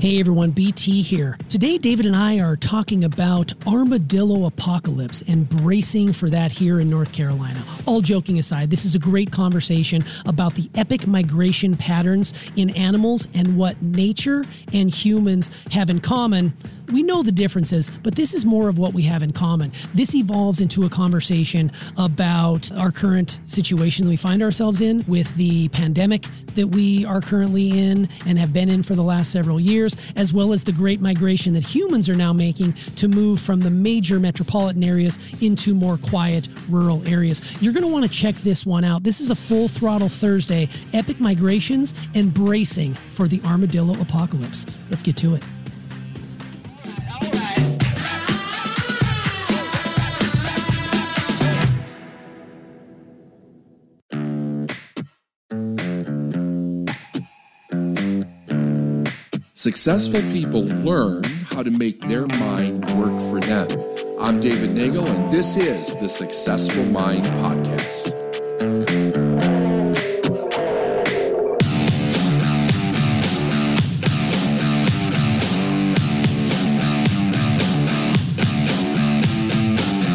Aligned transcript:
Hey 0.00 0.18
everyone, 0.18 0.52
BT 0.52 1.02
here. 1.02 1.36
Today, 1.50 1.76
David 1.76 2.06
and 2.06 2.16
I 2.16 2.40
are 2.40 2.56
talking 2.56 3.04
about 3.04 3.52
armadillo 3.66 4.46
apocalypse 4.46 5.22
and 5.28 5.46
bracing 5.46 6.14
for 6.14 6.30
that 6.30 6.50
here 6.50 6.80
in 6.80 6.88
North 6.88 7.12
Carolina. 7.12 7.62
All 7.84 8.00
joking 8.00 8.38
aside, 8.38 8.70
this 8.70 8.86
is 8.86 8.94
a 8.94 8.98
great 8.98 9.30
conversation 9.30 10.02
about 10.24 10.54
the 10.54 10.70
epic 10.74 11.06
migration 11.06 11.76
patterns 11.76 12.50
in 12.56 12.70
animals 12.70 13.28
and 13.34 13.58
what 13.58 13.82
nature 13.82 14.42
and 14.72 14.88
humans 14.88 15.50
have 15.70 15.90
in 15.90 16.00
common 16.00 16.54
we 16.92 17.02
know 17.02 17.22
the 17.22 17.32
differences, 17.32 17.90
but 18.02 18.14
this 18.14 18.34
is 18.34 18.44
more 18.44 18.68
of 18.68 18.78
what 18.78 18.92
we 18.92 19.02
have 19.02 19.22
in 19.22 19.32
common. 19.32 19.72
This 19.94 20.14
evolves 20.14 20.60
into 20.60 20.84
a 20.84 20.88
conversation 20.88 21.70
about 21.96 22.70
our 22.72 22.90
current 22.90 23.40
situation 23.46 24.04
that 24.04 24.10
we 24.10 24.16
find 24.16 24.42
ourselves 24.42 24.80
in 24.80 25.04
with 25.06 25.32
the 25.36 25.68
pandemic 25.68 26.26
that 26.54 26.66
we 26.66 27.04
are 27.04 27.20
currently 27.20 27.70
in 27.78 28.08
and 28.26 28.38
have 28.38 28.52
been 28.52 28.68
in 28.68 28.82
for 28.82 28.94
the 28.94 29.02
last 29.02 29.30
several 29.32 29.60
years, 29.60 30.12
as 30.16 30.32
well 30.32 30.52
as 30.52 30.64
the 30.64 30.72
great 30.72 31.00
migration 31.00 31.52
that 31.54 31.62
humans 31.62 32.08
are 32.08 32.16
now 32.16 32.32
making 32.32 32.72
to 32.72 33.08
move 33.08 33.40
from 33.40 33.60
the 33.60 33.70
major 33.70 34.18
metropolitan 34.18 34.82
areas 34.82 35.18
into 35.42 35.74
more 35.74 35.96
quiet 35.98 36.48
rural 36.68 37.06
areas. 37.06 37.40
You're 37.62 37.72
going 37.72 37.86
to 37.86 37.92
want 37.92 38.04
to 38.04 38.10
check 38.10 38.34
this 38.36 38.66
one 38.66 38.84
out. 38.84 39.02
This 39.02 39.20
is 39.20 39.30
a 39.30 39.36
full 39.36 39.68
throttle 39.68 40.08
Thursday, 40.08 40.68
epic 40.92 41.20
migrations 41.20 41.94
and 42.14 42.32
bracing 42.32 42.94
for 42.94 43.28
the 43.28 43.40
armadillo 43.44 44.00
apocalypse. 44.00 44.66
Let's 44.90 45.02
get 45.02 45.16
to 45.18 45.34
it. 45.34 45.42
Successful 59.60 60.22
people 60.32 60.64
learn 60.64 61.22
how 61.50 61.62
to 61.62 61.70
make 61.70 62.00
their 62.00 62.26
mind 62.26 62.82
work 62.98 63.14
for 63.28 63.46
them. 63.46 63.68
I'm 64.18 64.40
David 64.40 64.70
Nagel, 64.70 65.06
and 65.06 65.30
this 65.30 65.54
is 65.54 65.94
the 65.96 66.08
Successful 66.08 66.82
Mind 66.86 67.26
Podcast. 67.26 68.14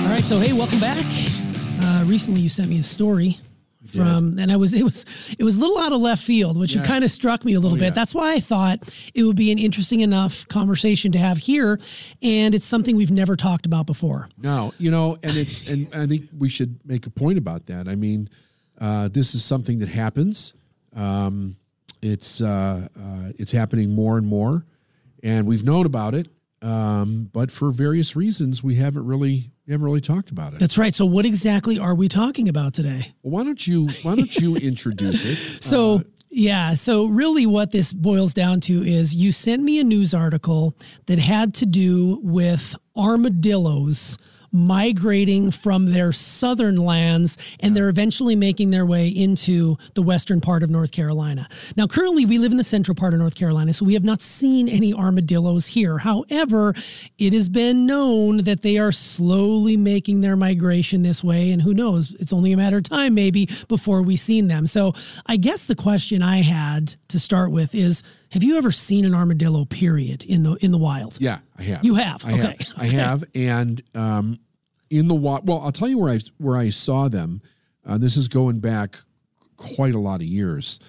All 0.02 0.10
right, 0.10 0.24
so 0.24 0.40
hey, 0.40 0.54
welcome 0.54 0.80
back. 0.80 1.06
Uh, 1.84 2.04
recently, 2.08 2.42
you 2.42 2.50
sent 2.50 2.72
me 2.72 2.80
a 2.80 2.84
story 2.84 3.38
from 3.96 4.38
and 4.38 4.52
I 4.52 4.56
was 4.58 4.74
it 4.74 4.84
was 4.84 5.06
it 5.40 5.44
was 5.44 5.56
a 5.58 5.60
little 5.60 5.78
out 5.80 5.92
of 5.94 6.02
left 6.02 6.24
field, 6.24 6.58
which 6.58 6.76
Yeah. 6.76 6.84
kind 6.84 7.04
of 7.04 7.12
struck 7.12 7.44
me 7.46 7.54
a 7.54 7.60
little 7.60 7.78
Oh, 7.78 7.80
bit. 7.80 7.86
yeah. 7.86 7.90
That's 7.92 8.14
why 8.14 8.34
I 8.34 8.40
thought 8.40 8.80
it 9.14 9.24
would 9.24 9.36
be 9.36 9.52
an 9.52 9.60
interesting 9.60 10.02
enough 10.02 10.48
conversation 10.48 11.12
to 11.14 11.18
have 11.20 11.38
here, 11.38 11.80
and 12.22 12.54
it's 12.54 12.66
something 12.66 12.96
we've 12.96 13.12
never 13.12 13.36
talked 13.36 13.66
about 13.66 13.86
before. 13.86 14.28
No, 14.42 14.74
you 14.78 14.92
know, 14.92 15.18
and 15.24 15.36
it's 15.38 15.68
and 15.70 15.88
I 15.96 16.06
think 16.08 16.30
we 16.38 16.50
should 16.50 16.80
make 16.86 17.06
a 17.08 17.10
point 17.10 17.38
about 17.38 17.66
that. 17.68 17.88
I 17.88 17.96
mean, 17.96 18.30
uh, 18.80 19.08
this 19.08 19.34
is 19.36 19.44
something 19.44 19.80
that 19.80 19.90
happens. 19.90 20.54
Um, 20.96 21.58
it's 22.02 22.42
uh, 22.42 22.88
uh, 23.00 23.32
it's 23.38 23.52
happening 23.52 23.96
more 23.96 24.18
and 24.18 24.28
more, 24.28 24.66
and 25.24 25.48
we've 25.48 25.64
known 25.64 25.86
about 25.86 26.14
it, 26.14 26.28
um, 26.66 27.30
but 27.32 27.52
for 27.52 27.70
various 27.70 28.16
reasons, 28.16 28.64
we 28.64 28.76
haven't 28.76 29.06
really 29.06 29.52
we 29.68 29.72
haven't 29.72 29.86
really 29.86 30.02
talked 30.02 30.32
about 30.32 30.54
it. 30.54 30.60
That's 30.60 30.78
right. 30.78 30.94
So, 30.96 31.06
what 31.06 31.26
exactly 31.26 31.78
are 31.78 31.94
we 31.94 32.08
talking 32.08 32.50
about 32.50 32.74
today? 32.74 33.14
Well, 33.22 33.32
why 33.32 33.44
don't 33.44 33.66
you 33.66 33.88
why 34.02 34.16
don't 34.16 34.36
you 34.36 34.56
introduce 34.56 35.26
it? 35.26 35.64
So, 35.64 36.02
yeah. 36.32 36.74
So, 36.74 37.06
really, 37.06 37.46
what 37.46 37.72
this 37.72 37.94
boils 37.94 38.34
down 38.34 38.62
to 38.62 38.84
is 38.84 39.16
you 39.16 39.32
sent 39.32 39.62
me 39.62 39.80
a 39.80 39.84
news 39.84 40.16
article 40.16 40.76
that 41.06 41.20
had 41.20 41.54
to 41.56 41.68
do 41.68 42.20
with 42.24 42.76
armadillos 42.98 44.18
migrating 44.56 45.52
from 45.52 45.92
their 45.92 46.12
southern 46.12 46.78
lands 46.78 47.38
and 47.60 47.76
they're 47.76 47.90
eventually 47.90 48.36
making 48.36 48.72
their 48.72 48.86
way 48.86 49.08
into 49.10 49.78
the 49.94 50.02
western 50.02 50.42
part 50.42 50.64
of 50.64 50.70
North 50.70 50.92
Carolina. 50.92 51.48
Now, 51.76 51.88
currently, 51.88 52.26
we 52.26 52.38
live 52.38 52.52
in 52.52 52.58
the 52.58 52.64
central 52.64 52.96
part 52.96 53.14
of 53.14 53.20
North 53.20 53.36
Carolina, 53.36 53.74
so 53.74 53.86
we 53.86 53.94
have 53.94 54.04
not 54.04 54.22
seen 54.22 54.68
any 54.70 54.94
armadillos 54.94 55.68
here. 55.68 55.98
However, 55.98 56.74
it 57.18 57.34
has 57.34 57.50
been 57.50 57.86
known 57.86 58.38
that 58.44 58.62
they 58.62 58.78
are 58.78 58.92
slowly 58.92 59.78
making 59.78 60.22
their 60.22 60.36
migration 60.36 61.04
this 61.04 61.24
way, 61.24 61.52
and 61.52 61.62
who 61.62 61.74
knows, 61.74 62.12
it's 62.20 62.34
only 62.34 62.52
a 62.52 62.58
matter 62.58 62.78
of 62.78 62.84
time 62.84 63.14
maybe 63.14 63.50
before 63.68 64.02
we've 64.02 64.20
seen 64.20 64.48
them. 64.48 64.68
So, 64.68 64.94
I 65.26 65.38
guess 65.38 65.66
the 65.66 65.76
question 65.76 66.22
I 66.24 66.38
had 66.42 66.96
to 67.10 67.20
start 67.20 67.52
with 67.52 67.76
is 67.76 68.04
have 68.32 68.44
you 68.44 68.58
ever 68.58 68.72
seen 68.72 69.06
an 69.06 69.14
armadillo 69.14 69.66
period 69.66 70.24
in 70.24 70.44
the 70.44 70.54
in 70.56 70.72
the 70.72 70.78
wild? 70.78 71.18
Yeah, 71.22 71.40
I 71.58 71.64
have. 71.64 71.86
You 71.86 71.96
have? 71.96 72.26
I 72.26 72.34
Okay. 72.34 72.42
have. 72.42 72.74
I 72.78 72.86
have. 73.02 73.24
And 73.34 73.82
um, 73.94 74.40
in 74.90 75.08
the 75.08 75.16
wa- 75.16 75.42
well, 75.44 75.60
I'll 75.62 75.72
tell 75.72 75.88
you 75.88 75.98
where 75.98 76.14
I 76.14 76.20
where 76.38 76.56
I 76.58 76.70
saw 76.70 77.08
them. 77.10 77.42
Uh, 77.86 77.98
this 77.98 78.18
is 78.18 78.28
going 78.28 78.60
back 78.60 78.98
quite 79.58 79.94
a 79.96 80.00
lot 80.00 80.22
of 80.22 80.28
years. 80.28 80.80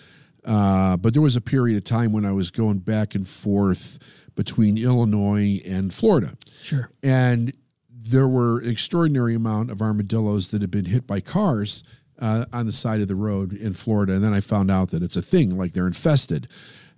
Uh, 0.44 0.96
but 0.96 1.12
there 1.12 1.22
was 1.22 1.34
a 1.36 1.40
period 1.40 1.76
of 1.76 1.84
time 1.84 2.12
when 2.12 2.24
I 2.24 2.30
was 2.32 2.50
going 2.50 2.78
back 2.78 3.14
and 3.14 3.26
forth 3.26 3.98
between 4.36 4.78
Illinois 4.78 5.60
and 5.66 5.92
Florida, 5.92 6.36
Sure. 6.62 6.88
and 7.02 7.52
there 7.90 8.28
were 8.28 8.62
extraordinary 8.62 9.34
amount 9.34 9.70
of 9.70 9.82
armadillos 9.82 10.50
that 10.50 10.60
had 10.60 10.70
been 10.70 10.84
hit 10.84 11.04
by 11.06 11.18
cars 11.20 11.82
uh, 12.20 12.44
on 12.52 12.66
the 12.66 12.72
side 12.72 13.00
of 13.00 13.08
the 13.08 13.14
road 13.16 13.52
in 13.52 13.72
Florida. 13.74 14.12
And 14.14 14.22
then 14.24 14.32
I 14.32 14.40
found 14.40 14.70
out 14.70 14.90
that 14.90 15.02
it's 15.02 15.16
a 15.16 15.22
thing, 15.22 15.58
like 15.58 15.72
they're 15.72 15.86
infested 15.88 16.46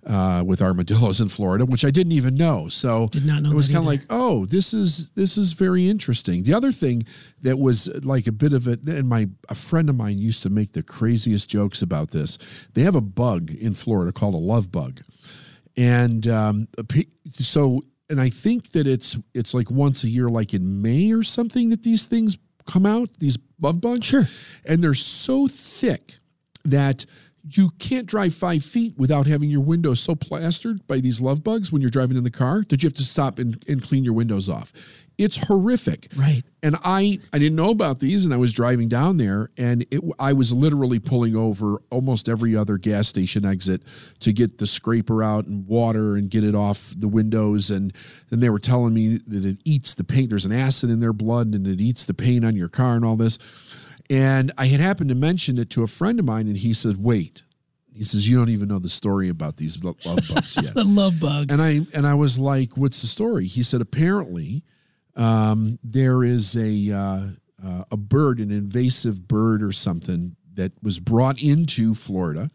uh, 0.09 0.43
with 0.45 0.59
armadillos 0.61 1.21
in 1.21 1.29
Florida, 1.29 1.65
which 1.65 1.85
I 1.85 1.91
didn't 1.91 2.13
even 2.13 2.35
know. 2.35 2.67
So 2.67 3.07
Did 3.11 3.25
not 3.25 3.43
know 3.43 3.51
it 3.51 3.55
was 3.55 3.67
kind 3.67 3.79
of 3.79 3.85
like, 3.85 4.01
oh, 4.09 4.45
this 4.47 4.73
is 4.73 5.11
this 5.11 5.37
is 5.37 5.53
very 5.53 5.87
interesting. 5.87 6.43
The 6.43 6.53
other 6.53 6.71
thing 6.71 7.03
that 7.41 7.59
was 7.59 7.87
like 8.03 8.25
a 8.27 8.31
bit 8.31 8.51
of 8.51 8.67
it, 8.67 8.85
and 8.87 9.07
my 9.07 9.29
a 9.49 9.55
friend 9.55 9.87
of 9.89 9.95
mine 9.95 10.17
used 10.17 10.41
to 10.43 10.49
make 10.49 10.73
the 10.73 10.83
craziest 10.83 11.47
jokes 11.49 11.81
about 11.83 12.09
this. 12.11 12.37
They 12.73 12.81
have 12.81 12.95
a 12.95 13.01
bug 13.01 13.51
in 13.51 13.73
Florida 13.75 14.11
called 14.11 14.33
a 14.33 14.37
love 14.37 14.71
bug, 14.71 15.01
and 15.77 16.27
um, 16.27 16.67
so 17.33 17.85
and 18.09 18.19
I 18.19 18.29
think 18.29 18.71
that 18.71 18.87
it's 18.87 19.15
it's 19.35 19.53
like 19.53 19.69
once 19.69 20.03
a 20.03 20.09
year, 20.09 20.27
like 20.29 20.53
in 20.55 20.81
May 20.81 21.11
or 21.11 21.21
something, 21.23 21.69
that 21.69 21.83
these 21.83 22.05
things 22.07 22.37
come 22.65 22.85
out. 22.85 23.09
These 23.19 23.37
love 23.61 23.79
bugs, 23.79 24.07
Sure. 24.07 24.27
and 24.65 24.83
they're 24.83 24.93
so 24.95 25.47
thick 25.47 26.15
that 26.65 27.05
you 27.47 27.71
can't 27.79 28.05
drive 28.05 28.33
five 28.33 28.63
feet 28.63 28.93
without 28.97 29.27
having 29.27 29.49
your 29.49 29.61
windows 29.61 29.99
so 29.99 30.15
plastered 30.15 30.85
by 30.87 30.99
these 30.99 31.21
love 31.21 31.43
bugs 31.43 31.71
when 31.71 31.81
you're 31.81 31.91
driving 31.91 32.17
in 32.17 32.23
the 32.23 32.31
car 32.31 32.63
that 32.69 32.83
you 32.83 32.87
have 32.87 32.93
to 32.93 33.03
stop 33.03 33.39
and, 33.39 33.63
and 33.67 33.81
clean 33.81 34.03
your 34.03 34.13
windows 34.13 34.49
off. 34.49 34.73
It's 35.17 35.35
horrific. 35.47 36.07
Right. 36.15 36.43
And 36.63 36.77
I 36.81 37.19
I 37.33 37.39
didn't 37.39 37.57
know 37.57 37.71
about 37.71 37.99
these, 37.99 38.23
and 38.23 38.33
I 38.33 38.37
was 38.37 38.53
driving 38.53 38.87
down 38.87 39.17
there, 39.17 39.49
and 39.57 39.85
it 39.91 40.01
I 40.17 40.31
was 40.31 40.53
literally 40.53 40.97
pulling 40.97 41.35
over 41.35 41.81
almost 41.89 42.29
every 42.29 42.55
other 42.55 42.77
gas 42.77 43.09
station 43.09 43.43
exit 43.43 43.81
to 44.21 44.31
get 44.31 44.59
the 44.59 44.67
scraper 44.67 45.21
out 45.21 45.45
and 45.45 45.67
water 45.67 46.15
and 46.15 46.29
get 46.29 46.45
it 46.45 46.55
off 46.55 46.93
the 46.97 47.09
windows. 47.09 47.69
And 47.69 47.93
then 48.29 48.39
they 48.39 48.49
were 48.49 48.59
telling 48.59 48.93
me 48.93 49.19
that 49.27 49.43
it 49.43 49.57
eats 49.65 49.93
the 49.93 50.05
paint. 50.05 50.29
There's 50.29 50.45
an 50.45 50.53
acid 50.53 50.89
in 50.89 50.99
their 50.99 51.13
blood, 51.13 51.47
and 51.53 51.67
it 51.67 51.81
eats 51.81 52.05
the 52.05 52.13
paint 52.13 52.45
on 52.45 52.55
your 52.55 52.69
car 52.69 52.95
and 52.95 53.03
all 53.03 53.17
this. 53.17 53.37
And 54.09 54.51
I 54.57 54.65
had 54.65 54.79
happened 54.79 55.09
to 55.09 55.15
mention 55.15 55.59
it 55.59 55.69
to 55.71 55.83
a 55.83 55.87
friend 55.87 56.19
of 56.19 56.25
mine, 56.25 56.47
and 56.47 56.57
he 56.57 56.73
said, 56.73 56.97
"Wait." 56.97 57.43
He 57.93 58.03
says, 58.03 58.29
"You 58.29 58.37
don't 58.37 58.49
even 58.49 58.69
know 58.69 58.79
the 58.79 58.89
story 58.89 59.29
about 59.29 59.57
these 59.57 59.83
love 59.83 59.97
bugs 60.03 60.55
yet." 60.55 60.73
The 60.73 60.83
love 60.83 61.19
bug. 61.19 61.51
and 61.51 61.61
I 61.61 61.81
and 61.93 62.07
I 62.07 62.13
was 62.13 62.39
like, 62.39 62.77
"What's 62.77 63.01
the 63.01 63.07
story?" 63.07 63.45
He 63.45 63.61
said, 63.61 63.81
"Apparently, 63.81 64.63
um, 65.15 65.79
there 65.83 66.23
is 66.23 66.55
a 66.55 66.91
uh, 66.91 67.21
uh, 67.63 67.83
a 67.91 67.97
bird, 67.97 68.39
an 68.39 68.51
invasive 68.51 69.27
bird 69.27 69.61
or 69.61 69.71
something 69.71 70.35
that 70.55 70.71
was 70.81 70.99
brought 70.99 71.41
into 71.41 71.93
Florida, 71.93 72.49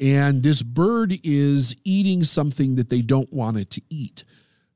and 0.00 0.42
this 0.42 0.62
bird 0.62 1.18
is 1.22 1.76
eating 1.84 2.24
something 2.24 2.76
that 2.76 2.88
they 2.88 3.02
don't 3.02 3.32
want 3.32 3.58
it 3.58 3.70
to 3.72 3.82
eat. 3.90 4.24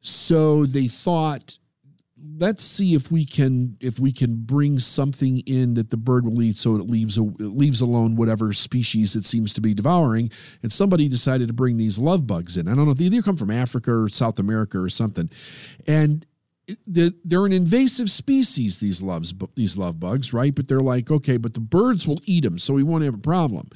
So 0.00 0.67
they 0.67 0.88
thought." 0.88 1.58
Let's 2.39 2.63
see 2.63 2.95
if 2.95 3.11
we 3.11 3.25
can 3.25 3.77
if 3.81 3.99
we 3.99 4.13
can 4.13 4.45
bring 4.45 4.79
something 4.79 5.41
in 5.41 5.75
that 5.75 5.91
the 5.91 5.97
bird 5.97 6.25
will 6.25 6.41
eat, 6.41 6.57
so 6.57 6.77
it 6.77 6.89
leaves 6.89 7.19
a, 7.19 7.23
it 7.23 7.41
leaves 7.41 7.81
alone 7.81 8.15
whatever 8.15 8.53
species 8.53 9.17
it 9.17 9.25
seems 9.25 9.53
to 9.55 9.61
be 9.61 9.75
devouring. 9.75 10.31
And 10.63 10.73
somebody 10.73 11.09
decided 11.09 11.49
to 11.49 11.55
bring 11.55 11.79
these 11.79 11.99
love 11.99 12.27
bugs 12.27 12.57
in. 12.57 12.69
I 12.69 12.75
don't 12.75 12.85
know 12.85 12.93
if 12.93 12.99
they 12.99 13.05
either 13.05 13.23
come 13.23 13.37
from 13.37 13.51
Africa 13.51 13.93
or 13.93 14.09
South 14.09 14.39
America 14.39 14.79
or 14.79 14.89
something, 14.89 15.31
and 15.87 16.25
they're, 16.87 17.11
they're 17.25 17.47
an 17.47 17.53
invasive 17.53 18.11
species. 18.11 18.79
These 18.79 19.03
loves 19.03 19.35
these 19.55 19.77
love 19.77 19.99
bugs, 19.99 20.33
right? 20.33 20.55
But 20.55 20.69
they're 20.69 20.81
like, 20.81 21.11
okay, 21.11 21.37
but 21.37 21.55
the 21.55 21.61
birds 21.61 22.07
will 22.07 22.21
eat 22.25 22.45
them, 22.45 22.59
so 22.59 22.75
we 22.75 22.83
won't 22.83 23.05
have 23.05 23.15
a 23.15 23.19
problem. 23.19 23.69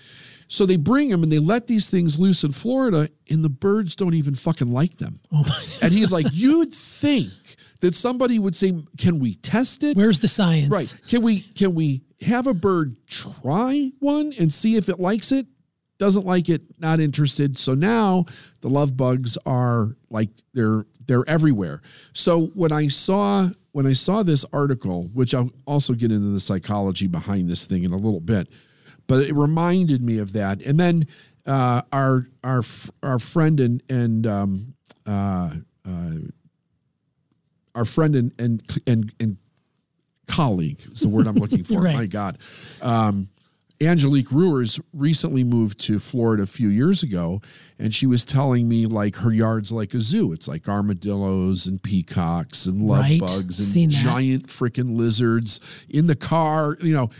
So 0.48 0.64
they 0.64 0.76
bring 0.76 1.08
them 1.08 1.24
and 1.24 1.32
they 1.32 1.40
let 1.40 1.66
these 1.66 1.88
things 1.88 2.18
loose 2.18 2.44
in 2.44 2.52
Florida, 2.52 3.08
and 3.28 3.44
the 3.44 3.48
birds 3.48 3.96
don't 3.96 4.14
even 4.14 4.34
fucking 4.34 4.70
like 4.70 4.98
them. 4.98 5.20
oh. 5.32 5.44
And 5.82 5.92
he's 5.92 6.12
like, 6.12 6.26
you'd 6.32 6.72
think 6.72 7.32
that 7.80 7.94
somebody 7.94 8.38
would 8.38 8.56
say, 8.56 8.72
"Can 8.98 9.18
we 9.18 9.34
test 9.36 9.82
it?" 9.84 9.96
Where's 9.96 10.20
the 10.20 10.28
science? 10.28 10.70
Right. 10.70 11.08
Can 11.08 11.22
we 11.22 11.40
can 11.40 11.74
we 11.74 12.02
have 12.22 12.46
a 12.46 12.54
bird 12.54 12.96
try 13.06 13.92
one 13.98 14.32
and 14.38 14.52
see 14.52 14.76
if 14.76 14.88
it 14.88 14.98
likes 14.98 15.32
it? 15.32 15.46
doesn't 15.98 16.26
like 16.26 16.48
it, 16.48 16.62
not 16.78 17.00
interested. 17.00 17.58
So 17.58 17.74
now 17.74 18.26
the 18.60 18.68
love 18.68 18.96
bugs 18.96 19.38
are 19.46 19.96
like 20.10 20.30
they're 20.52 20.86
they're 21.06 21.28
everywhere. 21.28 21.82
So 22.12 22.46
when 22.48 22.72
I 22.72 22.88
saw 22.88 23.50
when 23.72 23.86
I 23.86 23.92
saw 23.92 24.22
this 24.22 24.44
article, 24.52 25.04
which 25.12 25.34
I'll 25.34 25.50
also 25.66 25.94
get 25.94 26.12
into 26.12 26.28
the 26.28 26.40
psychology 26.40 27.06
behind 27.06 27.48
this 27.48 27.66
thing 27.66 27.84
in 27.84 27.92
a 27.92 27.96
little 27.96 28.20
bit, 28.20 28.48
but 29.06 29.22
it 29.22 29.34
reminded 29.34 30.02
me 30.02 30.18
of 30.18 30.32
that. 30.32 30.60
And 30.62 30.78
then 30.78 31.06
uh, 31.46 31.82
our 31.92 32.26
our 32.42 32.62
our 33.02 33.18
friend 33.18 33.60
and 33.60 33.82
and 33.88 34.26
um, 34.26 34.74
uh, 35.06 35.50
uh, 35.86 36.10
our 37.76 37.84
friend 37.84 38.16
and 38.16 38.32
and 38.38 38.80
and, 38.86 39.12
and 39.20 39.36
colleague 40.26 40.80
is 40.90 41.00
the 41.00 41.08
word 41.08 41.26
I'm 41.28 41.36
looking 41.36 41.62
for. 41.64 41.82
right. 41.82 41.94
My 41.94 42.06
God. 42.06 42.38
Um, 42.82 43.28
Angelique 43.78 44.32
Ruers 44.32 44.80
recently 44.94 45.44
moved 45.44 45.78
to 45.80 45.98
Florida 45.98 46.44
a 46.44 46.46
few 46.46 46.68
years 46.68 47.02
ago, 47.02 47.42
and 47.78 47.94
she 47.94 48.06
was 48.06 48.24
telling 48.24 48.68
me 48.68 48.86
like 48.86 49.16
her 49.16 49.30
yard's 49.30 49.70
like 49.70 49.92
a 49.92 50.00
zoo. 50.00 50.32
It's 50.32 50.48
like 50.48 50.66
armadillos 50.66 51.66
and 51.66 51.82
peacocks 51.82 52.64
and 52.64 52.80
love 52.80 53.00
right. 53.00 53.20
bugs 53.20 53.76
and 53.76 53.90
giant 53.90 54.46
freaking 54.46 54.96
lizards 54.96 55.60
in 55.90 56.06
the 56.06 56.16
car. 56.16 56.78
You 56.80 56.94
know, 56.94 57.10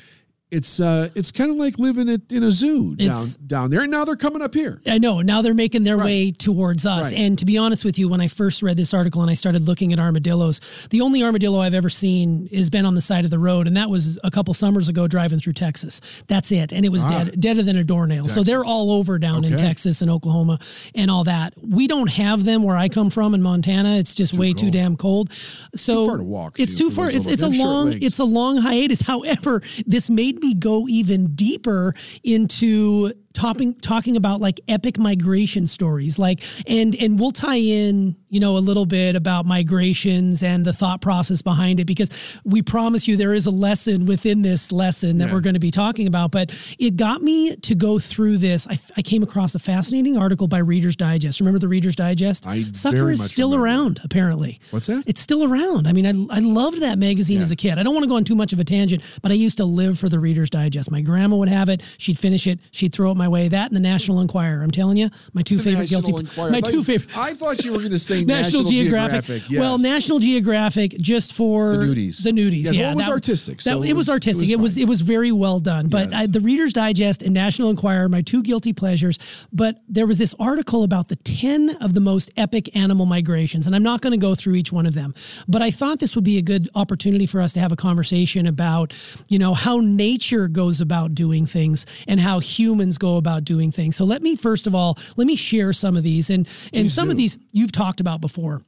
it's 0.50 0.78
uh 0.78 1.08
it's 1.16 1.32
kind 1.32 1.50
of 1.50 1.56
like 1.56 1.76
living 1.78 2.08
it 2.08 2.31
in 2.31 2.44
a 2.44 2.52
zoo 2.52 2.94
it's, 2.98 3.37
down 3.37 3.56
down 3.56 3.70
there. 3.70 3.81
And 3.82 3.90
now 3.90 4.04
they're 4.04 4.16
coming 4.16 4.43
up 4.43 4.54
here. 4.54 4.81
I 4.87 4.98
know. 4.98 5.20
Now 5.20 5.43
they're 5.43 5.54
making 5.54 5.84
their 5.84 5.96
right. 5.96 6.04
way 6.04 6.32
towards 6.32 6.87
us. 6.87 7.10
Right. 7.10 7.20
and 7.20 7.38
to 7.38 7.44
be 7.44 7.58
honest 7.58 7.84
with 7.84 7.98
you 7.98 8.08
when 8.08 8.20
i 8.20 8.28
first 8.28 8.62
read 8.62 8.76
this 8.76 8.94
article 8.94 9.22
and 9.22 9.31
i 9.31 9.34
started 9.34 9.62
looking 9.62 9.93
at 9.93 9.98
armadillos 9.98 10.88
the 10.90 11.00
only 11.00 11.22
armadillo 11.22 11.60
i've 11.60 11.75
ever 11.75 11.88
seen 11.88 12.48
has 12.52 12.70
been 12.70 12.87
on 12.87 12.94
the 12.94 13.00
side 13.00 13.25
of 13.25 13.31
the 13.31 13.38
road 13.38 13.66
and 13.66 13.76
that 13.76 13.90
was 13.90 14.19
a 14.25 14.31
couple 14.31 14.54
summers 14.54 14.88
ago 14.88 15.08
driving 15.08 15.40
through 15.40 15.52
texas. 15.52 16.22
That's 16.28 16.52
it. 16.52 16.72
And 16.72 16.84
it 16.84 16.90
was 16.90 17.04
ah. 17.04 17.08
dead 17.08 17.40
deader 17.40 17.62
than 17.62 17.76
a 17.76 17.84
doornail. 17.84 18.25
Texas. 18.25 18.34
so 18.34 18.43
they're 18.43 18.64
all 18.64 18.93
over 18.93 19.19
down 19.19 19.44
okay. 19.44 19.54
in 19.54 19.58
texas 19.58 20.02
and 20.02 20.10
oklahoma 20.10 20.58
and 20.94 21.10
all 21.10 21.25
that. 21.25 21.54
We 21.60 21.87
don't 21.87 22.10
have 22.10 22.44
them 22.44 22.62
where 22.62 22.76
i 22.76 22.88
come 22.88 23.10
from 23.10 23.34
in 23.34 23.43
montana. 23.43 23.96
It's 23.96 24.14
just 24.14 24.34
too 24.34 24.40
way 24.40 24.48
cold. 24.48 24.58
too 24.58 24.70
damn 24.70 24.96
cold. 24.96 25.32
So 25.32 25.94
too 25.94 26.06
far 26.06 26.16
to 26.19 26.25
walk 26.25 26.60
it's 26.60 26.75
too 26.75 26.90
far. 26.90 27.10
it's, 27.10 27.26
it's 27.26 27.43
a 27.43 27.48
long 27.48 27.94
it's 28.00 28.19
a 28.19 28.25
long 28.25 28.58
hiatus. 28.58 29.00
However 29.06 29.60
this 29.87 30.08
made 30.10 30.35
made 30.36 30.42
me 30.42 30.54
go 30.54 30.86
even 30.88 31.34
deeper 31.34 31.94
into 32.22 33.12
talking 33.36 33.74
talking 33.74 34.16
about 34.16 34.40
like 34.40 34.60
epic 34.66 34.98
migration 34.98 35.66
stories 35.66 36.18
like 36.18 36.42
and 36.66 36.94
and 36.96 37.18
we'll 37.20 37.32
tie 37.32 37.56
in 37.56 38.16
you 38.28 38.40
know 38.40 38.56
a 38.56 38.58
little 38.58 38.86
bit 38.86 39.14
about 39.14 39.46
migrations 39.46 40.42
and 40.42 40.64
the 40.64 40.72
thought 40.72 41.00
process 41.00 41.42
behind 41.42 41.78
it 41.78 41.84
because 41.84 42.38
we 42.44 42.62
promise 42.62 43.06
you 43.06 43.16
there 43.16 43.34
is 43.34 43.46
a 43.46 43.50
lesson 43.50 44.06
within 44.06 44.42
this 44.42 44.72
lesson 44.72 45.18
that 45.18 45.28
yeah. 45.28 45.34
we're 45.34 45.40
going 45.40 45.54
to 45.54 45.60
be 45.60 45.70
talking 45.70 46.06
about 46.06 46.30
but 46.30 46.50
it 46.78 46.96
got 46.96 47.22
me 47.22 47.54
to 47.56 47.74
go 47.74 47.98
through 47.98 48.38
this. 48.38 48.66
I, 48.66 48.78
I, 48.96 49.02
came 49.02 49.22
across 49.22 49.54
a 49.54 49.58
fascinating 49.58 50.16
article 50.16 50.48
by 50.48 50.58
reader's 50.58 50.96
digest. 50.96 51.40
Remember 51.40 51.58
the 51.58 51.68
reader's 51.68 51.94
digest? 51.94 52.46
I 52.46 52.62
sucker 52.72 53.10
is 53.10 53.24
still 53.24 53.50
remember. 53.50 53.66
around 53.66 54.00
apparently. 54.02 54.58
What's 54.70 54.86
that? 54.88 55.04
It's 55.06 55.20
still 55.20 55.44
around. 55.44 55.86
I 55.86 55.92
mean 55.92 56.06
i, 56.30 56.36
I 56.36 56.40
loved 56.40 56.80
that 56.80 56.98
magazine 56.98 57.36
yeah. 57.36 57.42
as 57.42 57.50
a 57.50 57.56
kid. 57.56 57.78
I 57.78 57.82
don't 57.82 57.94
want 57.94 58.04
to 58.04 58.08
go 58.08 58.16
on 58.16 58.24
too 58.24 58.34
much 58.34 58.52
of 58.52 58.58
a 58.58 58.64
tangent 58.64 59.02
but 59.22 59.30
i 59.30 59.34
used 59.34 59.58
to 59.58 59.64
live 59.64 59.98
for 59.98 60.08
the 60.08 60.18
reader's 60.18 60.50
digest. 60.50 60.90
My 60.90 61.00
grandma 61.00 61.36
would 61.36 61.48
have 61.48 61.68
it. 61.68 61.82
She'd 61.98 62.18
finish 62.18 62.46
it. 62.46 62.58
She'd 62.70 62.92
throw 62.92 63.10
it 63.12 63.16
my 63.16 63.25
way 63.31 63.49
that 63.49 63.69
and 63.69 63.76
the 63.76 63.81
National 63.81 64.20
Enquirer. 64.20 64.62
I'm 64.62 64.70
telling 64.70 64.96
you, 64.96 65.11
my 65.32 65.43
two 65.43 65.56
the 65.56 65.62
favorite 65.62 65.90
National 65.90 66.02
guilty. 66.02 66.20
Enquirer. 66.20 66.50
My 66.50 66.61
two 66.61 66.84
favorite. 66.84 67.17
I 67.17 67.34
thought 67.34 67.64
you 67.64 67.73
were 67.73 67.78
going 67.78 67.90
to 67.90 67.99
say 67.99 68.25
National, 68.25 68.62
National 68.62 68.64
Geographic. 68.64 69.25
Geographic. 69.25 69.50
Yes. 69.50 69.61
Well, 69.61 69.78
National 69.78 70.19
Geographic 70.19 70.96
just 70.99 71.32
for 71.32 71.76
the 71.76 71.84
nudies. 71.84 72.23
The 72.23 72.31
nudies. 72.31 72.64
Yes, 72.64 72.75
yeah, 72.75 72.82
well, 72.82 72.93
it 72.93 72.96
was 72.96 73.06
that, 73.06 73.12
artistic. 73.12 73.62
So 73.62 73.81
that, 73.81 73.88
it, 73.88 73.96
was, 73.96 74.08
artistic. 74.08 74.49
It 74.49 74.56
was 74.56 74.76
it 74.76 74.76
was, 74.76 74.78
it 74.78 74.88
was 74.88 75.00
very 75.00 75.32
well 75.32 75.61
done. 75.61 75.88
But 75.88 76.11
yes. 76.11 76.23
I, 76.23 76.26
the 76.26 76.40
Reader's 76.40 76.73
Digest 76.73 77.23
and 77.23 77.32
National 77.32 77.70
Enquirer, 77.70 78.08
my 78.08 78.23
two 78.23 78.43
guilty 78.43 78.73
pleasures. 78.73 79.46
But 79.52 79.82
there 79.88 80.06
was 80.06 80.19
this 80.19 80.34
article 80.38 80.82
about 80.82 81.08
the 81.08 81.17
ten 81.17 81.70
of 81.81 81.94
the 81.94 82.00
most 82.00 82.31
epic 82.37 82.75
animal 82.76 83.06
migrations, 83.06 83.67
and 83.67 83.75
I'm 83.75 83.82
not 83.82 84.00
going 84.00 84.12
to 84.12 84.19
go 84.19 84.34
through 84.34 84.55
each 84.55 84.72
one 84.72 84.87
of 84.87 84.94
them. 84.94 85.14
But 85.49 85.62
I 85.62 85.70
thought 85.70 85.99
this 85.99 86.14
would 86.14 86.25
be 86.25 86.38
a 86.38 86.43
good 86.43 86.69
opportunity 86.75 87.26
for 87.26 87.40
us 87.40 87.52
to 87.55 87.61
have 87.61 87.72
a 87.72 87.76
conversation 87.76 88.46
about, 88.46 88.94
you 89.29 89.38
know, 89.38 89.55
how 89.55 89.81
nature 89.81 90.49
goes 90.49 90.81
about 90.81 91.14
doing 91.14 91.46
things 91.46 91.87
and 92.08 92.20
how 92.20 92.38
humans 92.38 92.99
go 92.99 93.15
about 93.16 93.44
doing 93.44 93.70
things. 93.72 93.96
So 93.96 94.04
let 94.04 94.22
me 94.22 94.36
first 94.36 94.66
of 94.66 94.74
all, 94.74 94.98
let 95.16 95.26
me 95.26 95.36
share 95.36 95.72
some 95.72 95.96
of 95.96 96.02
these. 96.02 96.30
And 96.30 96.46
and 96.72 96.86
Please 96.86 96.94
some 96.94 97.06
do. 97.06 97.12
of 97.12 97.16
these 97.16 97.38
you've 97.52 97.72
talked 97.72 98.00
about 98.00 98.20
before. 98.20 98.62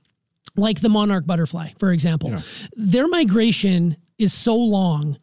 Like 0.56 0.80
the 0.80 0.88
monarch 0.88 1.26
butterfly, 1.26 1.70
for 1.78 1.92
example. 1.92 2.30
Yeah. 2.30 2.40
Their 2.74 3.08
migration 3.08 3.96
is 4.18 4.32
so 4.32 4.56
long 4.56 5.18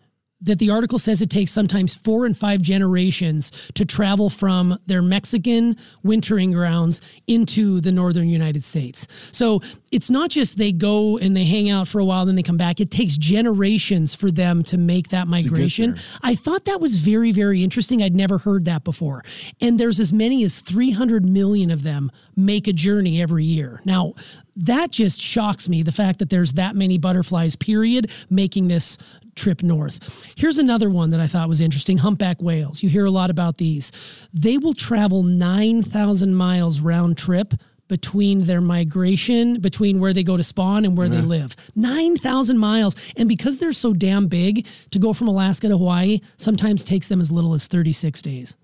that 0.46 0.60
the 0.60 0.70
article 0.70 0.98
says 0.98 1.22
it 1.22 1.30
takes 1.30 1.52
sometimes 1.52 1.96
four 1.96 2.26
and 2.26 2.38
five 2.38 2.62
generations 2.62 3.52
to 3.74 3.86
travel 3.86 4.30
from 4.30 4.78
their 4.86 5.02
Mexican 5.02 5.76
wintering 6.04 6.52
grounds 6.52 7.02
into 7.28 7.82
the 7.82 7.92
northern 7.92 8.30
United 8.30 8.64
States. 8.64 9.08
So 9.32 9.62
it's 9.92 10.10
not 10.10 10.30
just 10.30 10.58
they 10.58 10.72
go 10.72 11.18
and 11.18 11.36
they 11.36 11.46
hang 11.46 11.70
out 11.70 11.88
for 11.88 12.00
a 12.00 12.06
while, 12.06 12.26
then 12.26 12.36
they 12.36 12.44
come 12.44 12.58
back. 12.58 12.80
It 12.80 12.92
takes 12.92 13.18
generations 13.18 14.16
for 14.16 14.32
them 14.32 14.64
to 14.64 14.78
make 14.78 15.10
that 15.10 15.28
migration. 15.28 15.98
I 16.22 16.36
thought 16.36 16.66
that 16.66 16.80
was 16.80 16.98
very, 16.98 17.32
very 17.32 17.64
interesting. 17.64 18.02
I'd 18.02 18.16
never 18.16 18.38
heard 18.38 18.66
that 18.66 18.84
before. 18.84 19.24
And 19.62 19.80
there's 19.80 20.00
as 20.00 20.14
many 20.14 20.44
as 20.44 20.62
300 20.62 21.26
million 21.26 21.72
of 21.72 21.84
them 21.84 22.12
make 22.36 22.68
a 22.68 22.74
journey 22.74 23.22
every 23.22 23.46
year. 23.46 23.82
Now, 23.86 24.14
that 24.56 24.92
just 24.92 25.20
shocks 25.20 25.68
me 25.68 25.84
the 25.84 25.92
fact 25.92 26.20
that 26.20 26.30
there's 26.30 26.54
that 26.54 26.76
many 26.76 26.98
butterflies 26.98 27.56
period 27.56 28.10
making 28.30 28.68
this 28.68 28.98
trip 29.36 29.64
north. 29.64 30.32
Here's 30.36 30.58
another 30.58 30.90
one 30.90 31.12
that 31.12 31.20
I 31.20 31.28
thought 31.28 31.50
was 31.50 31.62
interesting 31.62 31.98
humpback 31.98 32.42
whales. 32.42 32.82
You 32.82 32.90
hear 32.90 33.06
a 33.06 33.12
lot 33.12 33.30
about 33.30 33.58
these. 33.58 33.92
They 34.34 34.58
will 34.58 34.74
travel 34.74 35.24
9,000 35.24 36.34
miles 36.34 36.82
round 36.82 37.18
trip 37.18 37.54
between 37.88 38.46
their 38.46 38.62
migration, 38.62 39.60
between 39.60 40.00
where 40.00 40.14
they 40.14 40.24
go 40.24 40.38
to 40.38 40.44
spawn 40.44 40.86
and 40.86 40.98
where 40.98 41.08
yeah. 41.08 41.22
they 41.22 41.22
live. 41.22 41.56
9,000 41.76 42.58
miles. 42.58 42.96
And 43.16 43.30
because 43.30 43.60
they're 43.60 43.74
so 43.74 43.94
damn 43.94 44.28
big, 44.28 44.66
to 44.92 45.00
go 45.00 45.14
from 45.14 45.28
Alaska 45.28 45.68
to 45.68 45.78
Hawaii 45.78 46.20
sometimes 46.38 46.84
takes 46.84 47.08
them 47.08 47.22
as 47.22 47.32
little 47.32 47.54
as 47.54 47.68
36 47.68 48.22
days. 48.22 48.58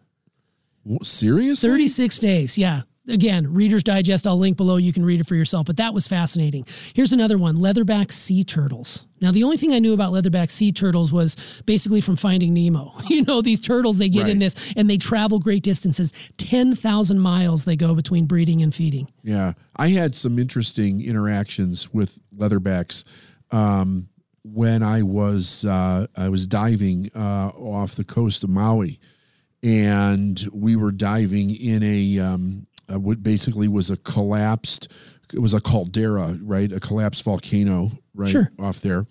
Seriously? 1.04 1.70
36 1.70 2.20
days, 2.20 2.58
yeah. 2.58 2.82
Again, 3.08 3.52
Reader's 3.52 3.84
Digest, 3.84 4.28
I'll 4.28 4.38
link 4.38 4.58
below. 4.58 4.78
You 4.78 4.94
can 4.94 5.04
read 5.04 5.20
it 5.20 5.28
for 5.28 5.34
yourself, 5.34 5.66
but 5.66 5.78
that 5.78 5.94
was 5.94 6.08
fascinating. 6.08 6.66
Here's 6.94 7.12
another 7.12 7.38
one 7.38 7.58
leatherback 7.58 8.12
sea 8.12 8.44
turtles. 8.44 9.08
Now, 9.20 9.32
the 9.32 9.44
only 9.44 9.58
thing 9.58 9.74
I 9.74 9.80
knew 9.80 9.94
about 9.94 10.14
leatherback 10.14 10.52
sea 10.52 10.72
turtles 10.72 11.12
was 11.12 11.64
basically 11.66 12.02
from 12.02 12.16
Finding 12.16 12.54
Nemo. 12.54 12.94
You 13.12 13.24
know, 13.26 13.42
these 13.42 13.60
turtles, 13.60 13.98
they 13.98 14.08
get 14.08 14.24
right. 14.24 14.32
in 14.32 14.40
this 14.40 14.74
and 14.78 14.90
they 14.90 14.98
travel 14.98 15.40
great 15.40 15.64
distances 15.64 16.14
10,000 16.38 17.20
miles 17.20 17.66
they 17.66 17.76
go 17.76 17.94
between 17.94 18.26
breeding 18.26 18.62
and 18.62 18.74
feeding. 18.74 19.10
Yeah. 19.22 19.54
I 19.76 19.90
had 19.90 20.16
some 20.16 20.40
interesting 20.40 21.02
interactions 21.02 21.94
with 21.94 22.20
leatherbacks. 22.34 23.04
Um, 23.52 24.08
when 24.44 24.82
I 24.82 25.04
was 25.04 25.66
uh, 25.66 26.08
I 26.16 26.30
was 26.30 26.48
diving 26.48 27.12
uh, 27.16 27.50
off 27.50 27.96
the 27.96 28.04
coast 28.04 28.44
of 28.44 28.50
Maui, 28.50 29.00
and 29.64 30.48
we 30.52 30.76
were 30.76 30.92
diving 30.92 31.56
in 31.56 31.84
a 31.84 32.20
um, 32.20 32.68
uh, 32.92 33.00
what 33.00 33.24
basically 33.24 33.68
was 33.68 33.90
a 33.90 33.98
collapsed 33.98 34.92
it 35.34 35.40
was 35.40 35.54
a 35.54 35.62
caldera 35.62 36.38
right? 36.42 36.72
A 36.72 36.80
collapsed 36.80 37.24
volcano 37.24 37.92
right 38.14 38.30
sure. 38.30 38.52
off 38.60 38.82
there. 38.82 39.06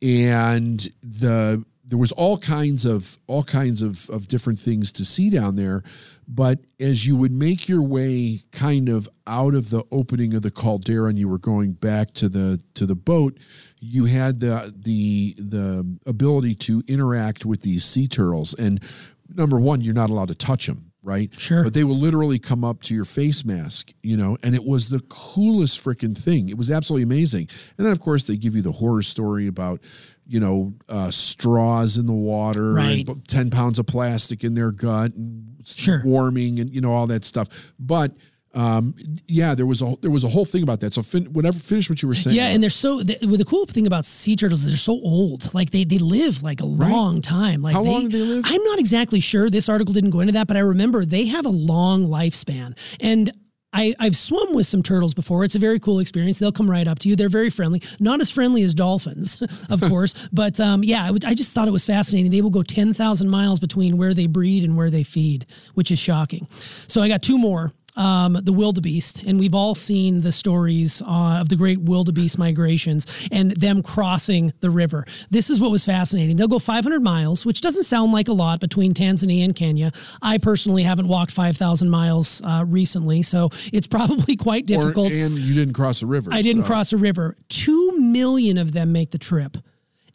And 0.00 0.92
the 1.02 1.64
there 1.84 1.98
was 1.98 2.12
all 2.12 2.38
kinds 2.38 2.84
of 2.86 3.18
all 3.26 3.44
kinds 3.44 3.82
of, 3.82 4.08
of 4.08 4.26
different 4.28 4.58
things 4.58 4.92
to 4.92 5.04
see 5.04 5.30
down 5.30 5.56
there. 5.56 5.82
But 6.26 6.60
as 6.80 7.06
you 7.06 7.16
would 7.16 7.32
make 7.32 7.68
your 7.68 7.82
way 7.82 8.44
kind 8.50 8.88
of 8.88 9.08
out 9.26 9.54
of 9.54 9.70
the 9.70 9.84
opening 9.90 10.34
of 10.34 10.42
the 10.42 10.50
caldera 10.50 11.08
and 11.08 11.18
you 11.18 11.28
were 11.28 11.38
going 11.38 11.72
back 11.72 12.12
to 12.14 12.28
the 12.28 12.62
to 12.74 12.86
the 12.86 12.94
boat 12.94 13.38
you 13.84 14.04
had 14.04 14.40
the 14.40 14.72
the 14.76 15.34
the 15.38 15.98
ability 16.06 16.54
to 16.54 16.82
interact 16.86 17.44
with 17.44 17.62
these 17.62 17.84
sea 17.84 18.06
turtles. 18.06 18.54
And 18.54 18.80
number 19.28 19.58
one 19.58 19.80
you're 19.80 19.94
not 19.94 20.10
allowed 20.10 20.28
to 20.28 20.34
touch 20.34 20.66
them 20.66 20.91
right? 21.02 21.30
Sure. 21.38 21.64
But 21.64 21.74
they 21.74 21.84
will 21.84 21.96
literally 21.96 22.38
come 22.38 22.64
up 22.64 22.82
to 22.82 22.94
your 22.94 23.04
face 23.04 23.44
mask, 23.44 23.92
you 24.02 24.16
know, 24.16 24.36
and 24.42 24.54
it 24.54 24.64
was 24.64 24.88
the 24.88 25.00
coolest 25.00 25.82
freaking 25.82 26.16
thing. 26.16 26.48
It 26.48 26.56
was 26.56 26.70
absolutely 26.70 27.02
amazing. 27.02 27.48
And 27.76 27.86
then, 27.86 27.92
of 27.92 28.00
course, 28.00 28.24
they 28.24 28.36
give 28.36 28.54
you 28.54 28.62
the 28.62 28.72
horror 28.72 29.02
story 29.02 29.46
about, 29.46 29.80
you 30.26 30.38
know, 30.38 30.74
uh, 30.88 31.10
straws 31.10 31.96
in 31.96 32.06
the 32.06 32.12
water, 32.12 32.74
right. 32.74 33.06
and 33.06 33.28
10 33.28 33.50
pounds 33.50 33.78
of 33.78 33.86
plastic 33.86 34.44
in 34.44 34.54
their 34.54 34.70
gut, 34.70 35.14
and 35.14 35.56
sure. 35.64 36.02
warming, 36.04 36.60
and, 36.60 36.72
you 36.72 36.80
know, 36.80 36.92
all 36.92 37.08
that 37.08 37.24
stuff. 37.24 37.48
But, 37.78 38.12
um, 38.54 38.94
yeah, 39.28 39.54
there 39.54 39.66
was 39.66 39.80
a 39.80 39.94
there 40.02 40.10
was 40.10 40.24
a 40.24 40.28
whole 40.28 40.44
thing 40.44 40.62
about 40.62 40.80
that. 40.80 40.92
So 40.92 41.02
fin- 41.02 41.32
whatever, 41.32 41.58
finish 41.58 41.88
what 41.88 42.02
you 42.02 42.08
were 42.08 42.14
saying. 42.14 42.36
Yeah, 42.36 42.48
and 42.48 42.62
they're 42.62 42.70
so 42.70 43.02
the, 43.02 43.18
well, 43.22 43.36
the 43.36 43.44
cool 43.44 43.66
thing 43.66 43.86
about 43.86 44.04
sea 44.04 44.36
turtles 44.36 44.64
is 44.64 44.68
they're 44.68 44.76
so 44.76 44.92
old. 44.92 45.52
Like 45.54 45.70
they 45.70 45.84
they 45.84 45.98
live 45.98 46.42
like 46.42 46.60
a 46.60 46.66
right. 46.66 46.90
long 46.90 47.22
time. 47.22 47.62
Like 47.62 47.74
how 47.74 47.82
they, 47.82 47.90
long 47.90 48.08
do 48.08 48.18
they 48.18 48.34
live? 48.34 48.44
I'm 48.46 48.62
not 48.64 48.78
exactly 48.78 49.20
sure. 49.20 49.48
This 49.48 49.68
article 49.68 49.94
didn't 49.94 50.10
go 50.10 50.20
into 50.20 50.34
that, 50.34 50.48
but 50.48 50.56
I 50.56 50.60
remember 50.60 51.04
they 51.04 51.26
have 51.26 51.46
a 51.46 51.50
long 51.50 52.06
lifespan. 52.06 52.76
And 53.00 53.32
I, 53.74 53.94
I've 53.98 54.16
swum 54.16 54.54
with 54.54 54.66
some 54.66 54.82
turtles 54.82 55.14
before. 55.14 55.44
It's 55.44 55.54
a 55.54 55.58
very 55.58 55.80
cool 55.80 55.98
experience. 55.98 56.38
They'll 56.38 56.52
come 56.52 56.70
right 56.70 56.86
up 56.86 56.98
to 57.00 57.08
you. 57.08 57.16
They're 57.16 57.30
very 57.30 57.48
friendly. 57.48 57.82
Not 57.98 58.20
as 58.20 58.30
friendly 58.30 58.62
as 58.62 58.74
dolphins, 58.74 59.40
of 59.70 59.80
course, 59.80 60.28
but 60.32 60.60
um, 60.60 60.84
yeah, 60.84 61.04
I, 61.04 61.30
I 61.30 61.34
just 61.34 61.52
thought 61.52 61.68
it 61.68 61.72
was 61.72 61.86
fascinating. 61.86 62.30
They 62.30 62.42
will 62.42 62.50
go 62.50 62.62
10,000 62.62 63.28
miles 63.28 63.60
between 63.60 63.96
where 63.96 64.12
they 64.12 64.26
breed 64.26 64.64
and 64.64 64.76
where 64.76 64.90
they 64.90 65.02
feed, 65.02 65.46
which 65.74 65.90
is 65.90 65.98
shocking. 65.98 66.46
So 66.86 67.00
I 67.00 67.08
got 67.08 67.22
two 67.22 67.38
more 67.38 67.72
um, 67.96 68.38
the 68.42 68.52
wildebeest, 68.52 69.22
and 69.24 69.38
we've 69.38 69.54
all 69.54 69.74
seen 69.74 70.20
the 70.20 70.32
stories 70.32 71.02
uh, 71.02 71.38
of 71.40 71.48
the 71.48 71.56
great 71.56 71.80
wildebeest 71.80 72.38
migrations 72.38 73.28
and 73.30 73.52
them 73.52 73.82
crossing 73.82 74.52
the 74.60 74.70
river. 74.70 75.04
This 75.30 75.50
is 75.50 75.60
what 75.60 75.70
was 75.70 75.84
fascinating. 75.84 76.36
They'll 76.36 76.48
go 76.48 76.58
500 76.58 77.02
miles, 77.02 77.44
which 77.44 77.60
doesn't 77.60 77.84
sound 77.84 78.12
like 78.12 78.28
a 78.28 78.32
lot 78.32 78.60
between 78.60 78.94
Tanzania 78.94 79.44
and 79.44 79.54
Kenya. 79.54 79.92
I 80.22 80.38
personally 80.38 80.82
haven't 80.82 81.08
walked 81.08 81.32
5,000 81.32 81.90
miles 81.90 82.40
uh, 82.44 82.64
recently, 82.66 83.22
so 83.22 83.50
it's 83.72 83.86
probably 83.86 84.36
quite 84.36 84.66
difficult. 84.66 85.14
Or, 85.14 85.18
and 85.18 85.34
you 85.34 85.54
didn't 85.54 85.74
cross 85.74 86.02
a 86.02 86.06
river. 86.06 86.30
I 86.32 86.42
didn't 86.42 86.62
so. 86.62 86.68
cross 86.68 86.92
a 86.92 86.96
river. 86.96 87.36
Two 87.48 87.98
million 87.98 88.58
of 88.58 88.72
them 88.72 88.92
make 88.92 89.10
the 89.10 89.18
trip 89.18 89.56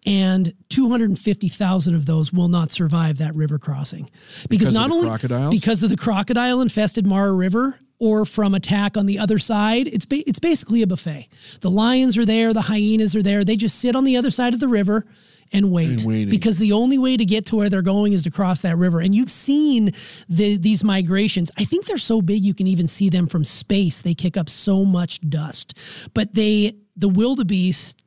and 0.08 0.54
250,000 0.70 1.94
of 1.96 2.06
those 2.06 2.32
will 2.32 2.48
not 2.48 2.72
survive 2.72 3.18
that 3.18 3.36
river 3.36 3.60
crossing. 3.60 4.10
Because, 4.50 4.70
Because 4.70 4.74
not 4.74 4.90
only 4.90 5.08
crocodiles? 5.08 5.54
because 5.54 5.84
of 5.84 5.90
the 5.90 5.98
crocodile 5.98 6.62
infested 6.62 7.06
Mara 7.06 7.34
River 7.34 7.78
or 8.00 8.26
from 8.26 8.56
attack 8.56 8.96
on 8.96 9.06
the 9.08 9.18
other 9.20 9.40
side 9.40 9.88
it's 9.88 10.06
ba- 10.06 10.24
it's 10.28 10.40
basically 10.40 10.82
a 10.82 10.88
buffet. 10.88 11.28
The 11.62 11.70
lions 11.72 12.18
are 12.18 12.26
there 12.26 12.54
the 12.54 12.62
hyenas 12.62 13.16
are 13.16 13.24
there. 13.24 13.44
They 13.44 13.58
just 13.58 13.80
sit 13.80 13.96
on 13.96 14.04
the 14.06 14.18
other 14.18 14.32
side 14.32 14.54
of 14.54 14.60
the 14.60 14.68
river 14.68 15.06
and 15.52 15.72
wait. 15.72 16.04
And 16.04 16.30
because 16.30 16.58
the 16.58 16.74
only 16.74 16.98
way 16.98 17.18
to 17.18 17.26
get 17.26 17.46
to 17.48 17.56
where 17.56 17.70
they're 17.70 17.82
going 17.82 18.14
is 18.14 18.24
to 18.24 18.32
cross 18.32 18.62
that 18.62 18.78
river. 18.78 19.00
And 19.00 19.16
you've 19.16 19.32
seen 19.32 19.92
the 20.30 20.58
these 20.58 20.84
migrations. 20.84 21.52
I 21.58 21.64
think 21.66 21.86
they're 21.86 21.98
so 21.98 22.22
big 22.22 22.44
you 22.46 22.54
can 22.54 22.68
even 22.68 22.88
see 22.88 23.10
them 23.10 23.28
from 23.28 23.44
space. 23.46 24.02
They 24.02 24.14
kick 24.14 24.38
up 24.38 24.50
so 24.50 24.86
much 24.86 25.20
dust. 25.22 25.78
But 26.14 26.34
they 26.34 26.76
the 26.96 27.10
wildebeest 27.10 28.02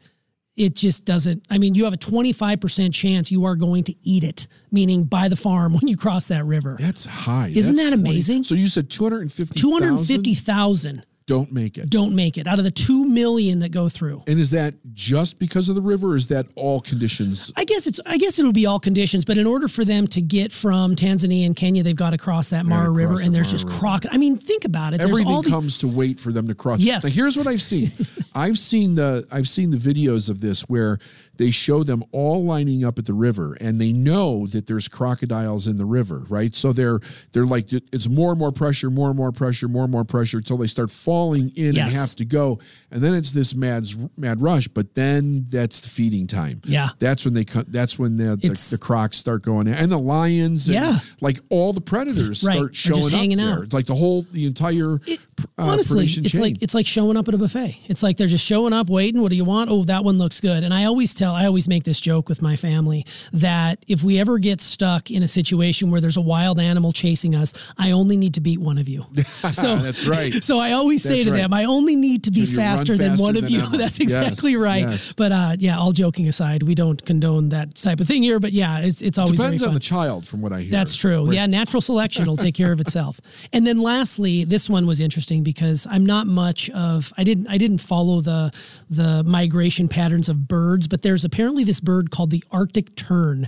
it 0.61 0.76
just 0.76 1.07
doesn't 1.07 1.43
i 1.49 1.57
mean 1.57 1.75
you 1.75 1.85
have 1.85 1.95
a 1.95 1.97
25% 1.97 2.93
chance 2.93 3.33
you 3.33 3.47
are 3.47 3.57
going 3.57 3.83
to 3.83 3.95
eat 4.02 4.23
it 4.23 4.47
meaning 4.71 5.05
buy 5.05 5.26
the 5.26 5.37
farm 5.37 5.73
when 5.81 5.88
you 5.88 5.97
cross 5.97 6.29
that 6.29 6.45
river 6.45 6.76
That's 6.79 7.07
high. 7.07 7.49
Isn't 7.55 7.76
That's 7.76 7.90
that 7.90 7.99
amazing? 7.99 8.45
So 8.45 8.55
you 8.55 8.69
said 8.69 8.90
250 8.90 9.59
250,000 9.59 11.07
don't 11.30 11.52
make 11.52 11.78
it. 11.78 11.88
don't 11.88 12.14
make 12.14 12.37
it 12.37 12.46
out 12.46 12.58
of 12.58 12.64
the 12.64 12.70
2 12.70 13.06
million 13.06 13.60
that 13.60 13.70
go 13.70 13.88
through 13.88 14.22
And 14.26 14.38
is 14.38 14.50
that 14.50 14.75
just 14.92 15.38
because 15.38 15.68
of 15.68 15.76
the 15.76 15.80
river 15.82 16.12
or 16.12 16.16
is 16.16 16.26
that 16.28 16.46
all 16.56 16.80
conditions? 16.80 17.52
I 17.56 17.64
guess 17.64 17.87
it's 17.87 18.00
I 18.04 18.16
guess 18.18 18.38
it'll 18.38 18.52
be 18.52 18.66
all 18.66 18.80
conditions, 18.80 19.25
but 19.25 19.38
in 19.38 19.46
order 19.46 19.68
for 19.68 19.84
them 19.84 20.06
to 20.08 20.20
get 20.20 20.52
from 20.52 20.96
Tanzania 20.96 21.46
and 21.46 21.54
Kenya, 21.54 21.82
they've 21.82 21.94
got 21.94 22.10
to 22.10 22.18
cross 22.18 22.49
that 22.49 22.66
Mara 22.66 22.90
River, 22.90 23.16
the 23.16 23.25
and 23.25 23.34
there's 23.34 23.49
Mara 23.49 23.58
just 23.58 23.68
crocodile. 23.68 24.14
I 24.14 24.18
mean, 24.18 24.37
think 24.37 24.64
about 24.64 24.94
it. 24.94 25.00
Everything 25.00 25.42
these 25.42 25.52
comes 25.52 25.78
to 25.78 25.88
wait 25.88 26.18
for 26.18 26.32
them 26.32 26.49
to 26.49 26.54
cross. 26.54 26.80
Yes. 26.80 27.04
Now 27.04 27.10
here's 27.10 27.37
what 27.37 27.46
I've 27.46 27.62
seen. 27.62 27.90
I've 28.34 28.58
seen 28.58 28.94
the 28.96 29.26
I've 29.32 29.49
seen 29.49 29.70
the 29.70 29.76
videos 29.76 30.28
of 30.28 30.40
this 30.40 30.62
where 30.62 30.99
they 31.37 31.50
show 31.50 31.82
them 31.82 32.04
all 32.12 32.44
lining 32.44 32.84
up 32.84 32.99
at 32.99 33.06
the 33.06 33.14
river 33.14 33.56
and 33.60 33.80
they 33.80 33.92
know 33.92 34.46
that 34.49 34.66
there's 34.66 34.88
crocodiles 34.88 35.66
in 35.66 35.76
the 35.76 35.87
river, 35.87 36.25
right? 36.28 36.54
So 36.54 36.72
they're 36.72 37.00
they're 37.32 37.46
like 37.46 37.72
it's 37.72 38.08
more 38.08 38.30
and 38.30 38.38
more 38.38 38.52
pressure, 38.52 38.90
more 38.90 39.08
and 39.08 39.16
more 39.16 39.32
pressure, 39.32 39.68
more 39.68 39.84
and 39.84 39.92
more 39.92 40.04
pressure 40.04 40.38
until 40.38 40.58
they 40.58 40.66
start 40.66 40.90
falling 40.90 41.19
in 41.28 41.50
Yes. 41.54 41.92
and 41.92 41.92
have 41.92 42.16
to 42.16 42.24
go. 42.24 42.58
And 42.90 43.02
then 43.02 43.14
it's 43.14 43.32
this 43.32 43.54
mad 43.54 43.86
mad 44.16 44.40
rush, 44.42 44.68
but 44.68 44.94
then 44.94 45.44
that's 45.50 45.80
the 45.80 45.88
feeding 45.88 46.26
time. 46.26 46.60
Yeah. 46.64 46.88
That's 46.98 47.24
when 47.24 47.34
they 47.34 47.44
come 47.44 47.64
that's 47.68 47.98
when 47.98 48.16
the 48.16 48.36
the, 48.36 48.68
the 48.72 48.78
crocs 48.78 49.18
start 49.18 49.42
going 49.42 49.66
in. 49.66 49.74
and 49.74 49.90
the 49.92 49.98
lions 49.98 50.68
and 50.68 50.74
Yeah. 50.74 50.98
like 51.20 51.40
all 51.50 51.72
the 51.72 51.80
predators 51.80 52.42
Right. 52.42 52.56
start 52.56 52.74
showing 52.74 53.00
just 53.02 53.12
up 53.14 53.18
hanging 53.20 53.38
there. 53.38 53.62
out. 53.62 53.72
Like 53.72 53.86
the 53.86 53.94
whole 53.94 54.22
the 54.32 54.46
entire 54.46 55.00
It- 55.06 55.20
uh, 55.59 55.64
honestly, 55.64 56.04
it's 56.04 56.32
chain. 56.32 56.40
like 56.40 56.56
it's 56.62 56.75
like 56.75 56.87
showing 56.87 57.16
up 57.16 57.28
at 57.28 57.35
a 57.35 57.38
buffet. 57.38 57.76
It's 57.88 58.02
like 58.02 58.16
they're 58.16 58.26
just 58.26 58.44
showing 58.44 58.73
up, 58.73 58.88
waiting. 58.90 59.23
What 59.23 59.30
do 59.30 59.37
you 59.37 59.44
want? 59.44 59.70
Oh, 59.70 59.85
that 59.85 60.04
one 60.04 60.18
looks 60.18 60.40
good. 60.40 60.62
And 60.64 60.73
I 60.75 60.85
always 60.85 61.14
tell, 61.14 61.35
I 61.35 61.47
always 61.47 61.68
make 61.68 61.85
this 61.85 62.00
joke 62.00 62.28
with 62.28 62.42
my 62.42 62.56
family 62.56 63.04
that 63.32 63.85
if 63.88 64.02
we 64.02 64.18
ever 64.18 64.38
get 64.38 64.61
stuck 64.61 65.11
in 65.11 65.23
a 65.23 65.28
situation 65.28 65.90
where 65.90 66.00
there's 66.00 66.16
a 66.16 66.20
wild 66.20 66.59
animal 66.61 66.92
chasing 66.92 67.35
us, 67.35 67.73
I 67.78 67.90
only 67.92 68.16
need 68.16 68.35
to 68.35 68.40
beat 68.40 68.59
one 68.61 68.78
of 68.78 68.88
you. 68.88 69.04
So 69.52 69.76
That's 69.76 70.06
right. 70.06 70.32
So 70.44 70.59
I 70.59 70.73
always 70.73 71.02
say 71.02 71.14
That's 71.16 71.25
to 71.25 71.30
right. 71.32 71.37
them, 71.38 71.52
I 71.54 71.64
only 71.64 71.97
need 71.97 72.25
to 72.25 72.30
be 72.30 72.44
So 72.47 72.52
you 72.52 72.56
faster 72.56 72.97
than 72.97 73.11
faster 73.11 73.23
one 73.25 73.37
of 73.37 73.49
you. 73.50 73.61
That's 73.70 73.99
Yes, 73.99 74.00
exactly 74.00 74.56
right. 74.56 74.82
yes. 74.82 75.12
But 75.16 75.32
uh, 75.32 75.56
yeah, 75.59 75.78
all 75.78 75.92
joking 75.92 76.28
aside, 76.28 76.62
we 76.62 76.75
don't 76.75 77.02
condone 77.04 77.49
that 77.50 77.75
type 77.75 78.00
of 78.00 78.06
thing 78.06 78.23
here. 78.23 78.38
But 78.40 78.52
yeah, 78.52 78.80
it's 78.80 79.02
it's 79.02 79.18
always 79.18 79.38
Depends 79.38 79.61
very 79.62 79.68
on 79.68 79.75
the 79.75 79.80
child, 79.80 80.26
from 80.28 80.40
what 80.42 80.52
I 80.52 80.61
hear. 80.62 80.70
That's 80.70 80.94
true. 80.97 81.26
Right. 81.26 81.35
Yeah, 81.35 81.47
natural 81.47 81.80
selection 81.80 82.26
will 82.26 82.37
take 82.37 82.54
care 82.54 82.73
of 82.73 82.80
itself. 82.80 83.20
And 83.52 83.66
then 83.66 83.78
lastly, 83.78 84.44
this 84.44 84.68
one 84.68 84.87
was 84.87 85.00
interesting 85.00 85.29
because 85.38 85.87
I'm 85.88 86.04
not 86.04 86.26
much 86.26 86.68
of 86.70 87.12
I 87.16 87.25
didn't 87.25 87.49
I 87.49 87.56
didn't 87.56 87.78
follow 87.78 88.20
the 88.20 88.52
the 88.90 89.22
migration 89.25 89.88
patterns 89.88 90.28
of 90.28 90.49
birds, 90.49 90.88
but 90.88 91.02
there's 91.02 91.25
apparently 91.25 91.64
this 91.64 91.80
bird 91.80 92.10
called 92.10 92.30
the 92.30 92.42
Arctic 92.50 92.96
tern. 92.96 93.46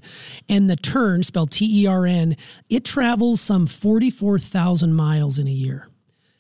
And 0.48 0.70
the 0.70 0.76
tern, 0.76 1.22
spelled 1.22 1.50
T 1.50 1.82
E 1.82 1.86
R 1.86 2.06
N, 2.06 2.36
it 2.68 2.84
travels 2.84 3.40
some 3.40 3.66
44,000 3.66 4.94
miles 4.94 5.38
in 5.38 5.48
a 5.48 5.50
year. 5.50 5.88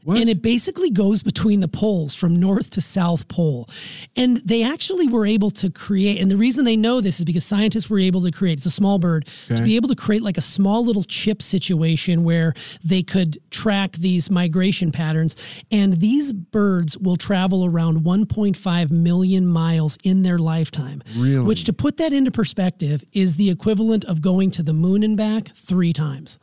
What? 0.04 0.18
And 0.18 0.28
it 0.28 0.42
basically 0.42 0.90
goes 0.90 1.22
between 1.22 1.60
the 1.60 1.68
poles 1.68 2.14
from 2.14 2.40
north 2.40 2.70
to 2.70 2.80
south 2.80 3.28
pole. 3.28 3.68
And 4.16 4.38
they 4.38 4.62
actually 4.64 5.06
were 5.06 5.26
able 5.26 5.50
to 5.52 5.70
create, 5.70 6.20
and 6.20 6.30
the 6.30 6.36
reason 6.36 6.64
they 6.64 6.76
know 6.76 7.00
this 7.00 7.18
is 7.18 7.24
because 7.24 7.44
scientists 7.44 7.88
were 7.88 7.98
able 7.98 8.22
to 8.22 8.30
create, 8.30 8.58
it's 8.58 8.66
a 8.66 8.70
small 8.70 8.98
bird, 8.98 9.28
to 9.48 9.62
be 9.62 9.76
able 9.76 9.88
to 9.88 9.94
create 9.94 10.22
like 10.22 10.38
a 10.38 10.42
small 10.42 10.84
little 10.84 11.04
chip 11.04 11.40
situation 11.40 12.24
where 12.24 12.52
they 12.84 13.02
could 13.02 13.38
track 13.50 13.92
these 13.92 14.30
migration 14.30 14.90
patterns. 14.90 15.36
And 15.70 15.94
these 16.00 16.32
birds 16.32 16.98
will 16.98 17.16
travel 17.16 17.64
around 17.64 18.00
1.5 18.02 18.90
million 18.90 19.46
miles 19.46 19.98
in 20.02 20.22
their 20.22 20.38
lifetime. 20.38 21.02
Really? 21.16 21.44
Which, 21.44 21.64
to 21.64 21.72
put 21.72 21.98
that 21.98 22.12
into 22.12 22.30
perspective, 22.30 23.04
is 23.12 23.36
the 23.36 23.50
equivalent 23.50 24.04
of 24.06 24.20
going 24.20 24.50
to 24.52 24.62
the 24.62 24.72
moon 24.72 25.02
and 25.02 25.16
back 25.16 25.48
three 25.54 25.92
times. 25.92 26.38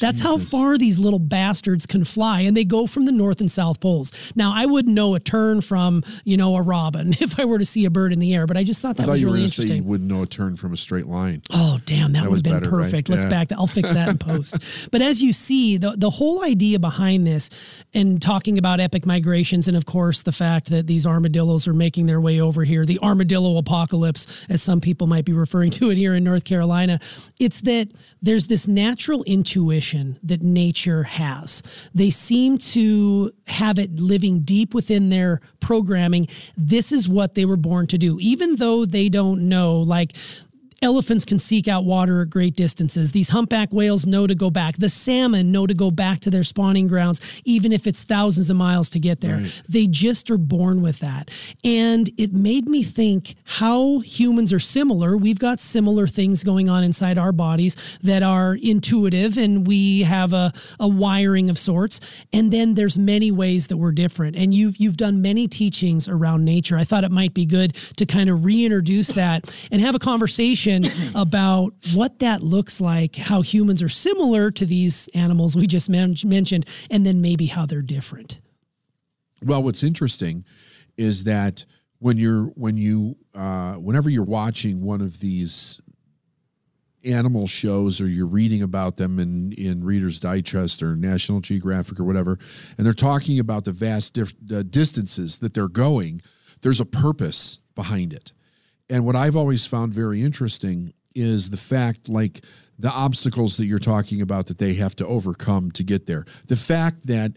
That's 0.00 0.20
how 0.20 0.38
far 0.38 0.76
these 0.78 0.98
little 0.98 1.18
bastards 1.18 1.86
can 1.86 2.04
fly, 2.04 2.40
and 2.40 2.56
they 2.56 2.64
go 2.64 2.86
from 2.86 3.04
the 3.04 3.12
north 3.12 3.40
and 3.40 3.50
south 3.50 3.80
poles. 3.80 4.32
Now, 4.36 4.52
I 4.54 4.66
wouldn't 4.66 4.94
know 4.94 5.14
a 5.14 5.20
tern 5.20 5.60
from, 5.60 6.02
you 6.24 6.36
know, 6.36 6.56
a 6.56 6.62
robin 6.62 7.12
if 7.20 7.38
I 7.38 7.44
were 7.44 7.58
to 7.58 7.64
see 7.64 7.84
a 7.84 7.90
bird 7.90 8.12
in 8.12 8.18
the 8.18 8.34
air, 8.34 8.46
but 8.46 8.56
I 8.56 8.64
just 8.64 8.80
thought 8.82 8.96
that 8.96 9.06
thought 9.06 9.12
was 9.12 9.24
really 9.24 9.42
to 9.42 9.48
say 9.48 9.62
you 9.62 9.62
interesting. 9.64 9.84
wouldn't 9.88 10.10
know 10.10 10.22
a 10.22 10.26
turn 10.26 10.56
from 10.56 10.72
a 10.72 10.76
straight 10.76 11.06
line. 11.06 11.42
Oh, 11.52 11.78
damn, 11.84 12.12
that, 12.12 12.24
would 12.28 12.36
have 12.36 12.42
been 12.42 12.60
better, 12.60 12.70
right? 12.76 12.84
perfect. 12.84 13.08
Let's 13.08 13.24
Yeah. 13.24 13.30
back 13.30 13.48
that. 13.48 13.58
I'll 13.58 13.66
fix 13.66 13.92
that 13.92 14.08
in 14.08 14.18
post. 14.18 14.58
But 14.90 15.02
as 15.02 15.22
you 15.22 15.32
see, 15.32 15.76
the, 15.76 15.92
the 15.96 16.10
whole 16.10 16.44
idea 16.44 16.78
behind 16.78 17.26
this 17.26 17.50
and 17.94 18.20
talking 18.20 18.58
about 18.58 18.80
epic 18.80 19.06
migrations, 19.06 19.68
and 19.68 19.76
of 19.76 19.86
course, 19.86 20.22
the 20.22 20.32
fact 20.32 20.70
that 20.70 20.86
these 20.86 21.06
armadillos 21.06 21.66
are 21.66 21.74
making 21.74 22.06
their 22.06 22.20
way 22.20 22.40
over 22.40 22.64
here, 22.64 22.84
the 22.86 22.98
armadillo 23.00 23.56
apocalypse, 23.58 24.46
as 24.48 24.62
some 24.62 24.80
people 24.80 25.06
might 25.06 25.24
be 25.24 25.32
referring 25.32 25.70
to 25.72 25.90
it 25.90 25.96
here 25.96 26.14
in 26.14 26.24
North 26.24 26.44
Carolina, 26.44 26.98
it's 27.38 27.60
that 27.62 27.88
there's 28.22 28.46
this 28.46 28.66
natural 28.68 29.22
intuition 29.24 29.73
that 30.22 30.42
nature 30.42 31.02
has. 31.02 31.62
They 31.94 32.10
seem 32.10 32.58
to 32.58 33.32
have 33.46 33.78
it 33.78 33.98
living 33.98 34.40
deep 34.40 34.74
within 34.74 35.08
their 35.10 35.40
programming. 35.60 36.28
This 36.56 36.92
is 36.92 37.08
what 37.08 37.34
they 37.34 37.44
were 37.44 37.56
born 37.56 37.86
to 37.88 37.98
do, 37.98 38.18
even 38.20 38.56
though 38.56 38.84
they 38.84 39.08
don't 39.08 39.48
know, 39.48 39.78
like, 39.78 40.16
Elephants 40.82 41.24
can 41.24 41.38
seek 41.38 41.68
out 41.68 41.84
water 41.84 42.22
at 42.22 42.30
great 42.30 42.56
distances. 42.56 43.12
These 43.12 43.30
humpback 43.30 43.72
whales 43.72 44.06
know 44.06 44.26
to 44.26 44.34
go 44.34 44.50
back. 44.50 44.76
The 44.76 44.88
salmon 44.88 45.52
know 45.52 45.66
to 45.66 45.74
go 45.74 45.90
back 45.90 46.20
to 46.20 46.30
their 46.30 46.44
spawning 46.44 46.88
grounds, 46.88 47.42
even 47.44 47.72
if 47.72 47.86
it's 47.86 48.02
thousands 48.02 48.50
of 48.50 48.56
miles 48.56 48.90
to 48.90 48.98
get 48.98 49.20
there. 49.20 49.36
Right. 49.36 49.62
They 49.68 49.86
just 49.86 50.30
are 50.30 50.38
born 50.38 50.82
with 50.82 50.98
that. 51.00 51.30
And 51.64 52.10
it 52.18 52.32
made 52.32 52.68
me 52.68 52.82
think 52.82 53.36
how 53.44 54.00
humans 54.00 54.52
are 54.52 54.58
similar. 54.58 55.16
We've 55.16 55.38
got 55.38 55.60
similar 55.60 56.06
things 56.06 56.44
going 56.44 56.68
on 56.68 56.84
inside 56.84 57.18
our 57.18 57.32
bodies 57.32 57.98
that 58.02 58.22
are 58.22 58.56
intuitive 58.60 59.38
and 59.38 59.66
we 59.66 60.02
have 60.02 60.32
a, 60.32 60.52
a 60.80 60.88
wiring 60.88 61.50
of 61.50 61.58
sorts. 61.58 62.24
And 62.32 62.52
then 62.52 62.74
there's 62.74 62.98
many 62.98 63.30
ways 63.30 63.68
that 63.68 63.76
we're 63.76 63.92
different. 63.92 64.36
And 64.36 64.52
you've 64.52 64.76
you've 64.76 64.96
done 64.96 65.22
many 65.22 65.48
teachings 65.48 66.08
around 66.08 66.44
nature. 66.44 66.76
I 66.76 66.84
thought 66.84 67.04
it 67.04 67.12
might 67.12 67.34
be 67.34 67.46
good 67.46 67.74
to 67.96 68.06
kind 68.06 68.28
of 68.28 68.44
reintroduce 68.44 69.08
that 69.08 69.52
and 69.70 69.80
have 69.80 69.94
a 69.94 69.98
conversation 69.98 70.63
about 71.14 71.74
what 71.92 72.18
that 72.20 72.42
looks 72.42 72.80
like, 72.80 73.16
how 73.16 73.42
humans 73.42 73.82
are 73.82 73.88
similar 73.88 74.50
to 74.50 74.66
these 74.66 75.08
animals 75.14 75.56
we 75.56 75.66
just 75.66 75.88
men- 75.90 76.16
mentioned, 76.24 76.66
and 76.90 77.04
then 77.04 77.20
maybe 77.20 77.46
how 77.46 77.66
they're 77.66 77.82
different. 77.82 78.40
Well, 79.42 79.62
what's 79.62 79.82
interesting 79.82 80.44
is 80.96 81.24
that 81.24 81.64
when 81.98 82.16
you're 82.16 82.44
when 82.54 82.76
you 82.76 83.16
uh, 83.34 83.74
whenever 83.74 84.10
you're 84.10 84.24
watching 84.24 84.84
one 84.84 85.00
of 85.00 85.20
these 85.20 85.80
animal 87.04 87.46
shows 87.46 88.00
or 88.00 88.08
you're 88.08 88.26
reading 88.26 88.62
about 88.62 88.96
them 88.96 89.18
in 89.18 89.52
in 89.52 89.84
Reader's 89.84 90.20
Digest 90.20 90.82
or 90.82 90.96
National 90.96 91.40
Geographic 91.40 92.00
or 92.00 92.04
whatever, 92.04 92.38
and 92.76 92.86
they're 92.86 92.92
talking 92.92 93.38
about 93.38 93.64
the 93.64 93.72
vast 93.72 94.14
dif- 94.14 94.34
uh, 94.52 94.62
distances 94.62 95.38
that 95.38 95.54
they're 95.54 95.68
going, 95.68 96.22
there's 96.62 96.80
a 96.80 96.86
purpose 96.86 97.58
behind 97.74 98.12
it. 98.12 98.32
And 98.88 99.04
what 99.06 99.16
I've 99.16 99.36
always 99.36 99.66
found 99.66 99.92
very 99.94 100.22
interesting 100.22 100.92
is 101.14 101.50
the 101.50 101.56
fact, 101.56 102.08
like 102.08 102.44
the 102.78 102.90
obstacles 102.90 103.56
that 103.56 103.66
you're 103.66 103.78
talking 103.78 104.20
about 104.20 104.46
that 104.46 104.58
they 104.58 104.74
have 104.74 104.96
to 104.96 105.06
overcome 105.06 105.70
to 105.72 105.82
get 105.82 106.06
there. 106.06 106.24
The 106.48 106.56
fact 106.56 107.06
that 107.06 107.32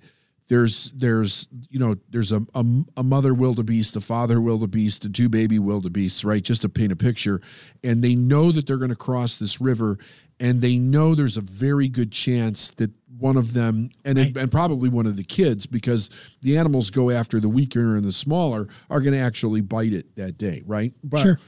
there's 0.48 0.92
there's 0.94 1.48
you 1.70 1.80
know 1.80 1.96
there's 2.10 2.32
a, 2.32 2.42
a, 2.56 2.66
a 2.98 3.04
mother 3.04 3.34
wildebeest 3.34 3.96
a 3.96 4.02
father 4.02 4.40
wildebeest 4.40 5.06
and 5.06 5.14
two 5.14 5.30
baby 5.30 5.60
wildebeests 5.60 6.24
right 6.24 6.44
just 6.44 6.62
to 6.62 6.70
paint 6.70 6.92
a 6.92 6.96
picture 6.96 7.42
and 7.84 8.02
they 8.02 8.16
know 8.16 8.52
that 8.52 8.66
they're 8.66 8.78
going 8.78 8.90
to 8.90 8.96
cross 8.96 9.36
this 9.38 9.60
river 9.60 9.98
and 10.40 10.62
they 10.62 10.78
know 10.78 11.16
there's 11.16 11.38
a 11.38 11.42
very 11.42 11.88
good 11.88 12.12
chance 12.12 12.70
that 12.72 12.92
one 13.18 13.36
of 13.38 13.54
them 13.54 13.90
and 14.06 14.18
Right. 14.20 14.28
it, 14.30 14.38
and 14.38 14.52
probably 14.52 14.90
one 14.90 15.06
of 15.08 15.16
the 15.18 15.24
kids 15.24 15.66
because 15.66 16.10
the 16.42 16.56
animals 16.58 16.92
go 16.92 17.10
after 17.10 17.40
the 17.40 17.50
weaker 17.50 17.96
and 17.96 18.04
the 18.06 18.12
smaller 18.12 18.68
are 18.90 19.02
going 19.02 19.14
to 19.14 19.20
actually 19.20 19.62
bite 19.62 19.94
it 19.94 20.16
that 20.16 20.38
day 20.38 20.62
right 20.68 20.94
but 21.04 21.22
Sure. 21.24 21.40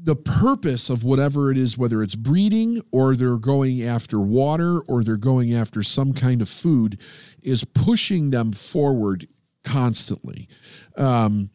the 0.00 0.14
purpose 0.14 0.90
of 0.90 1.02
whatever 1.02 1.50
it 1.50 1.58
is, 1.58 1.76
whether 1.76 2.04
it's 2.04 2.14
breeding 2.14 2.80
or 2.92 3.16
they're 3.16 3.36
going 3.36 3.82
after 3.82 4.20
water 4.20 4.78
or 4.82 5.02
they're 5.02 5.16
going 5.16 5.52
after 5.52 5.82
some 5.82 6.12
kind 6.12 6.40
of 6.40 6.48
food, 6.48 7.00
is 7.42 7.64
pushing 7.64 8.30
them 8.30 8.52
forward 8.52 9.26
constantly. 9.64 10.48
Um, 10.96 11.50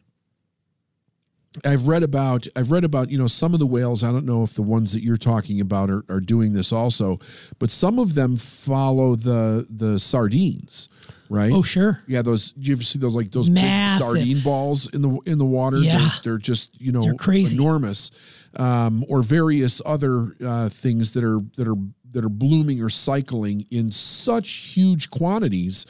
I've 1.64 1.86
read 1.86 2.02
about 2.02 2.46
I've 2.56 2.70
read 2.70 2.84
about 2.84 3.10
you 3.10 3.18
know 3.18 3.26
some 3.28 3.54
of 3.54 3.60
the 3.60 3.66
whales. 3.66 4.02
I 4.02 4.10
don't 4.10 4.26
know 4.26 4.42
if 4.42 4.54
the 4.54 4.62
ones 4.62 4.92
that 4.92 5.02
you're 5.02 5.16
talking 5.16 5.60
about 5.60 5.88
are, 5.90 6.04
are 6.08 6.20
doing 6.20 6.52
this 6.52 6.72
also, 6.72 7.20
but 7.58 7.70
some 7.70 7.98
of 7.98 8.14
them 8.14 8.36
follow 8.36 9.14
the 9.14 9.66
the 9.70 10.00
sardines, 10.00 10.88
right? 11.28 11.52
Oh, 11.52 11.62
sure. 11.62 12.02
Yeah, 12.08 12.22
those. 12.22 12.50
Do 12.52 12.68
you 12.68 12.74
ever 12.74 12.82
see 12.82 12.98
those 12.98 13.14
like 13.14 13.30
those 13.30 13.48
big 13.48 14.00
sardine 14.00 14.40
balls 14.40 14.88
in 14.92 15.02
the 15.02 15.18
in 15.26 15.38
the 15.38 15.44
water? 15.44 15.78
Yeah. 15.78 15.98
they're, 15.98 16.08
they're 16.24 16.38
just 16.38 16.80
you 16.80 16.90
know 16.90 17.02
They're 17.02 17.14
crazy. 17.14 17.56
enormous, 17.56 18.10
um, 18.56 19.04
or 19.08 19.22
various 19.22 19.80
other 19.86 20.34
uh, 20.44 20.68
things 20.70 21.12
that 21.12 21.22
are 21.22 21.40
that 21.56 21.68
are 21.68 21.76
that 22.10 22.24
are 22.24 22.28
blooming 22.30 22.82
or 22.82 22.88
cycling 22.88 23.66
in 23.70 23.92
such 23.92 24.48
huge 24.74 25.10
quantities 25.10 25.86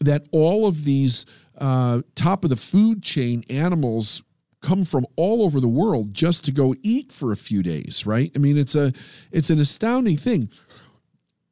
that 0.00 0.26
all 0.32 0.66
of 0.66 0.84
these 0.84 1.26
uh, 1.58 2.02
top 2.16 2.42
of 2.44 2.50
the 2.50 2.56
food 2.56 3.02
chain 3.02 3.42
animals 3.50 4.22
come 4.62 4.84
from 4.84 5.06
all 5.16 5.42
over 5.42 5.60
the 5.60 5.68
world 5.68 6.12
just 6.14 6.44
to 6.44 6.52
go 6.52 6.74
eat 6.82 7.12
for 7.12 7.30
a 7.30 7.36
few 7.36 7.62
days 7.62 8.06
right? 8.06 8.30
I 8.34 8.38
mean 8.38 8.56
it's 8.56 8.74
a 8.74 8.92
it's 9.32 9.50
an 9.50 9.58
astounding 9.58 10.16
thing. 10.16 10.50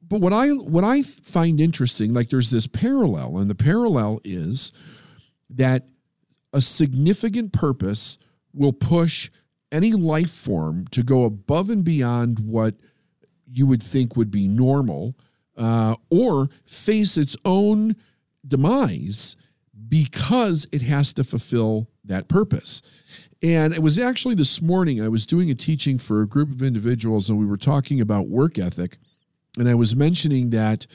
But 0.07 0.21
what 0.21 0.33
I 0.33 0.49
what 0.51 0.85
I 0.85 1.03
find 1.03 1.61
interesting, 1.61 2.13
like 2.13 2.29
there's 2.29 2.51
this 2.51 2.67
parallel, 2.67 3.39
and 3.39 3.49
the 3.49 3.55
parallel 3.55 4.21
is 4.23 4.71
that 5.51 5.87
a 6.53 6.61
significant 6.61 7.53
purpose 7.53 8.19
will 8.53 8.73
push 8.73 9.31
any 9.73 9.93
life 9.93 10.31
form 10.31 10.87
to 10.93 11.03
go 11.03 11.25
above 11.25 11.71
and 11.71 11.85
beyond 11.85 12.39
what 12.39 12.75
you 13.47 13.67
would 13.67 13.83
think 13.83 14.17
would 14.17 14.31
be 14.31 14.47
normal, 14.47 15.17
uh, 15.57 15.97
or 16.11 16.49
face 16.65 17.17
its 17.17 17.37
own 17.45 17.97
demise 18.47 19.37
because 19.89 20.67
it 20.71 20.83
has 20.83 21.13
to 21.15 21.25
fulfill 21.25 21.89
that 22.05 22.29
purpose. 22.29 22.83
And 23.43 23.75
it 23.75 23.83
was 23.83 23.99
actually 23.99 24.35
this 24.35 24.63
morning 24.63 25.03
I 25.03 25.09
was 25.09 25.27
doing 25.27 25.51
a 25.51 25.55
teaching 25.55 25.99
for 25.99 26.23
a 26.23 26.27
group 26.27 26.51
of 26.51 26.63
individuals, 26.63 27.29
and 27.29 27.39
we 27.39 27.47
were 27.47 27.57
talking 27.57 28.01
about 28.01 28.29
work 28.29 28.59
ethic. 28.59 28.97
And 29.59 29.69
I 29.69 29.75
was 29.75 29.95
mentioning 29.95 30.51
that, 30.51 30.87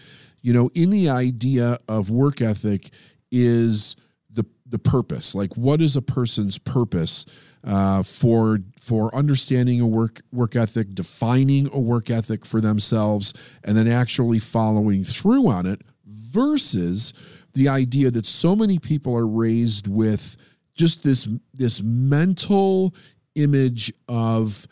you 0.42 0.54
know, 0.54 0.70
in 0.74 0.90
the 0.90 1.10
idea 1.10 1.78
of 1.88 2.10
work 2.10 2.42
ethic 2.42 2.92
is 3.32 3.96
the 4.30 4.46
the 4.66 4.80
purpose. 4.80 5.36
Like, 5.36 5.56
what 5.56 5.82
is 5.82 5.96
a 5.96 6.02
person's 6.02 6.58
purpose 6.58 7.26
uh, 7.64 8.04
for 8.04 8.60
for 8.80 9.14
understanding 9.14 9.80
a 9.80 9.88
work 9.88 10.22
work 10.32 10.56
ethic, 10.56 10.96
defining 10.96 11.70
a 11.74 11.80
work 11.80 12.10
ethic 12.10 12.46
for 12.46 12.62
themselves, 12.62 13.34
and 13.64 13.78
then 13.78 13.88
actually 13.88 14.40
following 14.40 15.04
through 15.04 15.48
on 15.48 15.66
it, 15.66 15.82
versus 16.06 17.14
the 17.54 17.68
idea 17.68 18.12
that 18.12 18.26
so 18.26 18.56
many 18.56 18.80
people 18.80 19.16
are 19.16 19.28
raised 19.28 19.88
with 19.88 20.38
just 20.80 21.04
this 21.04 21.28
this 21.54 21.82
mental 21.84 22.96
image 23.36 23.92
of 24.08 24.66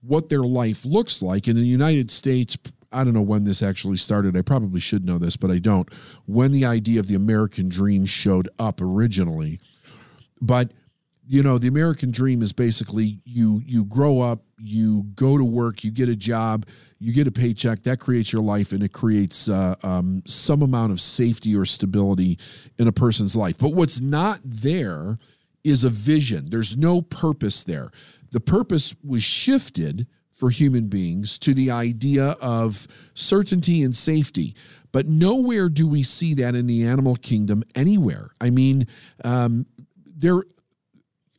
what 0.00 0.30
their 0.30 0.42
life 0.42 0.86
looks 0.86 1.20
like 1.20 1.46
in 1.46 1.54
the 1.54 1.66
United 1.66 2.10
States. 2.10 2.56
I 2.90 3.04
don't 3.04 3.12
know 3.12 3.20
when 3.20 3.44
this 3.44 3.62
actually 3.62 3.98
started. 3.98 4.36
I 4.36 4.42
probably 4.42 4.80
should 4.80 5.04
know 5.04 5.18
this, 5.18 5.36
but 5.36 5.50
I 5.50 5.58
don't. 5.58 5.86
When 6.26 6.50
the 6.50 6.64
idea 6.64 6.98
of 6.98 7.08
the 7.08 7.14
American 7.14 7.68
dream 7.68 8.06
showed 8.06 8.48
up 8.58 8.80
originally, 8.80 9.60
but 10.40 10.72
you 11.26 11.42
know, 11.42 11.58
the 11.58 11.68
American 11.68 12.10
dream 12.10 12.40
is 12.40 12.54
basically 12.54 13.20
you 13.26 13.62
you 13.66 13.84
grow 13.84 14.20
up, 14.20 14.40
you 14.58 15.04
go 15.14 15.36
to 15.36 15.44
work, 15.44 15.84
you 15.84 15.90
get 15.90 16.08
a 16.08 16.16
job, 16.16 16.66
you 16.98 17.12
get 17.12 17.28
a 17.28 17.30
paycheck. 17.30 17.82
That 17.82 18.00
creates 18.00 18.32
your 18.32 18.42
life, 18.42 18.72
and 18.72 18.82
it 18.82 18.94
creates 18.94 19.48
uh, 19.50 19.74
um, 19.82 20.22
some 20.26 20.62
amount 20.62 20.90
of 20.90 21.02
safety 21.02 21.54
or 21.54 21.66
stability 21.66 22.38
in 22.78 22.88
a 22.88 22.92
person's 22.92 23.36
life. 23.36 23.58
But 23.58 23.74
what's 23.74 24.00
not 24.00 24.40
there 24.42 25.18
is 25.64 25.84
a 25.84 25.90
vision. 25.90 26.46
There's 26.50 26.76
no 26.76 27.02
purpose 27.02 27.64
there. 27.64 27.90
The 28.32 28.40
purpose 28.40 28.94
was 29.04 29.22
shifted 29.22 30.06
for 30.30 30.48
human 30.48 30.86
beings 30.86 31.38
to 31.40 31.52
the 31.52 31.70
idea 31.70 32.30
of 32.40 32.88
certainty 33.12 33.82
and 33.82 33.94
safety. 33.94 34.54
But 34.90 35.06
nowhere 35.06 35.68
do 35.68 35.86
we 35.86 36.02
see 36.02 36.34
that 36.34 36.54
in 36.54 36.66
the 36.66 36.86
animal 36.86 37.16
kingdom 37.16 37.62
anywhere. 37.74 38.30
I 38.40 38.50
mean, 38.50 38.86
um, 39.22 39.66
there. 40.06 40.42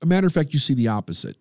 A 0.03 0.05
matter 0.05 0.25
of 0.25 0.33
fact, 0.33 0.53
you 0.53 0.59
see 0.59 0.73
the 0.73 0.87
opposite. 0.87 1.37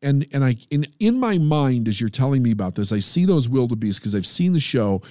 And 0.00 0.26
and 0.32 0.44
I 0.44 0.56
in 0.70 0.86
in 1.00 1.18
my 1.18 1.38
mind 1.38 1.88
as 1.88 2.00
you're 2.00 2.08
telling 2.08 2.42
me 2.42 2.52
about 2.52 2.76
this, 2.76 2.92
I 2.92 3.00
see 3.00 3.24
those 3.24 3.48
wildebeest 3.48 4.00
because 4.00 4.14
I've 4.14 4.26
seen 4.26 4.52
the 4.52 4.60
show 4.60 5.02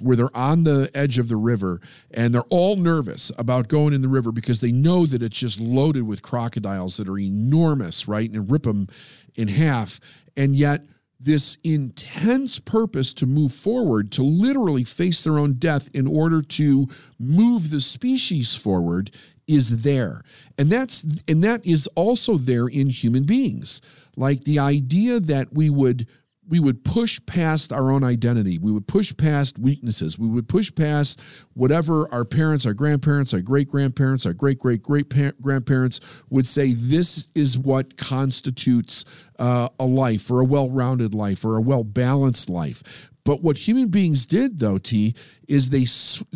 where 0.00 0.14
they're 0.14 0.36
on 0.36 0.64
the 0.64 0.90
edge 0.94 1.18
of 1.18 1.28
the 1.28 1.36
river 1.36 1.80
and 2.12 2.34
they're 2.34 2.42
all 2.50 2.76
nervous 2.76 3.32
about 3.38 3.68
going 3.68 3.94
in 3.94 4.02
the 4.02 4.08
river 4.08 4.30
because 4.30 4.60
they 4.60 4.70
know 4.70 5.06
that 5.06 5.22
it's 5.22 5.38
just 5.38 5.58
loaded 5.58 6.02
with 6.02 6.22
crocodiles 6.22 6.98
that 6.98 7.08
are 7.08 7.18
enormous, 7.18 8.06
right? 8.06 8.30
And 8.30 8.50
rip 8.50 8.64
them 8.64 8.88
in 9.34 9.48
half. 9.48 9.98
And 10.36 10.54
yet 10.54 10.82
this 11.18 11.56
intense 11.64 12.58
purpose 12.58 13.14
to 13.14 13.26
move 13.26 13.52
forward, 13.52 14.12
to 14.12 14.22
literally 14.22 14.84
face 14.84 15.22
their 15.22 15.38
own 15.38 15.54
death 15.54 15.88
in 15.94 16.06
order 16.06 16.42
to 16.42 16.88
move 17.18 17.70
the 17.70 17.80
species 17.80 18.54
forward 18.54 19.10
is 19.46 19.82
there. 19.82 20.22
And 20.58 20.70
that's 20.70 21.06
and 21.28 21.42
that 21.44 21.66
is 21.66 21.88
also 21.94 22.36
there 22.36 22.66
in 22.66 22.88
human 22.88 23.24
beings. 23.24 23.80
Like 24.16 24.44
the 24.44 24.58
idea 24.58 25.20
that 25.20 25.52
we 25.52 25.70
would 25.70 26.08
we 26.48 26.60
would 26.60 26.84
push 26.84 27.20
past 27.26 27.72
our 27.72 27.90
own 27.90 28.04
identity. 28.04 28.58
We 28.58 28.70
would 28.70 28.86
push 28.86 29.16
past 29.16 29.58
weaknesses. 29.58 30.18
We 30.18 30.28
would 30.28 30.48
push 30.48 30.72
past 30.72 31.20
whatever 31.54 32.12
our 32.12 32.24
parents, 32.24 32.64
our 32.66 32.74
grandparents, 32.74 33.34
our 33.34 33.40
great 33.40 33.68
grandparents, 33.68 34.26
our 34.26 34.32
great 34.32 34.58
great 34.58 34.82
great 34.82 35.10
grandparents 35.40 36.00
would 36.30 36.46
say. 36.46 36.72
This 36.72 37.30
is 37.34 37.58
what 37.58 37.96
constitutes 37.96 39.04
uh, 39.38 39.68
a 39.78 39.86
life, 39.86 40.30
or 40.30 40.40
a 40.40 40.44
well 40.44 40.70
rounded 40.70 41.14
life, 41.14 41.44
or 41.44 41.56
a 41.56 41.62
well 41.62 41.84
balanced 41.84 42.48
life. 42.48 43.10
But 43.26 43.42
what 43.42 43.58
human 43.58 43.88
beings 43.88 44.24
did, 44.24 44.60
though, 44.60 44.78
T, 44.78 45.14
is 45.48 45.70
they, 45.70 45.80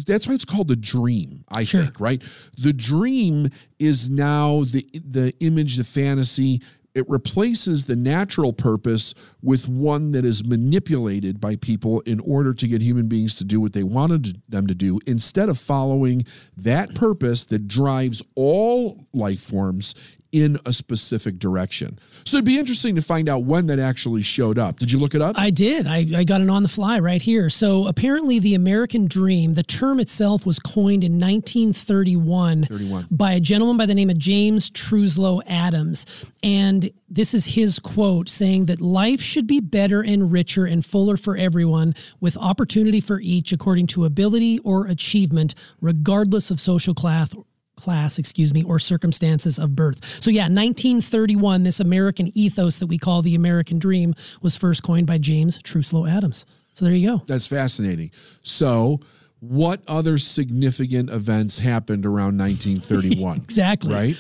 that's 0.03 0.27
why 0.27 0.35
it's 0.35 0.45
called 0.45 0.67
the 0.67 0.75
dream, 0.77 1.45
I 1.49 1.63
Sure. 1.63 1.85
think, 1.85 2.01
right? 2.01 2.21
The 2.59 2.73
dream 2.73 3.49
is 3.79 4.11
now 4.11 4.65
the, 4.65 4.85
the 4.93 5.33
image, 5.39 5.77
the 5.77 5.85
fantasy. 5.85 6.61
It 6.93 7.09
replaces 7.09 7.85
the 7.85 7.95
natural 7.95 8.53
purpose 8.53 9.15
with 9.41 9.69
one 9.69 10.11
that 10.11 10.25
is 10.25 10.43
manipulated 10.45 11.41
by 11.41 11.55
people 11.55 12.01
in 12.01 12.19
order 12.19 12.53
to 12.55 12.67
get 12.67 12.83
human 12.83 13.07
beings 13.07 13.37
to 13.37 13.45
do 13.45 13.61
what 13.61 13.73
they 13.73 13.85
wanted 13.85 14.43
them 14.49 14.67
to 14.67 14.75
do 14.75 14.99
instead 15.07 15.49
of 15.49 15.59
following 15.59 16.27
that 16.57 16.93
purpose 16.97 17.45
that 17.47 17.69
drives 17.69 18.21
all 18.35 19.07
life 19.15 19.41
forms 19.41 19.95
in 20.33 20.59
a 20.65 20.73
specific 20.73 21.39
direction. 21.39 21.99
So 22.25 22.37
it'd 22.37 22.45
be 22.45 22.59
interesting 22.59 22.95
to 22.95 23.03
find 23.03 23.29
out 23.29 23.45
when 23.45 23.67
that 23.67 23.79
actually 23.79 24.23
showed 24.23 24.59
up. 24.59 24.79
Did 24.79 24.93
you 24.93 24.99
look 24.99 25.15
it 25.15 25.23
up? 25.23 25.37
I 25.39 25.51
did. 25.51 25.87
I, 25.87 26.07
I 26.15 26.25
got 26.25 26.41
it 26.41 26.49
on 26.49 26.63
the 26.63 26.69
fly 26.69 26.99
right 27.01 27.21
here. 27.21 27.51
So 27.51 27.89
apparently, 27.89 28.39
the 28.39 28.55
American 28.55 29.07
Dream, 29.07 29.55
the 29.55 29.63
term 29.63 29.99
itself 29.99 30.47
was 30.47 30.59
coined 30.59 31.03
in 31.03 31.15
1931 31.15 32.65
31. 32.65 33.07
by 33.11 33.33
a 33.33 33.41
gentleman 33.41 33.77
by 33.77 33.87
the 33.87 33.95
name 33.95 34.11
of 34.11 34.19
James 34.19 34.71
Truslow 34.71 35.41
Adams. 35.47 36.07
And 36.43 36.91
this 37.09 37.35
is 37.35 37.45
his 37.45 37.79
quote 37.79 38.29
saying 38.29 38.67
that 38.67 38.81
life 38.81 39.21
should 39.21 39.47
be 39.47 39.61
better 39.61 40.01
and 40.01 40.31
richer 40.31 40.65
and 40.65 40.85
fuller 40.85 41.17
for 41.17 41.37
everyone, 41.37 41.95
with 42.21 42.37
opportunity 42.37 43.01
for 43.01 43.21
each 43.21 43.53
according 43.53 43.89
to 43.89 44.05
ability 44.05 44.61
or 44.61 44.87
achievement, 44.87 45.55
regardless 45.81 46.51
of 46.51 46.61
social 46.61 46.95
class 46.95 47.35
class, 47.81 48.19
excuse 48.19 48.55
me, 48.55 48.63
or 48.63 48.79
circumstances 48.79 49.59
of 49.59 49.75
birth. 49.75 50.05
So 50.23 50.31
yeah, 50.31 50.45
1931, 50.45 51.63
this 51.65 51.81
American 51.81 52.31
ethos 52.35 52.77
that 52.77 52.87
we 52.87 52.99
call 52.99 53.23
the 53.23 53.35
American 53.35 53.79
dream 53.79 54.15
was 54.43 54.57
first 54.57 54.83
coined 54.83 55.07
by 55.07 55.19
James 55.19 55.59
Truslow 55.63 56.07
Adams. 56.07 56.47
So 56.75 56.85
there 56.85 56.95
you 56.95 57.09
go. 57.19 57.23
That's 57.27 57.47
fascinating. 57.47 58.11
So, 58.43 59.01
what 59.41 59.81
other 59.89 60.19
significant 60.19 61.11
events 61.11 61.59
happened 61.59 62.05
around 62.07 62.39
1931? 62.39 63.39
Exactly. 63.43 63.95
Right? 63.95 64.17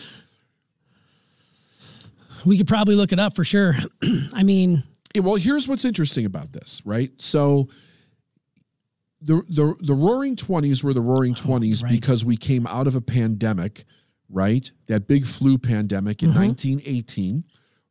We 2.46 2.56
could 2.56 2.66
probably 2.68 2.94
look 2.94 3.12
it 3.12 3.18
up 3.20 3.36
for 3.36 3.44
sure. 3.44 3.74
I 4.34 4.42
mean, 4.42 4.82
Yeah, 5.14 5.22
well, 5.22 5.34
here's 5.34 5.68
what's 5.68 5.84
interesting 5.84 6.24
about 6.24 6.52
this, 6.52 6.80
right? 6.84 7.10
So, 7.18 7.68
the 9.20 9.42
the 9.48 9.74
the 9.80 9.94
Roaring 9.94 10.36
Twenties 10.36 10.82
were 10.82 10.92
the 10.92 11.00
Roaring 11.00 11.34
oh, 11.38 11.42
Twenties 11.42 11.82
right. 11.82 11.90
because 11.90 12.24
we 12.24 12.36
came 12.36 12.66
out 12.66 12.86
of 12.86 12.94
a 12.94 13.00
pandemic, 13.00 13.84
right? 14.28 14.70
That 14.86 15.06
big 15.06 15.26
flu 15.26 15.58
pandemic 15.58 16.22
in 16.22 16.30
mm-hmm. 16.30 16.46
1918. 16.46 17.44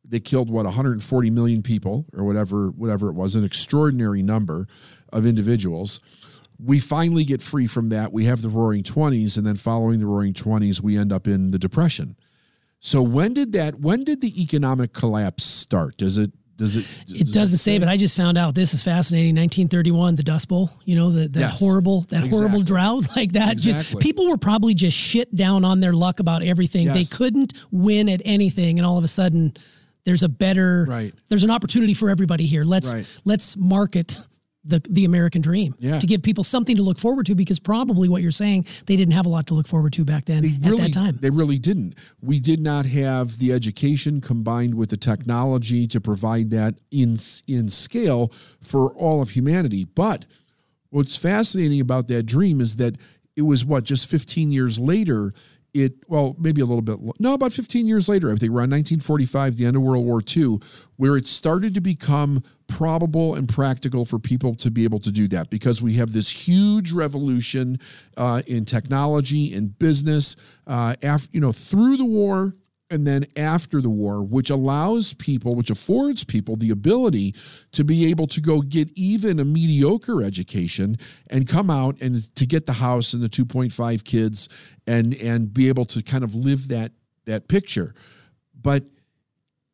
They 0.04 0.18
killed 0.18 0.50
what 0.50 0.64
140 0.64 1.30
million 1.30 1.62
people 1.62 2.06
or 2.12 2.24
whatever 2.24 2.70
whatever 2.70 3.08
it 3.08 3.14
was, 3.14 3.36
an 3.36 3.44
extraordinary 3.44 4.22
number 4.22 4.66
of 5.12 5.24
individuals. 5.24 6.00
We 6.58 6.80
finally 6.80 7.24
get 7.24 7.40
free 7.40 7.66
from 7.66 7.88
that. 7.90 8.12
We 8.12 8.24
have 8.24 8.42
the 8.42 8.48
Roaring 8.48 8.82
Twenties, 8.82 9.36
and 9.36 9.46
then 9.46 9.56
following 9.56 10.00
the 10.00 10.06
Roaring 10.06 10.34
Twenties, 10.34 10.82
we 10.82 10.98
end 10.98 11.12
up 11.12 11.26
in 11.26 11.52
the 11.52 11.58
Depression. 11.58 12.16
So 12.80 13.02
when 13.02 13.34
did 13.34 13.52
that? 13.52 13.78
When 13.80 14.04
did 14.04 14.20
the 14.20 14.42
economic 14.42 14.92
collapse 14.92 15.44
start? 15.44 15.96
Does 15.96 16.18
it? 16.18 16.32
Does 16.60 16.76
it? 16.76 16.84
It 17.08 17.32
doesn't 17.32 17.56
say, 17.56 17.78
but 17.78 17.88
I 17.88 17.96
just 17.96 18.14
found 18.14 18.36
out 18.36 18.54
this 18.54 18.74
is 18.74 18.82
fascinating. 18.82 19.34
1931, 19.34 20.16
the 20.16 20.22
Dust 20.22 20.46
Bowl. 20.46 20.70
You 20.84 20.94
know, 20.94 21.10
the, 21.10 21.26
that 21.28 21.40
Yes. 21.40 21.58
horrible, 21.58 22.02
that 22.10 22.28
horrible 22.28 22.60
drought 22.62 23.06
like 23.16 23.32
that. 23.32 23.56
Just 23.56 23.78
Exactly. 23.92 24.02
people 24.02 24.28
were 24.28 24.36
probably 24.36 24.74
just 24.74 24.94
shit 24.94 25.34
down 25.34 25.64
on 25.64 25.80
their 25.80 25.94
luck 25.94 26.20
about 26.20 26.42
everything. 26.42 26.88
They 26.88 27.04
couldn't 27.04 27.54
win 27.70 28.10
at 28.10 28.20
anything, 28.26 28.78
and 28.78 28.84
all 28.84 28.98
of 28.98 29.04
a 29.04 29.08
sudden, 29.08 29.54
there's 30.04 30.22
a 30.22 30.28
better. 30.28 30.84
Right. 30.86 31.14
There's 31.30 31.44
an 31.44 31.50
opportunity 31.50 31.94
for 31.94 32.10
everybody 32.10 32.44
here. 32.44 32.64
Let's 32.64 32.92
Right. 32.92 33.06
let's 33.24 33.56
market. 33.56 34.18
The, 34.62 34.82
the 34.90 35.06
American 35.06 35.40
dream 35.40 35.74
Yeah. 35.78 35.98
to 36.00 36.06
give 36.06 36.22
people 36.22 36.44
something 36.44 36.76
to 36.76 36.82
look 36.82 36.98
forward 36.98 37.24
to 37.26 37.34
because 37.34 37.58
probably 37.58 38.10
what 38.10 38.20
you're 38.20 38.30
saying 38.30 38.66
they 38.84 38.94
didn't 38.94 39.14
have 39.14 39.24
a 39.24 39.30
lot 39.30 39.46
to 39.46 39.54
look 39.54 39.66
forward 39.66 39.94
to 39.94 40.04
back 40.04 40.26
then 40.26 40.42
They 40.42 40.50
at 40.50 40.70
really, 40.70 40.82
that 40.82 40.92
time. 40.92 41.18
They 41.18 41.30
really 41.30 41.58
didn't. 41.58 41.94
We 42.20 42.40
did 42.40 42.60
not 42.60 42.84
have 42.84 43.38
the 43.38 43.52
education 43.54 44.20
combined 44.20 44.74
with 44.74 44.90
the 44.90 44.98
technology 44.98 45.86
to 45.86 45.98
provide 46.00 46.50
that 46.50 46.74
in 46.90 47.16
in 47.46 47.68
scale 47.70 48.32
for 48.60 48.90
all 48.92 49.22
of 49.22 49.30
humanity. 49.30 49.84
But 49.86 50.26
what's 50.90 51.16
fascinating 51.16 51.80
about 51.80 52.08
that 52.08 52.24
dream 52.24 52.60
is 52.60 52.76
that 52.76 52.96
it 53.36 53.42
was 53.42 53.64
what 53.64 53.84
just 53.84 54.10
15 54.10 54.52
years 54.52 54.78
later. 54.78 55.32
It 55.72 55.92
well 56.08 56.34
maybe 56.38 56.60
a 56.60 56.64
little 56.66 56.82
bit 56.82 56.98
no 57.20 57.32
about 57.32 57.52
15 57.52 57.86
years 57.86 58.08
later 58.08 58.26
I 58.26 58.34
think 58.34 58.50
around 58.50 58.72
1945 58.72 59.56
the 59.56 59.66
end 59.66 59.76
of 59.76 59.82
World 59.82 60.04
War 60.04 60.20
II 60.20 60.58
where 60.96 61.16
it 61.16 61.28
started 61.28 61.74
to 61.74 61.80
become 61.80 62.42
probable 62.70 63.34
and 63.34 63.48
practical 63.48 64.04
for 64.04 64.18
people 64.18 64.54
to 64.54 64.70
be 64.70 64.84
able 64.84 65.00
to 65.00 65.10
do 65.10 65.28
that 65.28 65.50
because 65.50 65.82
we 65.82 65.94
have 65.94 66.12
this 66.12 66.30
huge 66.30 66.92
revolution 66.92 67.78
uh, 68.16 68.42
in 68.46 68.64
technology 68.64 69.52
and 69.52 69.78
business 69.78 70.36
uh, 70.66 70.94
after 71.02 71.28
you 71.32 71.40
know 71.40 71.52
through 71.52 71.96
the 71.96 72.04
war 72.04 72.54
and 72.90 73.06
then 73.06 73.24
after 73.36 73.80
the 73.80 73.88
war, 73.88 74.22
which 74.22 74.50
allows 74.50 75.12
people, 75.12 75.54
which 75.54 75.70
affords 75.70 76.24
people 76.24 76.56
the 76.56 76.70
ability 76.70 77.34
to 77.70 77.84
be 77.84 78.10
able 78.10 78.26
to 78.26 78.40
go 78.40 78.62
get 78.62 78.90
even 78.96 79.38
a 79.38 79.44
mediocre 79.44 80.22
education 80.22 80.98
and 81.28 81.46
come 81.46 81.70
out 81.70 82.00
and 82.00 82.34
to 82.34 82.44
get 82.46 82.66
the 82.66 82.74
house 82.74 83.12
and 83.12 83.22
the 83.22 83.28
2.5 83.28 84.04
kids 84.04 84.48
and 84.86 85.14
and 85.14 85.54
be 85.54 85.68
able 85.68 85.84
to 85.84 86.02
kind 86.02 86.24
of 86.24 86.34
live 86.34 86.68
that 86.68 86.92
that 87.26 87.48
picture. 87.48 87.94
But 88.60 88.84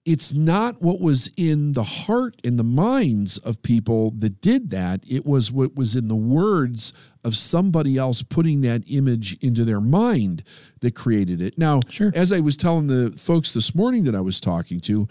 it's 0.07 0.33
not 0.33 0.81
what 0.81 1.01
was 1.01 1.31
in 1.37 1.73
the 1.73 1.83
heart 1.83 2.37
and 2.45 2.57
the 2.59 2.65
minds 2.65 3.39
of 3.39 3.61
people 3.63 4.13
that 4.13 4.41
did 4.41 4.71
that. 4.71 5.01
It 5.07 5.27
was 5.27 5.51
what 5.51 5.75
was 5.75 5.97
in 5.97 6.07
the 6.07 6.15
words 6.15 6.93
of 7.25 7.37
somebody 7.37 7.99
else 7.99 8.23
putting 8.23 8.61
that 8.61 8.85
image 8.87 9.37
into 9.43 9.65
their 9.65 9.81
mind 9.81 10.45
that 10.81 10.95
created 10.95 11.41
it. 11.41 11.59
Now, 11.59 11.81
Sure. 11.89 12.13
as 12.15 12.33
I 12.33 12.39
was 12.39 12.57
telling 12.57 12.87
the 12.87 13.11
folks 13.19 13.53
this 13.53 13.75
morning 13.75 14.05
that 14.05 14.15
I 14.15 14.21
was 14.21 14.41
talking 14.41 14.79
to, 14.81 15.09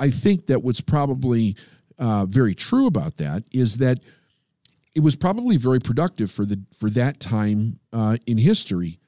I 0.00 0.10
think 0.10 0.46
that 0.46 0.64
what's 0.64 0.80
probably 0.80 1.54
uh, 1.96 2.26
very 2.26 2.54
true 2.56 2.86
about 2.88 3.18
that 3.18 3.44
is 3.52 3.76
that 3.78 4.00
it 4.96 5.00
was 5.04 5.14
probably 5.14 5.56
very 5.56 5.78
productive 5.78 6.32
for 6.32 6.44
the 6.44 6.60
for 6.76 6.90
that 6.90 7.20
time 7.20 7.78
uh, 7.92 8.16
in 8.26 8.38
history 8.38 8.98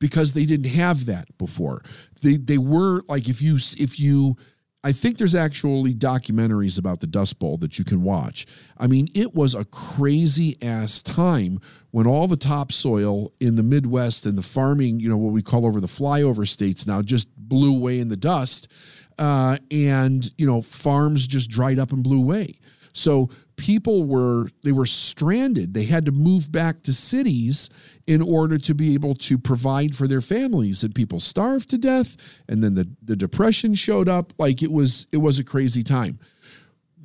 because 0.00 0.32
they 0.32 0.44
didn't 0.46 0.70
have 0.70 1.06
that 1.06 1.26
before. 1.38 1.80
They 2.22 2.36
they 2.38 2.58
were 2.58 3.02
like 3.08 3.28
if 3.28 3.40
you 3.40 3.54
if 3.78 4.00
you 4.00 4.36
I 4.84 4.92
think 4.92 5.16
there's 5.16 5.34
actually 5.34 5.94
documentaries 5.94 6.78
about 6.78 7.00
the 7.00 7.06
Dust 7.06 7.38
Bowl 7.38 7.56
that 7.58 7.78
you 7.78 7.84
can 7.84 8.02
watch. 8.02 8.44
I 8.76 8.86
mean, 8.86 9.08
it 9.14 9.34
was 9.34 9.54
a 9.54 9.64
crazy 9.64 10.58
ass 10.60 11.02
time 11.02 11.58
when 11.90 12.06
all 12.06 12.28
the 12.28 12.36
topsoil 12.36 13.32
in 13.40 13.56
the 13.56 13.62
Midwest 13.62 14.26
and 14.26 14.36
the 14.36 14.42
farming, 14.42 15.00
you 15.00 15.08
know, 15.08 15.16
what 15.16 15.32
we 15.32 15.40
call 15.40 15.64
over 15.64 15.80
the 15.80 15.86
flyover 15.86 16.46
states 16.46 16.86
now, 16.86 17.00
just 17.00 17.28
blew 17.34 17.74
away 17.74 17.98
in 17.98 18.08
the 18.08 18.16
dust. 18.16 18.70
Uh, 19.18 19.56
and, 19.70 20.32
you 20.36 20.46
know, 20.46 20.60
farms 20.60 21.26
just 21.26 21.48
dried 21.48 21.78
up 21.78 21.90
and 21.90 22.02
blew 22.02 22.20
away. 22.20 22.58
So 22.94 23.28
people 23.56 24.04
were 24.04 24.48
they 24.62 24.72
were 24.72 24.86
stranded. 24.86 25.74
They 25.74 25.84
had 25.84 26.06
to 26.06 26.12
move 26.12 26.50
back 26.50 26.82
to 26.84 26.94
cities 26.94 27.68
in 28.06 28.22
order 28.22 28.56
to 28.56 28.74
be 28.74 28.94
able 28.94 29.14
to 29.16 29.36
provide 29.36 29.94
for 29.94 30.08
their 30.08 30.20
families. 30.20 30.82
And 30.82 30.94
people 30.94 31.20
starved 31.20 31.68
to 31.70 31.78
death. 31.78 32.16
And 32.48 32.62
then 32.64 32.74
the, 32.74 32.88
the 33.02 33.16
depression 33.16 33.74
showed 33.74 34.08
up. 34.08 34.32
Like 34.38 34.62
it 34.62 34.70
was 34.72 35.06
it 35.12 35.18
was 35.18 35.38
a 35.38 35.44
crazy 35.44 35.82
time. 35.82 36.18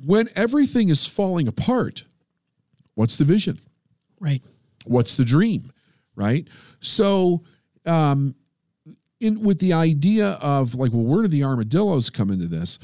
When 0.04 0.28
everything 0.34 0.88
is 0.88 1.04
falling 1.06 1.48
apart, 1.48 2.04
what's 2.94 3.16
the 3.16 3.24
vision? 3.24 3.58
right. 4.20 4.42
what's 4.84 5.14
the 5.14 5.24
dream 5.24 5.72
right 6.14 6.46
so 6.80 7.42
um 7.86 8.34
in 9.20 9.42
with 9.42 9.58
the 9.58 9.72
idea 9.72 10.38
of 10.42 10.74
like 10.74 10.92
well 10.92 11.02
where 11.02 11.22
do 11.22 11.28
the 11.28 11.42
armadillos 11.44 12.10
come 12.10 12.30
into 12.30 12.46
this 12.46 12.78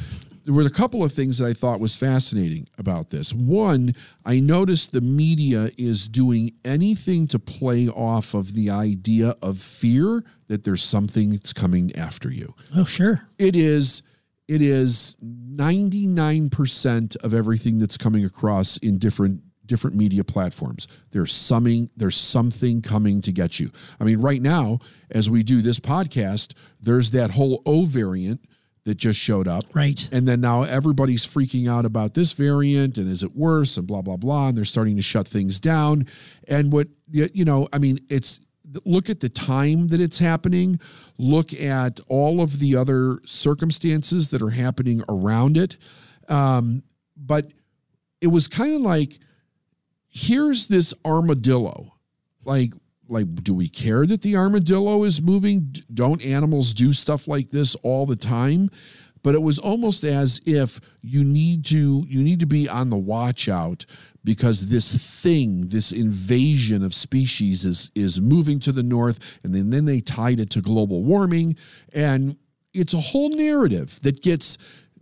there 0.47 0.55
were 0.55 0.63
a 0.63 0.71
couple 0.71 1.03
of 1.03 1.13
things 1.13 1.39
that 1.39 1.47
i 1.47 1.53
thought 1.53 1.81
was 1.81 1.97
fascinating 1.97 2.69
about 2.79 3.11
this. 3.11 3.35
One 3.35 3.95
i 4.25 4.41
noticed 4.41 4.93
the 4.93 5.01
media 5.01 5.71
is 5.77 6.09
doing 6.09 6.53
anything 6.65 7.27
to 7.29 7.39
play 7.39 7.89
off 7.89 8.33
of 8.33 8.55
the 8.55 8.71
idea 8.71 9.35
of 9.43 9.59
fear 9.59 10.25
that 10.47 10.63
there's 10.63 10.85
something 10.85 11.31
that's 11.31 11.53
coming 11.53 11.95
after 11.97 12.31
you. 12.31 12.55
Oh, 12.75 12.85
sure. 12.85 13.29
it 13.39 13.57
is 13.57 14.03
it 14.49 14.63
is 14.63 15.17
99% 15.25 17.17
of 17.17 17.35
everything 17.35 17.81
that's 17.81 17.97
coming 17.97 18.25
across 18.25 18.77
in 18.77 18.99
different 18.99 19.43
different 19.67 19.97
media 19.97 20.23
platforms. 20.23 20.87
There's 21.11 21.33
something 21.33 21.91
there's 21.97 22.17
something 22.17 22.83
coming 22.83 23.21
to 23.23 23.33
get 23.33 23.59
you. 23.59 23.73
I 23.99 24.05
mean 24.05 24.21
right 24.21 24.41
now 24.41 24.79
as 25.11 25.29
we 25.29 25.43
do 25.43 25.61
this 25.61 25.81
podcast 25.81 26.55
there's 26.81 27.11
that 27.11 27.33
whole 27.33 27.63
o 27.67 27.85
variant 27.85 28.43
that 28.87 28.97
just 28.97 29.21
showed 29.21 29.47
up. 29.47 29.65
Right. 29.75 30.09
and 30.11 30.27
then 30.27 30.41
now 30.41 30.63
everybody's 30.63 31.27
freaking 31.27 31.69
out 31.71 31.85
about 31.85 32.15
this 32.15 32.33
variant 32.33 32.97
and 32.97 33.11
is 33.11 33.23
it 33.23 33.37
worse 33.37 33.77
and 33.77 33.87
blah 33.87 34.01
blah 34.01 34.17
blah. 34.17 34.49
And 34.49 34.57
they're 34.57 34.65
starting 34.65 34.97
to 34.97 35.03
shut 35.03 35.29
things 35.29 35.61
down. 35.61 36.07
And 36.49 36.73
what 36.73 36.89
you 37.11 37.45
know 37.45 37.69
i 37.73 37.79
mean 37.79 38.01
it's 38.09 38.41
look 38.85 39.09
at 39.11 39.21
the 39.21 39.29
time 39.29 39.89
that 39.89 40.01
it's 40.01 40.19
happening. 40.19 40.81
Look 41.19 41.53
at 41.53 42.01
all 42.09 42.41
of 42.41 42.59
the 42.59 42.77
other 42.77 43.21
circumstances 43.25 44.31
that 44.31 44.43
are 44.43 44.51
happening 44.51 45.03
around 45.09 45.57
it. 45.57 45.77
Um, 46.29 46.83
but 47.17 47.47
it 48.21 48.29
was 48.29 48.49
kind 48.49 48.75
of 48.75 48.81
like 48.81 49.19
here's 50.09 50.67
this 50.67 50.95
armadillo. 51.05 51.95
Like 52.45 52.73
like 53.09 53.43
do 53.43 53.55
we 53.55 53.69
care 53.69 54.07
that 54.07 54.23
the 54.23 54.37
armadillo 54.37 55.05
is 55.05 55.21
moving? 55.21 55.75
Don't 55.93 56.25
animals 56.25 56.75
do 56.75 56.93
stuff 56.93 57.29
like 57.29 57.51
this 57.51 57.75
all 57.77 58.07
the 58.07 58.17
time? 58.17 58.71
But 59.23 59.35
it 59.35 59.43
was 59.43 59.59
almost 59.59 60.05
as 60.05 60.41
if 60.47 60.81
you 61.03 61.25
need 61.25 61.65
to 61.67 62.05
you 62.09 62.23
need 62.23 62.41
to 62.41 62.47
be 62.47 62.69
on 62.69 62.91
the 62.91 62.97
watch 62.97 63.49
out 63.49 63.87
because 64.23 64.69
this 64.69 64.97
thing 65.23 65.69
this 65.69 65.93
invasion 65.93 66.85
of 66.85 66.95
species 66.95 67.65
is 67.65 67.91
is 67.95 68.21
moving 68.21 68.59
to 68.61 68.73
the 68.73 68.83
north 68.83 69.19
and 69.43 69.55
then, 69.55 69.71
then 69.71 69.85
they 69.85 70.01
tied 70.01 70.41
it 70.41 70.51
to 70.51 70.61
global 70.61 71.03
warming. 71.03 71.57
And 71.93 72.37
it's 72.73 72.95
a 72.95 73.01
whole 73.01 73.31
narrative 73.31 74.01
that 74.03 74.23
gets 74.23 74.59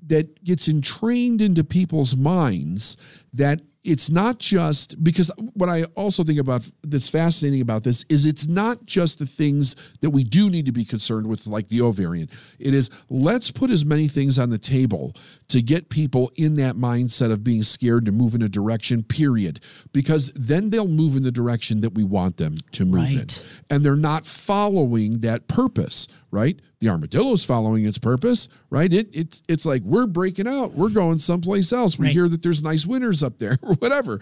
that 0.06 0.44
gets 0.44 0.68
entrained 0.68 1.40
into 1.40 1.64
people's 1.64 2.14
minds 2.14 2.96
that 3.32 3.60
it's 3.84 4.08
not 4.08 4.38
just 4.38 5.02
because 5.04 5.30
what 5.52 5.68
I 5.68 5.84
also 5.94 6.24
think 6.24 6.38
about 6.38 6.68
that's 6.82 7.08
fascinating 7.08 7.60
about 7.60 7.84
this 7.84 8.04
is 8.08 8.24
it's 8.24 8.48
not 8.48 8.86
just 8.86 9.18
the 9.18 9.26
things 9.26 9.76
that 10.00 10.10
we 10.10 10.24
do 10.24 10.48
need 10.48 10.64
to 10.66 10.72
be 10.72 10.86
concerned 10.86 11.26
with, 11.26 11.46
like 11.46 11.68
the 11.68 11.82
ovarian. 11.82 12.30
It 12.58 12.72
is 12.72 12.88
let's 13.10 13.50
put 13.50 13.70
as 13.70 13.84
many 13.84 14.08
things 14.08 14.38
on 14.38 14.48
the 14.48 14.58
table 14.58 15.14
to 15.48 15.60
get 15.60 15.90
people 15.90 16.32
in 16.36 16.54
that 16.54 16.76
mindset 16.76 17.30
of 17.30 17.44
being 17.44 17.62
scared 17.62 18.06
to 18.06 18.12
move 18.12 18.34
in 18.34 18.40
a 18.40 18.48
direction, 18.48 19.02
period. 19.02 19.60
Because 19.92 20.32
then 20.34 20.70
they'll 20.70 20.88
move 20.88 21.14
in 21.14 21.22
the 21.22 21.30
direction 21.30 21.80
that 21.80 21.94
we 21.94 22.04
want 22.04 22.38
them 22.38 22.54
to 22.72 22.86
move 22.86 23.10
in. 23.10 23.26
And 23.68 23.84
they're 23.84 23.96
not 23.96 24.24
following 24.24 25.20
that 25.20 25.46
purpose, 25.46 26.08
right? 26.34 26.58
The 26.80 26.88
armadillo's 26.90 27.44
following 27.44 27.86
its 27.86 27.96
purpose, 27.96 28.48
right? 28.68 28.92
It 28.92 29.08
it's 29.12 29.42
it's 29.48 29.64
like 29.64 29.82
we're 29.82 30.06
breaking 30.06 30.46
out, 30.48 30.72
we're 30.72 30.90
going 30.90 31.18
someplace 31.20 31.72
else. 31.72 31.98
We 31.98 32.06
Right. 32.06 32.12
hear 32.12 32.28
that 32.28 32.42
there's 32.42 32.62
nice 32.62 32.84
winters 32.84 33.22
up 33.22 33.38
there 33.38 33.56
or 33.62 33.74
whatever. 33.76 34.20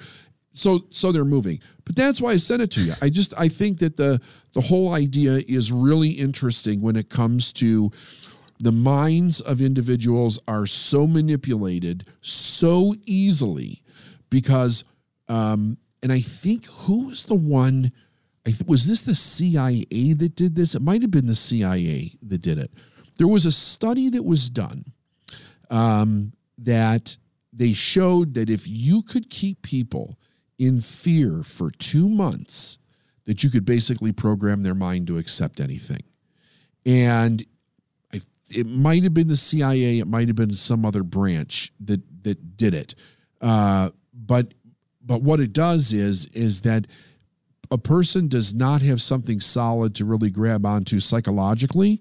So 0.53 0.85
so 0.91 1.11
they're 1.11 1.25
moving. 1.25 1.61
But 1.85 1.97
that's 1.97 2.21
why 2.21 2.33
I 2.33 2.37
sent 2.37 2.63
it 2.63 2.71
to 2.73 2.83
you. 2.83 2.93
I 3.01 3.09
just 3.09 3.33
I 3.41 3.49
think 3.49 3.79
that 3.79 3.97
the 3.97 4.21
the 4.53 4.61
whole 4.61 4.93
idea 4.95 5.41
is 5.49 5.73
really 5.73 6.11
interesting 6.11 6.83
when 6.83 6.95
it 6.95 7.09
comes 7.09 7.53
to 7.55 7.91
the 8.61 8.71
minds 8.73 9.41
of 9.41 9.61
individuals 9.61 10.39
are 10.47 10.67
so 10.67 11.07
manipulated 11.09 12.05
so 12.21 12.95
easily 13.07 13.83
because 14.31 14.85
um, 15.29 15.79
and 16.03 16.13
I 16.13 16.21
think 16.21 16.67
who 16.67 17.09
was 17.09 17.25
the 17.25 17.35
one? 17.35 17.93
Th- 18.45 18.63
was 18.67 18.87
this 18.87 19.01
the 19.03 19.15
CIA 19.15 20.15
that 20.15 20.35
did 20.35 20.55
this? 20.55 20.75
It 20.75 20.83
might 20.83 21.03
have 21.03 21.11
been 21.11 21.27
the 21.27 21.35
CIA 21.35 22.17
that 22.23 22.43
did 22.43 22.59
it. 22.59 22.73
There 23.19 23.29
was 23.29 23.47
a 23.47 23.53
study 23.53 24.09
that 24.11 24.25
was 24.25 24.51
done 24.51 24.93
um, 25.71 26.33
that 26.59 27.17
they 27.53 27.73
showed 27.73 28.35
that 28.35 28.51
if 28.51 28.67
you 28.67 29.03
could 29.03 29.31
keep 29.31 29.63
people 29.63 30.19
in 30.59 30.81
fear 30.81 31.43
for 31.43 31.71
two 31.71 32.09
months, 32.09 32.79
that 33.27 33.45
you 33.45 33.51
could 33.51 33.65
basically 33.65 34.13
program 34.13 34.63
their 34.63 34.75
mind 34.75 35.07
to 35.07 35.19
accept 35.19 35.61
anything. 35.61 36.03
And 36.85 37.45
I, 38.13 38.23
it 38.49 38.67
might 38.67 39.03
have 39.05 39.15
been 39.15 39.29
the 39.29 39.37
CIA, 39.37 39.99
it 39.99 40.07
might 40.07 40.29
have 40.29 40.37
been 40.37 40.55
some 40.55 40.85
other 40.85 41.03
branch 41.03 41.73
that 41.81 42.01
that 42.25 42.57
did 42.57 42.75
it. 42.75 42.95
Uh, 43.41 43.91
but 44.13 44.55
but 45.05 45.23
what 45.23 45.41
it 45.41 45.53
does 45.53 45.93
is 45.93 46.27
is 46.27 46.63
that 46.63 46.87
a 47.73 47.79
person 47.79 48.29
does 48.29 48.53
not 48.53 48.83
have 48.83 49.01
something 49.01 49.41
solid 49.41 49.95
to 49.95 50.05
really 50.05 50.31
grab 50.31 50.67
onto 50.67 51.01
psychologically 51.01 52.01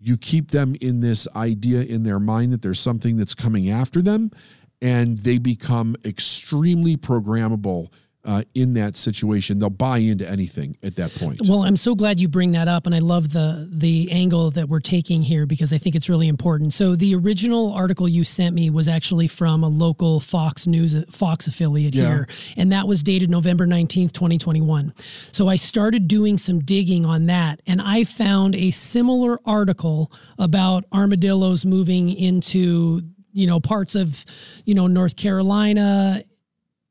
you 0.00 0.16
keep 0.18 0.50
them 0.50 0.74
in 0.80 1.00
this 1.00 1.28
idea 1.36 1.82
in 1.82 2.02
their 2.02 2.18
mind 2.18 2.52
that 2.52 2.60
there's 2.62 2.80
something 2.80 3.16
that's 3.16 3.34
coming 3.34 3.70
after 3.70 4.02
them 4.02 4.30
and 4.82 5.20
they 5.20 5.38
become 5.38 5.94
extremely 6.04 6.96
programmable 6.96 7.92
uh, 8.24 8.42
in 8.54 8.74
that 8.74 8.96
situation. 8.96 9.58
They'll 9.58 9.70
buy 9.70 9.98
into 9.98 10.28
anything 10.28 10.76
at 10.82 10.96
that 10.96 11.14
point. 11.14 11.40
Well, 11.46 11.62
I'm 11.62 11.76
so 11.76 11.94
glad 11.94 12.18
you 12.20 12.28
bring 12.28 12.52
that 12.52 12.68
up, 12.68 12.86
and 12.86 12.94
I 12.94 13.00
love 13.00 13.32
the 13.32 13.68
the 13.70 14.10
angle 14.10 14.50
that 14.52 14.68
we're 14.68 14.80
taking 14.80 15.22
here 15.22 15.46
because 15.46 15.72
I 15.72 15.78
think 15.78 15.94
it's 15.94 16.08
really 16.08 16.28
important. 16.28 16.72
So 16.72 16.96
the 16.96 17.14
original 17.14 17.72
article 17.72 18.08
you 18.08 18.24
sent 18.24 18.54
me 18.54 18.70
was 18.70 18.88
actually 18.88 19.28
from 19.28 19.62
a 19.62 19.68
local 19.68 20.20
Fox 20.20 20.66
News 20.66 20.96
Fox 21.10 21.46
affiliate 21.46 21.94
Yeah. 21.94 22.08
here, 22.08 22.28
and 22.56 22.72
that 22.72 22.88
was 22.88 23.02
dated 23.02 23.30
November 23.30 23.66
19th, 23.66 24.12
2021. 24.12 24.92
So 25.32 25.48
I 25.48 25.56
started 25.56 26.08
doing 26.08 26.38
some 26.38 26.60
digging 26.60 27.04
on 27.04 27.26
that, 27.26 27.60
and 27.66 27.80
I 27.80 28.04
found 28.04 28.54
a 28.54 28.70
similar 28.70 29.38
article 29.44 30.10
about 30.38 30.84
armadillos 30.92 31.64
moving 31.66 32.10
into 32.10 33.02
you 33.32 33.46
know 33.46 33.60
parts 33.60 33.94
of 33.96 34.24
you 34.64 34.74
know 34.74 34.86
North 34.86 35.16
Carolina 35.16 36.22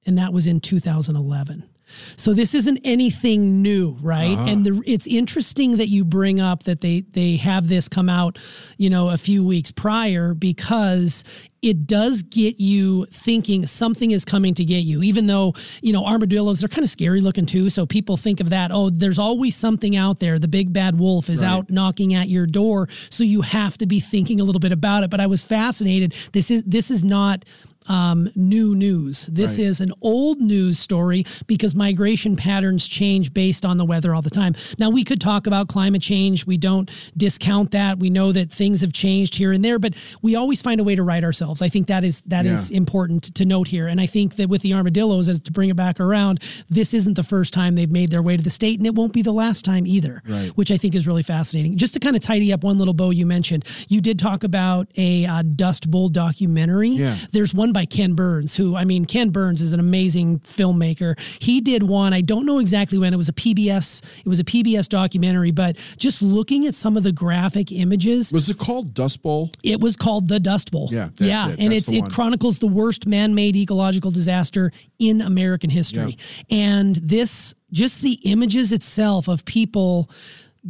and 0.05 0.17
that 0.17 0.33
was 0.33 0.47
in 0.47 0.59
2011. 0.59 1.69
So 2.15 2.33
this 2.33 2.55
isn't 2.55 2.79
anything 2.83 3.61
new, 3.61 3.97
right? 4.01 4.31
Uh-huh. 4.31 4.49
And 4.49 4.65
the, 4.65 4.83
it's 4.85 5.05
interesting 5.05 5.77
that 5.77 5.89
you 5.89 6.03
bring 6.03 6.39
up 6.39 6.63
that 6.63 6.81
they 6.81 7.01
they 7.11 7.35
have 7.37 7.67
this 7.67 7.87
come 7.87 8.09
out, 8.09 8.39
you 8.77 8.89
know, 8.89 9.09
a 9.09 9.17
few 9.17 9.43
weeks 9.43 9.69
prior 9.69 10.33
because 10.33 11.23
it 11.61 11.85
does 11.85 12.23
get 12.23 12.59
you 12.59 13.05
thinking 13.11 13.67
something 13.67 14.11
is 14.11 14.25
coming 14.25 14.53
to 14.55 14.65
get 14.65 14.79
you. 14.83 15.03
Even 15.03 15.27
though 15.27 15.53
you 15.83 15.93
know 15.93 16.03
armadillos, 16.05 16.61
they're 16.61 16.69
kind 16.69 16.83
of 16.83 16.89
scary 16.89 17.21
looking 17.21 17.45
too. 17.45 17.69
So 17.69 17.85
people 17.85 18.17
think 18.17 18.39
of 18.39 18.49
that. 18.49 18.71
Oh, 18.71 18.89
there's 18.89 19.19
always 19.19 19.55
something 19.55 19.95
out 19.95 20.19
there. 20.19 20.39
The 20.39 20.47
big 20.47 20.73
bad 20.73 20.97
wolf 20.97 21.29
is 21.29 21.41
Right. 21.41 21.49
out 21.49 21.69
knocking 21.69 22.15
at 22.15 22.27
your 22.27 22.47
door. 22.47 22.87
So 23.09 23.23
you 23.23 23.41
have 23.41 23.77
to 23.79 23.85
be 23.85 23.99
thinking 23.99 24.39
a 24.41 24.43
little 24.45 24.61
bit 24.61 24.71
about 24.71 25.03
it. 25.03 25.09
But 25.11 25.19
I 25.19 25.27
was 25.27 25.43
fascinated. 25.43 26.13
This 26.31 26.49
is 26.49 26.63
this 26.63 26.89
is 26.89 27.03
not 27.03 27.45
um, 27.87 28.29
new 28.35 28.75
news. 28.75 29.27
This 29.27 29.57
Right. 29.57 29.67
is 29.67 29.81
an 29.81 29.91
old 30.01 30.39
news 30.41 30.79
story 30.79 31.25
because 31.47 31.75
migration 31.75 32.35
patterns 32.35 32.87
change 32.87 33.33
based 33.33 33.65
on 33.65 33.77
the 33.77 33.85
weather 33.85 34.13
all 34.15 34.21
the 34.21 34.29
time. 34.29 34.55
Now, 34.77 34.89
we 34.89 35.03
could 35.03 35.19
talk 35.21 35.47
about 35.47 35.67
climate 35.67 36.01
change. 36.01 36.45
We 36.45 36.57
don't 36.57 36.89
discount 37.17 37.71
that. 37.71 37.99
We 37.99 38.09
know 38.09 38.31
that 38.31 38.51
things 38.51 38.81
have 38.81 38.93
changed 38.93 39.35
here 39.35 39.51
and 39.51 39.63
there, 39.63 39.79
but 39.79 39.93
we 40.21 40.35
always 40.35 40.61
find 40.61 40.79
a 40.79 40.83
way 40.83 40.95
to 40.95 41.03
right 41.03 41.23
ourselves. 41.23 41.61
I 41.61 41.69
think 41.69 41.87
that 41.87 42.03
is 42.03 42.21
that 42.27 42.45
is 42.45 42.71
Yeah. 42.71 42.77
important 42.77 43.23
to 43.35 43.45
note 43.45 43.67
here. 43.67 43.87
And 43.87 43.99
I 43.99 44.05
think 44.05 44.35
that 44.37 44.49
with 44.49 44.61
the 44.61 44.73
armadillos, 44.73 45.27
as 45.29 45.39
to 45.41 45.51
bring 45.51 45.69
it 45.69 45.75
back 45.75 45.99
around, 45.99 46.39
this 46.69 46.93
isn't 46.93 47.15
the 47.15 47.23
first 47.23 47.53
time 47.53 47.75
they've 47.75 47.91
made 47.91 48.11
their 48.11 48.21
way 48.21 48.37
to 48.37 48.43
the 48.43 48.49
state, 48.49 48.79
and 48.79 48.87
it 48.87 48.95
won't 48.95 49.13
be 49.13 49.21
the 49.21 49.33
last 49.33 49.65
time 49.65 49.85
either. 49.85 50.21
Right. 50.27 50.49
Which 50.55 50.71
I 50.71 50.77
think 50.77 50.95
is 50.95 51.05
really 51.07 51.23
fascinating. 51.23 51.77
Just 51.77 51.93
to 51.95 51.99
kind 51.99 52.15
of 52.15 52.21
tidy 52.21 52.53
up 52.53 52.63
one 52.63 52.77
little 52.77 52.93
bow 52.93 53.09
you 53.09 53.25
mentioned, 53.25 53.65
you 53.89 53.99
did 54.01 54.19
talk 54.19 54.43
about 54.43 54.87
a 54.97 55.25
uh, 55.25 55.41
Dust 55.55 55.89
Bowl 55.91 56.09
documentary. 56.09 56.89
Yeah. 56.91 57.15
There's 57.31 57.53
one 57.53 57.72
by 57.73 57.85
Ken 57.85 58.13
Burns, 58.13 58.55
who 58.55 58.75
I 58.75 58.85
mean, 58.85 59.05
Ken 59.05 59.29
Burns 59.29 59.61
is 59.61 59.73
an 59.73 59.79
amazing 59.79 60.39
filmmaker. 60.39 61.19
He 61.41 61.61
did 61.61 61.83
one. 61.83 62.13
I 62.13 62.21
don't 62.21 62.45
know 62.45 62.59
exactly 62.59 62.97
when. 62.97 63.13
It 63.13 63.17
was 63.17 63.29
a 63.29 63.33
PBS. 63.33 64.19
It 64.19 64.27
was 64.27 64.39
a 64.39 64.43
PBS 64.43 64.87
documentary, 64.87 65.51
but 65.51 65.77
just 65.97 66.21
looking 66.21 66.65
at 66.65 66.75
some 66.75 66.95
of 66.97 67.03
the 67.03 67.11
graphic 67.11 67.71
images, 67.71 68.31
Was 68.31 68.49
it 68.49 68.57
called 68.57 68.93
Dust 68.93 69.21
Bowl? 69.21 69.51
it 69.63 69.79
was 69.79 69.95
called 69.95 70.27
the 70.27 70.39
Dust 70.39 70.71
Bowl. 70.71 70.89
Yeah, 70.91 71.05
that's 71.05 71.21
yeah, 71.21 71.49
it. 71.49 71.59
and 71.59 71.73
it's 71.73 71.91
it 71.91 72.09
chronicles 72.11 72.59
the 72.59 72.67
worst 72.67 73.07
man-made 73.07 73.55
ecological 73.55 74.11
disaster 74.11 74.71
in 74.99 75.21
American 75.21 75.69
history. 75.69 76.17
And 76.49 76.95
this, 76.97 77.53
just 77.71 78.01
the 78.01 78.13
images 78.23 78.71
itself 78.71 79.27
of 79.27 79.45
people 79.45 80.09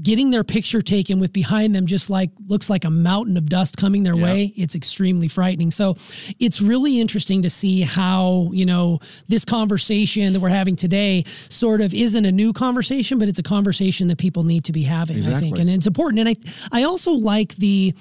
getting 0.01 0.31
their 0.31 0.43
picture 0.43 0.81
taken 0.81 1.19
with 1.19 1.31
behind 1.31 1.75
them 1.75 1.85
just 1.85 2.09
like 2.09 2.31
looks 2.47 2.67
like 2.67 2.83
a 2.83 2.89
mountain 2.89 3.37
of 3.37 3.47
dust 3.47 3.77
coming 3.77 4.01
their 4.01 4.15
Yeah. 4.15 4.23
way 4.23 4.53
it's 4.55 4.73
extremely 4.73 5.27
frightening. 5.27 5.69
So 5.69 5.95
it's 6.39 6.61
really 6.61 6.99
interesting 6.99 7.43
to 7.43 7.49
see 7.49 7.81
how 7.81 8.49
you 8.53 8.65
know 8.65 8.99
this 9.27 9.45
conversation 9.45 10.33
that 10.33 10.39
we're 10.39 10.49
having 10.49 10.75
today 10.75 11.25
sort 11.49 11.79
of 11.81 11.93
isn't 11.93 12.25
a 12.25 12.31
new 12.31 12.53
conversation 12.53 13.19
but 13.19 13.27
it's 13.27 13.39
a 13.39 13.43
conversation 13.43 14.07
that 14.07 14.17
people 14.17 14.43
need 14.43 14.63
to 14.65 14.71
be 14.71 14.81
having 14.83 15.17
i 15.27 15.39
think. 15.39 15.59
And 15.59 15.69
it's 15.69 15.85
important. 15.87 16.19
And 16.27 16.29
i 16.71 16.79
i 16.79 16.83
also 16.83 17.11
like 17.11 17.55
the 17.57 17.93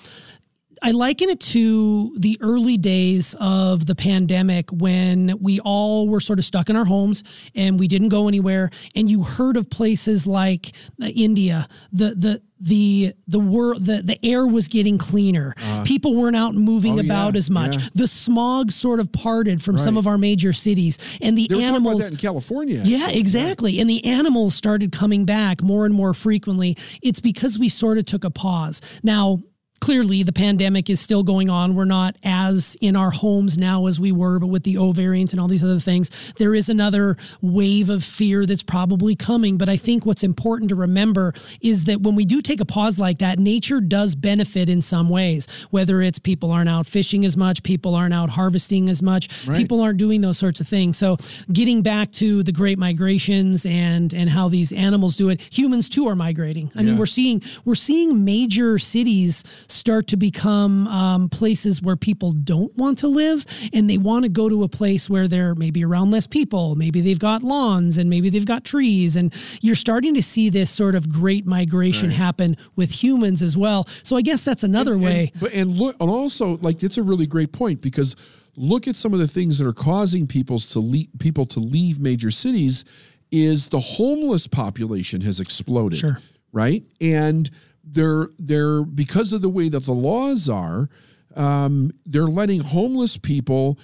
I 0.85 0.91
liken 0.91 1.29
it 1.31 1.41
to 1.41 2.15
the 2.19 2.37
early 2.41 2.77
days 2.77 3.35
of 3.41 3.87
the 3.87 3.95
pandemic 3.95 4.69
when 4.71 5.39
we 5.41 5.61
all 5.61 6.09
were 6.09 6.21
sort 6.21 6.39
of 6.41 6.45
stuck 6.45 6.69
in 6.71 6.77
our 6.77 6.85
homes 6.85 7.23
and 7.55 7.79
we 7.79 7.87
didn't 7.89 8.09
go 8.09 8.27
anywhere. 8.29 8.69
And 8.97 9.09
you 9.11 9.23
heard 9.23 9.57
of 9.57 9.71
places 9.71 10.27
like 10.27 10.73
uh, 11.01 11.07
India, 11.07 11.69
the 11.93 12.15
the 12.17 12.43
the 12.61 13.13
the 13.27 13.39
world 13.41 13.85
the, 13.85 14.03
the 14.03 14.19
air 14.25 14.47
was 14.47 14.69
getting 14.69 14.97
cleaner. 14.99 15.55
People 15.85 16.15
weren't 16.15 16.37
out 16.37 16.55
moving 16.55 16.93
Uh, 16.93 16.95
oh, 16.95 17.03
yeah, 17.03 17.13
about 17.13 17.37
as 17.37 17.49
much. 17.51 17.77
yeah. 17.77 17.89
The 17.95 18.07
smog 18.09 18.71
sort 18.71 19.01
of 19.01 19.11
parted 19.13 19.61
from 19.63 19.79
some 19.79 19.97
of 19.97 20.07
our 20.07 20.19
major 20.19 20.53
cities, 20.53 20.99
and 21.21 21.37
the 21.39 21.47
They 21.49 21.55
were 21.57 21.61
talking 21.61 21.77
about 21.77 21.77
animals. 21.91 22.05
that 22.05 22.13
in 22.13 22.19
California. 22.19 22.83
Yeah, 22.85 23.09
exactly. 23.11 23.81
And 23.81 23.89
the 23.91 24.05
animals 24.05 24.55
started 24.55 24.93
coming 24.93 25.25
back 25.25 25.63
more 25.63 25.87
and 25.87 25.95
more 25.95 26.15
frequently. 26.15 26.77
It's 27.03 27.21
because 27.21 27.59
we 27.59 27.69
sort 27.69 27.99
of 27.99 28.05
took 28.05 28.23
a 28.25 28.31
pause. 28.31 28.81
Now, 29.03 29.41
clearly 29.83 30.23
the 30.23 30.33
pandemic 30.33 30.89
is 30.89 31.01
still 31.01 31.25
going 31.25 31.51
on. 31.51 31.75
We're 31.75 31.85
not 31.87 32.15
as 32.23 32.77
in 32.81 32.95
our 32.95 33.11
homes 33.11 33.59
now 33.59 33.87
as 33.87 33.99
we 33.99 34.13
were, 34.13 34.39
but 34.39 34.47
with 34.47 34.63
the 34.63 34.77
O 34.79 34.93
variant 34.93 35.33
and 35.33 35.41
all 35.41 35.49
these 35.49 35.65
other 35.65 35.81
things, 35.81 36.33
there 36.39 36.55
is 36.55 36.69
another 36.69 37.17
wave 37.41 37.91
of 37.91 38.05
fear 38.05 38.47
that's 38.47 38.63
probably 38.63 39.17
coming. 39.17 39.59
But 39.59 39.69
I 39.69 39.77
think 39.77 40.07
what's 40.07 40.23
important 40.23 40.69
to 40.69 40.77
remember 40.77 41.35
is 41.61 41.87
that 41.87 42.01
when 42.01 42.15
we 42.15 42.25
do 42.25 42.41
take 42.41 42.61
a 42.61 42.65
pause 42.65 42.97
like 43.01 43.19
that, 43.19 43.41
nature 43.41 43.81
does 43.81 44.15
benefit 44.15 44.69
in 44.69 44.83
some 44.83 45.09
ways, 45.09 45.49
whether 45.71 46.01
it's 46.01 46.21
people 46.21 46.53
aren't 46.53 46.69
out 46.69 46.87
fishing 46.87 47.25
as 47.25 47.37
much, 47.37 47.65
people 47.65 47.97
aren't 47.97 48.15
out 48.15 48.31
harvesting 48.31 48.89
as 48.89 49.03
much, 49.03 49.29
Right. 49.49 49.59
people 49.59 49.81
aren't 49.81 49.99
doing 49.99 50.21
those 50.21 50.39
sorts 50.39 50.61
of 50.61 50.69
things. 50.69 50.97
So 50.97 51.17
getting 51.53 51.83
back 51.83 52.13
to 52.13 52.45
the 52.45 52.53
great 52.53 52.79
migrations 52.79 53.67
and 53.67 54.15
and 54.15 54.31
how 54.31 54.49
these 54.49 54.71
animals 54.71 55.17
do 55.17 55.29
it, 55.29 55.41
humans 55.51 55.89
too 55.89 56.07
are 56.07 56.15
migrating. 56.15 56.71
I 56.77 56.83
mean, 56.85 56.97
we're 56.99 57.07
seeing 57.07 57.43
we're 57.65 57.75
seeing 57.75 58.25
major 58.25 58.79
cities 58.79 59.43
start 59.73 60.07
to 60.09 60.17
become 60.17 60.87
um, 60.89 61.29
places 61.29 61.83
where 61.83 61.97
people 61.97 62.33
don't 62.33 62.77
want 62.77 62.99
to 62.99 63.09
live, 63.09 63.47
and 63.73 63.89
they 63.89 63.99
want 63.99 64.25
to 64.25 64.29
go 64.29 64.49
to 64.49 64.63
a 64.63 64.69
place 64.69 65.09
where 65.11 65.29
they're 65.29 65.55
maybe 65.55 65.85
around 65.85 66.11
less 66.11 66.27
people, 66.27 66.75
maybe 66.77 67.01
they've 67.01 67.19
got 67.19 67.43
lawns, 67.43 67.99
and 67.99 68.09
maybe 68.09 68.31
they've 68.31 68.47
got 68.47 68.65
trees, 68.65 69.17
and 69.17 69.35
you're 69.61 69.75
starting 69.75 70.15
to 70.15 70.23
see 70.23 70.49
this 70.51 70.71
sort 70.71 70.95
of 70.95 71.09
great 71.09 71.47
migration 71.47 72.11
happen 72.11 72.57
with 72.77 72.91
humans 72.91 73.43
as 73.43 73.57
well. 73.57 73.87
So 74.03 74.17
I 74.17 74.23
guess 74.23 74.45
that's 74.45 74.63
another 74.63 74.97
way. 74.99 75.31
And, 75.33 75.41
but 75.41 75.53
and 75.53 75.77
look, 75.77 75.97
and 76.01 76.11
also 76.11 76.57
like 76.59 76.83
it's 76.83 76.99
a 76.99 77.03
really 77.03 77.27
great 77.27 77.53
point 77.53 77.81
because 77.81 78.17
look 78.57 78.87
at 78.87 78.97
some 78.97 79.13
of 79.13 79.19
the 79.19 79.29
things 79.29 79.59
that 79.59 79.67
are 79.67 79.73
causing 79.73 80.27
people's 80.27 80.67
to 80.69 80.79
leave, 80.81 81.09
people 81.19 81.47
to 81.47 81.61
leave 81.61 82.01
major 82.01 82.31
cities. 82.31 82.85
Is 83.31 83.69
the 83.69 83.81
homeless 83.81 84.47
population 84.47 85.23
has 85.23 85.41
exploded? 85.41 85.99
Sure. 86.01 86.19
right? 86.53 86.83
And 87.01 87.51
they're 87.85 88.29
they're 88.39 88.83
because 88.83 89.33
of 89.33 89.43
the 89.43 89.49
way 89.49 89.69
that 89.69 89.85
the 89.85 89.93
laws 89.93 90.49
are, 90.49 90.89
um, 91.37 91.91
they're 92.07 92.27
letting 92.27 92.61
homeless 92.61 93.17
people 93.17 93.79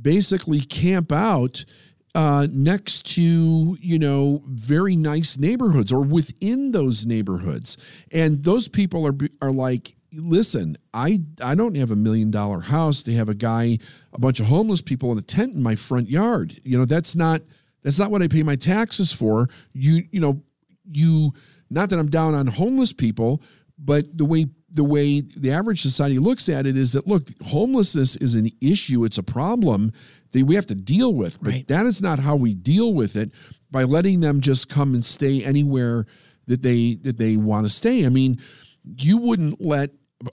basically 0.00 0.60
camp 0.60 1.12
out 1.12 1.64
uh, 2.14 2.46
next 2.50 3.14
to 3.14 3.76
you 3.80 3.98
know 3.98 4.42
very 4.46 4.96
nice 4.96 5.38
neighborhoods 5.38 5.92
or 5.92 6.02
within 6.02 6.72
those 6.72 7.06
neighborhoods, 7.06 7.76
and 8.12 8.44
those 8.44 8.68
people 8.68 9.06
are 9.06 9.14
are 9.42 9.52
like. 9.52 9.94
Listen, 10.16 10.76
I 10.94 11.22
I 11.42 11.56
don't 11.56 11.76
have 11.76 11.90
a 11.90 11.96
million 11.96 12.30
dollar 12.30 12.60
house 12.60 13.02
to 13.02 13.12
have 13.14 13.28
a 13.28 13.34
guy, 13.34 13.80
a 14.12 14.20
bunch 14.20 14.38
of 14.38 14.46
homeless 14.46 14.80
people 14.80 15.10
in 15.10 15.18
a 15.18 15.22
tent 15.22 15.54
in 15.54 15.60
my 15.60 15.74
front 15.74 16.08
yard. 16.08 16.60
You 16.62 16.78
know 16.78 16.84
that's 16.84 17.16
not 17.16 17.40
that's 17.82 17.98
not 17.98 18.12
what 18.12 18.22
I 18.22 18.28
pay 18.28 18.44
my 18.44 18.54
taxes 18.54 19.10
for. 19.10 19.48
You 19.72 20.04
you 20.12 20.20
know 20.20 20.40
you 20.84 21.34
not 21.74 21.90
that 21.90 21.98
I'm 21.98 22.08
down 22.10 22.34
on 22.34 22.46
homeless 22.46 22.92
people, 22.92 23.42
but 23.78 24.16
the 24.16 24.24
way 24.24 24.46
the 24.70 24.84
way 24.84 25.20
the 25.20 25.52
average 25.52 25.80
society 25.82 26.18
looks 26.18 26.48
at 26.48 26.66
it 26.66 26.76
is 26.76 26.92
that 26.94 27.06
look, 27.06 27.28
homelessness 27.44 28.16
is 28.16 28.34
an 28.34 28.48
issue, 28.60 29.04
it's 29.04 29.18
a 29.18 29.22
problem 29.22 29.92
that 30.32 30.44
we 30.44 30.54
have 30.56 30.66
to 30.66 30.74
deal 30.74 31.14
with. 31.14 31.40
But 31.40 31.50
Right. 31.52 31.68
that 31.68 31.86
is 31.86 32.02
not 32.02 32.18
how 32.18 32.34
we 32.36 32.54
deal 32.54 32.92
with 32.92 33.14
it 33.14 33.30
by 33.70 33.84
letting 33.84 34.20
them 34.20 34.40
just 34.40 34.68
come 34.68 34.94
and 34.94 35.04
stay 35.04 35.44
anywhere 35.44 36.06
that 36.46 36.62
they 36.62 36.94
that 37.02 37.18
they 37.18 37.36
want 37.36 37.66
to 37.66 37.70
stay. 37.70 38.04
I 38.04 38.08
mean, 38.08 38.38
you 38.84 39.16
wouldn't 39.18 39.60
let 39.64 39.90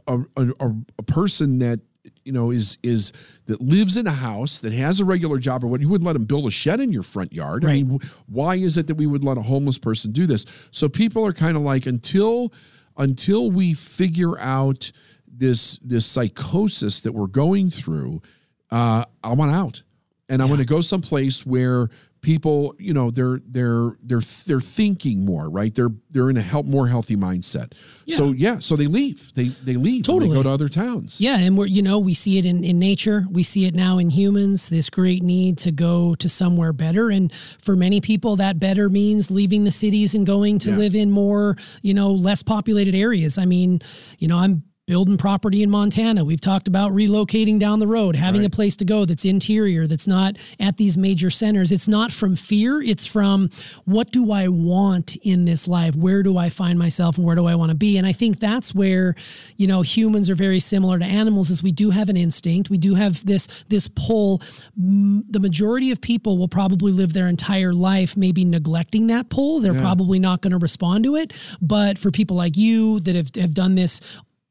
a, 0.07 0.19
a, 0.37 0.47
a, 0.59 0.75
a 0.99 1.03
person 1.03 1.59
that 1.59 1.79
you 2.25 2.31
know 2.31 2.51
is 2.51 2.77
is 2.83 3.11
that 3.45 3.61
lives 3.61 3.97
in 3.97 4.07
a 4.07 4.11
house 4.11 4.59
that 4.59 4.73
has 4.73 4.99
a 4.99 5.05
regular 5.05 5.37
job 5.37 5.63
or 5.63 5.67
what 5.67 5.81
you 5.81 5.89
wouldn't 5.89 6.05
let 6.05 6.13
them 6.13 6.25
build 6.25 6.45
a 6.45 6.51
shed 6.51 6.79
in 6.79 6.91
your 6.91 7.03
front 7.03 7.33
yard. 7.33 7.65
I 7.65 7.73
mean, 7.73 7.99
why 8.27 8.55
is 8.55 8.77
it 8.77 8.87
that 8.87 8.95
we 8.95 9.07
would 9.07 9.23
let 9.23 9.37
a 9.37 9.41
homeless 9.41 9.77
person 9.77 10.11
do 10.11 10.25
this? 10.25 10.45
So 10.71 10.87
people 10.89 11.25
are 11.25 11.33
kind 11.33 11.57
of 11.57 11.63
like 11.63 11.85
until 11.85 12.53
until 12.97 13.51
we 13.51 13.73
figure 13.73 14.37
out 14.39 14.91
this 15.27 15.79
this 15.79 16.05
psychosis 16.05 17.01
that 17.01 17.13
we're 17.13 17.27
going 17.27 17.69
through, 17.69 18.21
uh, 18.69 19.05
I 19.23 19.33
want 19.33 19.53
out, 19.53 19.83
and 20.29 20.41
I 20.41 20.45
want 20.45 20.59
to 20.59 20.65
go 20.65 20.81
someplace 20.81 21.45
where 21.45 21.89
people, 22.21 22.75
you 22.77 22.93
know, 22.93 23.11
they're 23.11 23.39
they're 23.47 23.97
they're 24.03 24.21
they're 24.45 24.61
thinking 24.61 25.25
more, 25.25 25.49
right? 25.49 25.73
They're 25.73 25.91
they're 26.11 26.29
in 26.29 26.37
a 26.37 26.41
help 26.41 26.65
more 26.67 26.87
healthy 26.87 27.15
mindset. 27.15 27.73
So 28.07 28.31
yeah, 28.31 28.59
so 28.59 28.75
they 28.75 28.87
leave. 28.87 29.33
They 29.35 29.45
they 29.45 29.75
leave. 29.75 30.03
Totally. 30.03 30.29
They 30.29 30.35
go 30.35 30.43
to 30.43 30.49
other 30.49 30.67
towns. 30.67 31.21
Yeah, 31.21 31.37
and 31.37 31.57
we're 31.57 31.65
you 31.67 31.81
know 31.81 31.97
we 31.99 32.13
see 32.13 32.37
it 32.37 32.45
in 32.45 32.63
in 32.63 32.77
nature, 32.77 33.23
we 33.31 33.41
see 33.43 33.65
it 33.65 33.73
now 33.73 33.97
in 33.97 34.09
humans. 34.09 34.69
This 34.69 34.89
great 34.89 35.23
need 35.23 35.57
to 35.59 35.71
go 35.71 36.15
to 36.15 36.27
somewhere 36.29 36.73
better, 36.73 37.09
and 37.09 37.31
for 37.33 37.75
many 37.75 38.01
people, 38.01 38.35
that 38.37 38.59
better 38.59 38.89
means 38.89 39.31
leaving 39.31 39.63
the 39.63 39.71
cities 39.71 40.13
and 40.13 40.25
going 40.25 40.59
to 40.59 40.71
Yeah. 40.71 40.77
live 40.77 40.95
in 40.95 41.09
more 41.11 41.55
you 41.81 41.93
know 41.93 42.11
less 42.11 42.43
populated 42.43 42.95
areas. 42.95 43.37
I 43.37 43.45
mean, 43.45 43.79
you 44.19 44.27
know, 44.27 44.37
I'm 44.37 44.63
building 44.91 45.15
property 45.15 45.63
in 45.63 45.69
Montana. 45.69 46.25
We've 46.25 46.41
talked 46.41 46.67
about 46.67 46.91
relocating 46.91 47.57
down 47.61 47.79
the 47.79 47.87
road, 47.87 48.13
having 48.17 48.43
a 48.43 48.49
place 48.49 48.75
to 48.75 48.83
go 48.83 49.05
that's 49.05 49.23
interior, 49.23 49.87
that's 49.87 50.05
not 50.05 50.35
at 50.59 50.75
these 50.75 50.97
major 50.97 51.29
centers. 51.29 51.71
It's 51.71 51.87
not 51.87 52.11
from 52.11 52.35
fear, 52.35 52.81
it's 52.81 53.05
from 53.05 53.49
what 53.85 54.11
do 54.11 54.33
I 54.33 54.49
want 54.49 55.15
in 55.23 55.45
this 55.45 55.65
life? 55.65 55.95
Where 55.95 56.23
do 56.23 56.37
I 56.37 56.49
find 56.49 56.77
myself 56.77 57.15
and 57.17 57.25
where 57.25 57.37
do 57.37 57.45
I 57.45 57.55
want 57.55 57.69
to 57.71 57.77
be? 57.77 57.97
And 57.97 58.05
I 58.05 58.11
think 58.11 58.41
that's 58.41 58.75
where, 58.75 59.15
you 59.55 59.65
know, 59.65 59.81
humans 59.81 60.29
are 60.29 60.35
very 60.35 60.59
similar 60.59 60.99
to 60.99 61.05
animals 61.05 61.49
is 61.51 61.63
we 61.63 61.71
do 61.71 61.91
have 61.91 62.09
an 62.09 62.17
instinct. 62.17 62.69
We 62.69 62.77
do 62.77 62.95
have 62.95 63.25
this 63.25 63.47
this 63.69 63.87
pull. 63.87 64.41
M- 64.77 65.23
The 65.29 65.39
majority 65.39 65.91
of 65.91 66.01
people 66.01 66.37
will 66.37 66.49
probably 66.49 66.91
live 66.91 67.13
their 67.13 67.29
entire 67.29 67.73
life 67.73 68.17
maybe 68.17 68.43
neglecting 68.43 69.07
that 69.07 69.29
pull. 69.29 69.61
They're 69.61 69.73
probably 69.73 70.19
not 70.19 70.41
going 70.41 70.51
to 70.51 70.57
respond 70.57 71.05
to 71.05 71.15
it. 71.15 71.31
But 71.61 71.97
for 71.97 72.11
people 72.11 72.35
like 72.35 72.57
you 72.57 72.99
that 73.05 73.15
have, 73.15 73.29
have 73.37 73.53
done 73.53 73.75
this 73.75 74.01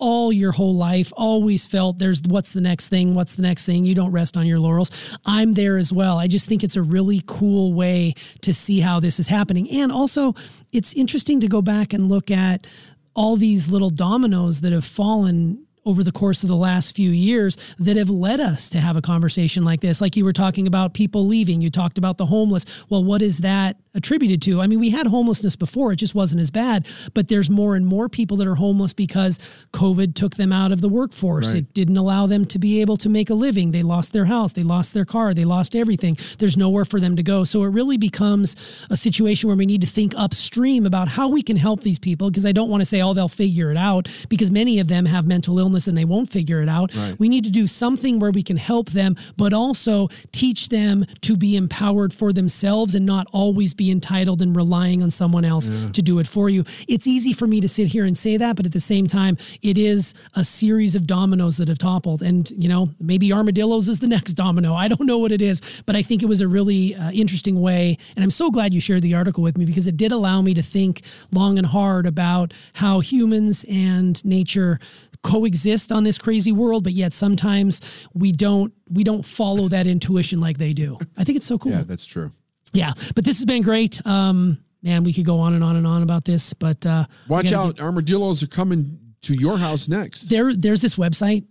all 0.01 0.33
your 0.33 0.53
whole 0.53 0.75
life 0.75 1.13
always 1.17 1.67
felt 1.67 1.99
there's 1.99 2.21
what's 2.23 2.53
the 2.53 2.61
next 2.61 2.89
thing 2.89 3.15
what's 3.15 3.35
the 3.37 3.43
next 3.43 3.67
thing. 3.67 3.85
You 3.85 3.95
don't 3.95 4.13
rest 4.13 4.37
on 4.37 4.47
your 4.47 4.59
laurels. 4.59 5.17
I'm 5.27 5.55
there 5.55 5.77
as 5.77 5.93
well. 5.93 6.19
I 6.19 6.27
just 6.27 6.47
think 6.47 6.65
it's 6.65 6.77
a 6.77 6.83
really 6.83 7.23
cool 7.27 7.73
way 7.73 8.15
to 8.41 8.53
see 8.53 8.81
how 8.81 8.99
this 8.99 9.21
is 9.21 9.29
happening. 9.29 9.71
And 9.71 9.93
also 9.93 10.35
it's 10.73 10.95
interesting 10.95 11.41
to 11.41 11.49
go 11.49 11.63
back 11.63 11.93
and 11.93 12.09
look 12.09 12.31
at 12.31 12.67
all 13.15 13.37
these 13.37 13.71
little 13.71 13.91
dominoes 13.91 14.63
that 14.63 14.73
have 14.73 14.85
fallen 14.85 15.67
over 15.91 16.05
the 16.05 16.13
course 16.13 16.45
of 16.45 16.49
the 16.49 16.55
last 16.55 16.95
few 16.95 17.11
years 17.11 17.57
that 17.81 17.97
have 17.97 18.09
led 18.09 18.39
us 18.39 18.71
to 18.71 18.79
have 18.79 18.97
a 18.97 19.03
conversation 19.03 19.65
like 19.65 19.81
this. 19.81 20.01
Like 20.01 20.17
you 20.17 20.25
were 20.25 20.33
talking 20.33 20.69
about 20.69 20.95
people 20.95 21.27
leaving, 21.27 21.61
you 21.61 21.69
talked 21.69 21.99
about 21.99 22.17
the 22.17 22.27
homeless. 22.27 22.65
Well, 22.89 23.03
what 23.03 23.23
is 23.23 23.39
that 23.39 23.77
attributed 23.93 24.41
to? 24.43 24.61
I 24.61 24.69
mean, 24.69 24.79
we 24.79 24.91
had 24.91 25.09
homelessness 25.09 25.57
before, 25.57 25.91
it 25.93 25.97
just 25.97 26.15
wasn't 26.15 26.41
as 26.41 26.53
bad, 26.53 26.87
but 27.13 27.27
there's 27.27 27.51
more 27.51 27.75
and 27.75 27.85
more 27.85 28.09
people 28.09 28.37
that 28.37 28.47
are 28.47 28.55
homeless 28.55 28.93
because 28.93 29.39
COVID 29.73 30.15
took 30.15 30.37
them 30.37 30.53
out 30.53 30.71
of 30.71 30.81
the 30.81 30.89
workforce. 30.89 31.49
Right. 31.49 31.59
It 31.65 31.75
didn't 31.75 31.97
allow 31.97 32.29
them 32.29 32.45
to 32.47 32.61
be 32.61 32.81
able 32.81 32.97
to 32.99 33.09
make 33.09 33.31
a 33.31 33.35
living. 33.35 33.73
They 33.73 33.83
lost 33.83 34.13
their 34.13 34.27
house, 34.27 34.53
they 34.53 34.63
lost 34.63 34.95
their 34.95 35.05
car, 35.05 35.35
they 35.35 35.45
lost 35.45 35.75
everything. 35.75 36.17
There's 36.39 36.57
nowhere 36.57 36.85
for 36.85 37.01
them 37.01 37.17
to 37.17 37.25
go. 37.25 37.43
So 37.43 37.65
it 37.65 37.71
really 37.71 37.97
becomes 37.97 38.55
a 38.91 38.97
situation 38.97 39.49
where 39.49 39.57
we 39.57 39.67
need 39.67 39.81
to 39.81 39.89
think 39.89 40.15
upstream 40.17 40.87
about 40.87 41.09
how 41.09 41.27
we 41.27 41.43
can 41.43 41.57
help 41.57 41.81
these 41.81 41.99
people 41.99 42.31
because 42.31 42.47
I 42.47 42.53
don't 42.53 42.71
want 42.71 42.83
to 42.83 42.87
say, 42.87 43.03
oh, 43.03 43.13
they'll 43.13 43.29
figure 43.29 43.73
it 43.73 43.77
out 43.77 44.09
because 44.29 44.53
many 44.53 44.79
of 44.79 44.87
them 44.87 45.05
have 45.07 45.27
mental 45.27 45.59
illness 45.59 45.80
and 45.87 45.97
they 45.97 46.05
won't 46.05 46.31
figure 46.31 46.63
it 46.63 46.69
out. 46.69 46.95
Right. 46.95 47.19
We 47.19 47.29
need 47.29 47.45
to 47.45 47.51
do 47.51 47.67
something 47.67 48.19
where 48.19 48.31
we 48.31 48.43
can 48.43 48.57
help 48.57 48.91
them, 48.91 49.17
but 49.37 49.53
also 49.53 50.09
teach 50.33 50.69
them 50.69 51.05
to 51.23 51.37
be 51.37 51.57
empowered 51.57 52.13
for 52.13 52.33
themselves 52.33 52.95
and 52.95 53.07
not 53.07 53.27
always 53.33 53.75
be 53.75 53.91
entitled 53.91 54.43
and 54.43 54.55
relying 54.55 55.03
on 55.03 55.11
someone 55.11 55.45
else 55.45 55.69
to 55.69 56.03
do 56.03 56.19
it 56.19 56.27
for 56.27 56.49
you. 56.49 56.65
It's 56.89 57.07
easy 57.07 57.33
for 57.33 57.47
me 57.47 57.61
to 57.61 57.69
sit 57.69 57.89
here 57.89 58.05
and 58.05 58.17
say 58.17 58.37
that, 58.37 58.57
but 58.57 58.67
at 58.67 58.73
the 58.73 58.81
same 58.81 59.07
time, 59.07 59.37
it 59.63 59.79
is 59.79 60.15
a 60.35 60.45
series 60.45 60.95
of 60.95 61.07
dominoes 61.07 61.57
that 61.59 61.69
have 61.69 61.79
toppled. 61.79 62.23
And, 62.23 62.51
you 62.51 62.69
know, 62.69 62.91
maybe 63.01 63.33
armadillos 63.33 63.89
is 63.89 64.01
the 64.01 64.07
next 64.07 64.35
domino. 64.35 64.75
I 64.75 64.89
don't 64.89 65.07
know 65.07 65.19
what 65.19 65.33
it 65.33 65.43
is, 65.43 65.83
but 65.87 65.97
I 65.97 66.03
think 66.03 66.23
it 66.23 66.27
was 66.27 66.41
a 66.41 66.49
really 66.49 66.95
uh, 66.95 67.11
interesting 67.11 67.61
way. 67.61 67.99
And 68.17 68.23
I'm 68.23 68.31
so 68.31 68.51
glad 68.51 68.75
you 68.75 68.81
shared 68.81 69.03
the 69.03 69.15
article 69.15 69.43
with 69.43 69.57
me 69.57 69.65
because 69.65 69.87
it 69.87 69.97
did 69.97 70.13
allow 70.13 70.43
me 70.43 70.55
to 70.55 70.63
think 70.63 71.03
long 71.33 71.59
and 71.59 71.67
hard 71.67 72.07
about 72.07 72.53
how 72.75 73.01
humans 73.01 73.65
and 73.69 74.23
nature 74.25 74.79
coexist 75.23 75.93
on 75.93 76.03
this 76.05 76.17
crazy 76.19 76.51
world 76.53 76.83
but 76.85 76.93
yet 76.93 77.13
sometimes 77.13 77.81
we 78.15 78.33
don't 78.33 78.73
we 78.91 79.05
don't 79.05 79.25
follow 79.25 79.69
that 79.69 79.87
intuition 79.87 80.41
like 80.41 80.57
they 80.59 80.73
do 80.73 80.97
i 81.19 81.25
think 81.25 81.37
it's 81.37 81.47
so 81.47 81.59
cool 81.59 81.73
Yeah, 81.73 81.83
that's 81.83 82.07
true. 82.07 82.31
yeah, 82.73 82.93
but 83.15 83.25
this 83.25 83.37
has 83.39 83.45
been 83.45 83.63
great. 83.63 84.01
Um, 84.07 84.59
man, 84.83 85.05
we 85.05 85.13
could 85.13 85.25
go 85.27 85.39
on 85.39 85.53
and 85.55 85.63
on 85.63 85.77
and 85.77 85.87
on 85.87 86.03
about 86.03 86.25
this, 86.25 86.55
but 86.55 86.87
uh, 86.87 87.05
Watch 87.29 87.53
out, 87.53 87.81
armadillos 87.81 88.43
are 88.43 88.47
coming 88.47 88.99
to 89.23 89.35
your 89.39 89.59
house 89.59 89.89
next. 89.89 90.31
there, 90.31 90.55
there's 90.55 90.81
this 90.81 90.95
website 90.97 91.45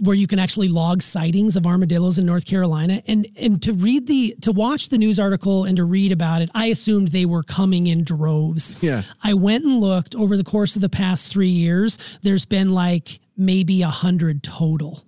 where 0.00 0.16
you 0.16 0.26
can 0.26 0.38
actually 0.38 0.68
log 0.68 1.02
sightings 1.02 1.56
of 1.56 1.66
armadillos 1.66 2.18
in 2.18 2.26
North 2.26 2.46
Carolina, 2.46 3.02
and 3.06 3.26
and 3.36 3.62
to 3.62 3.72
read 3.72 4.06
the 4.06 4.34
to 4.42 4.52
watch 4.52 4.88
the 4.88 4.98
news 4.98 5.18
article 5.18 5.64
and 5.64 5.76
to 5.76 5.84
read 5.84 6.12
about 6.12 6.42
it, 6.42 6.50
I 6.54 6.66
assumed 6.66 7.08
they 7.08 7.26
were 7.26 7.42
coming 7.42 7.86
in 7.86 8.04
droves. 8.04 8.74
Yeah. 8.80 9.02
I 9.22 9.34
went 9.34 9.64
and 9.64 9.80
looked 9.80 10.14
over 10.14 10.36
the 10.36 10.44
course 10.44 10.76
of 10.76 10.82
the 10.82 10.88
past 10.88 11.30
three 11.30 11.48
years. 11.48 11.98
There's 12.22 12.44
been 12.44 12.72
like 12.72 13.20
maybe 13.36 13.82
a 13.82 13.88
hundred 13.88 14.42
total. 14.42 15.02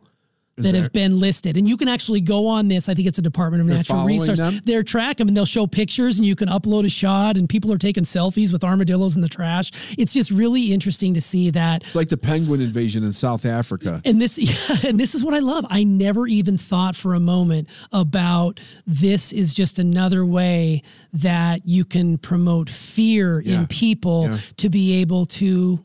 That 0.57 0.73
there? 0.73 0.83
have 0.83 0.93
been 0.93 1.19
listed. 1.19 1.57
And 1.57 1.69
you 1.69 1.77
can 1.77 1.89
actually 1.89 2.21
go 2.21 2.47
on 2.47 2.69
this. 2.69 2.89
I 2.89 2.95
think 2.95 3.09
it's 3.09 3.19
a 3.19 3.23
Department 3.23 3.61
of 3.63 3.67
Natural 3.67 4.05
Resources. 4.05 4.39
them? 4.39 4.63
They're 4.65 4.83
track 4.85 5.17
them 5.17 5.29
and 5.29 5.37
they'll 5.37 5.45
show 5.45 5.67
pictures 5.67 6.19
and 6.19 6.27
you 6.27 6.37
can 6.37 6.49
upload 6.49 6.85
a 6.85 6.89
shot 6.89 7.37
and 7.37 7.49
people 7.49 7.73
are 7.73 7.79
taking 7.79 8.05
selfies 8.05 8.53
with 8.53 8.63
armadillos 8.63 9.17
in 9.17 9.23
the 9.23 9.29
trash. 9.29 9.71
It's 9.99 10.13
just 10.13 10.31
really 10.31 10.73
interesting 10.73 11.15
to 11.15 11.21
see 11.21 11.51
that. 11.51 11.83
It's 11.85 11.95
like 11.95 12.09
the 12.09 12.17
penguin 12.17 12.61
invasion 12.61 13.03
in 13.05 13.13
South 13.13 13.45
Africa. 13.45 14.01
And 14.05 14.21
this, 14.23 14.39
yeah, 14.83 14.89
and 14.89 14.99
this 14.99 15.15
is 15.15 15.25
what 15.25 15.35
I 15.35 15.41
love. 15.41 15.67
I 15.71 15.83
never 15.85 16.27
even 16.29 16.57
thought 16.57 16.95
for 16.95 17.15
a 17.15 17.21
moment 17.21 17.69
about 17.93 18.61
this 18.87 19.33
is 19.33 19.55
just 19.55 19.79
another 19.79 20.25
way 20.25 20.83
that 21.15 21.63
you 21.67 21.85
can 21.85 22.19
promote 22.19 22.71
fear 22.71 23.41
Yeah. 23.41 23.61
in 23.61 23.67
people 23.67 24.29
Yeah. 24.31 24.39
to 24.59 24.69
be 24.71 25.01
able 25.01 25.27
to 25.27 25.85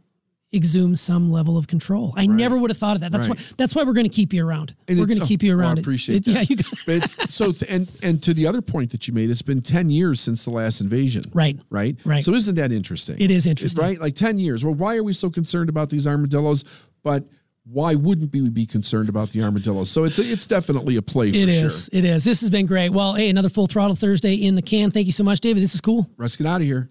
exhume 0.54 0.96
some 0.96 1.32
level 1.32 1.58
of 1.58 1.68
control. 1.68 2.14
I 2.18 2.26
never 2.26 2.58
would 2.58 2.72
have 2.72 2.78
thought 2.78 2.96
of 2.96 3.02
that. 3.02 3.12
That's 3.12 3.28
Right. 3.28 3.38
why 3.40 3.46
that's 3.58 3.76
why 3.76 3.84
we're 3.84 3.94
going 3.94 4.10
to 4.10 4.16
keep 4.16 4.34
you 4.34 4.46
around. 4.46 4.76
And 4.88 4.98
we're 5.00 5.06
going 5.06 5.20
to 5.20 5.26
keep 5.26 5.44
you 5.44 5.54
oh, 5.54 5.58
well, 5.58 5.68
around. 5.68 5.78
I 5.78 5.82
appreciate 5.82 6.16
it- 6.18 6.26
that. 6.26 6.32
Yeah, 6.32 6.42
you 6.50 6.56
got 6.56 6.74
But 6.86 6.96
it's 6.96 7.34
so 7.36 7.54
and 7.70 7.90
and 8.02 8.22
to 8.24 8.34
the 8.34 8.48
other 8.48 8.62
point 8.62 8.90
that 8.92 9.08
you 9.08 9.14
made, 9.14 9.30
it's 9.30 9.42
been 9.44 9.62
ten 9.62 9.90
years 9.90 10.20
since 10.22 10.46
the 10.46 10.52
last 10.52 10.82
invasion. 10.82 11.22
Right. 11.34 11.60
Right. 11.70 11.98
Right. 12.04 12.24
So 12.24 12.34
isn't 12.34 12.56
that 12.56 12.72
interesting? 12.72 13.18
It 13.20 13.30
is 13.32 13.46
interesting. 13.46 13.84
Right. 13.84 14.00
Like 14.00 14.16
ten 14.16 14.40
years. 14.40 14.66
Well, 14.66 14.74
why 14.74 14.98
are 14.98 15.04
we 15.04 15.14
so 15.14 15.30
concerned 15.30 15.70
about 15.70 15.90
these 15.92 16.08
armadillos? 16.08 16.64
But 17.04 17.26
why 17.72 17.94
wouldn't 17.94 18.34
we 18.34 18.50
be 18.50 18.66
concerned 18.66 19.10
about 19.10 19.30
the 19.30 19.44
armadillos? 19.44 19.92
So 19.92 20.04
it's 20.04 20.18
it's 20.18 20.48
definitely 20.48 20.96
a 20.96 21.02
play 21.04 21.32
for 21.32 21.38
It 21.38 21.50
sure. 21.50 21.66
is. 21.68 21.90
It 21.94 22.04
is. 22.06 22.24
This 22.24 22.42
has 22.42 22.50
been 22.50 22.66
great. 22.66 22.90
Well, 22.90 23.14
hey, 23.14 23.30
another 23.30 23.50
full 23.50 23.68
throttle 23.68 23.96
Thursday 23.96 24.34
in 24.34 24.56
the 24.56 24.64
can. 24.64 24.90
Thank 24.90 25.06
you 25.06 25.12
so 25.14 25.24
much, 25.24 25.40
David. 25.42 25.62
This 25.62 25.76
is 25.76 25.82
cool. 25.82 26.10
Let's 26.18 26.36
get 26.36 26.48
out 26.48 26.62
of 26.62 26.66
here. 26.68 26.90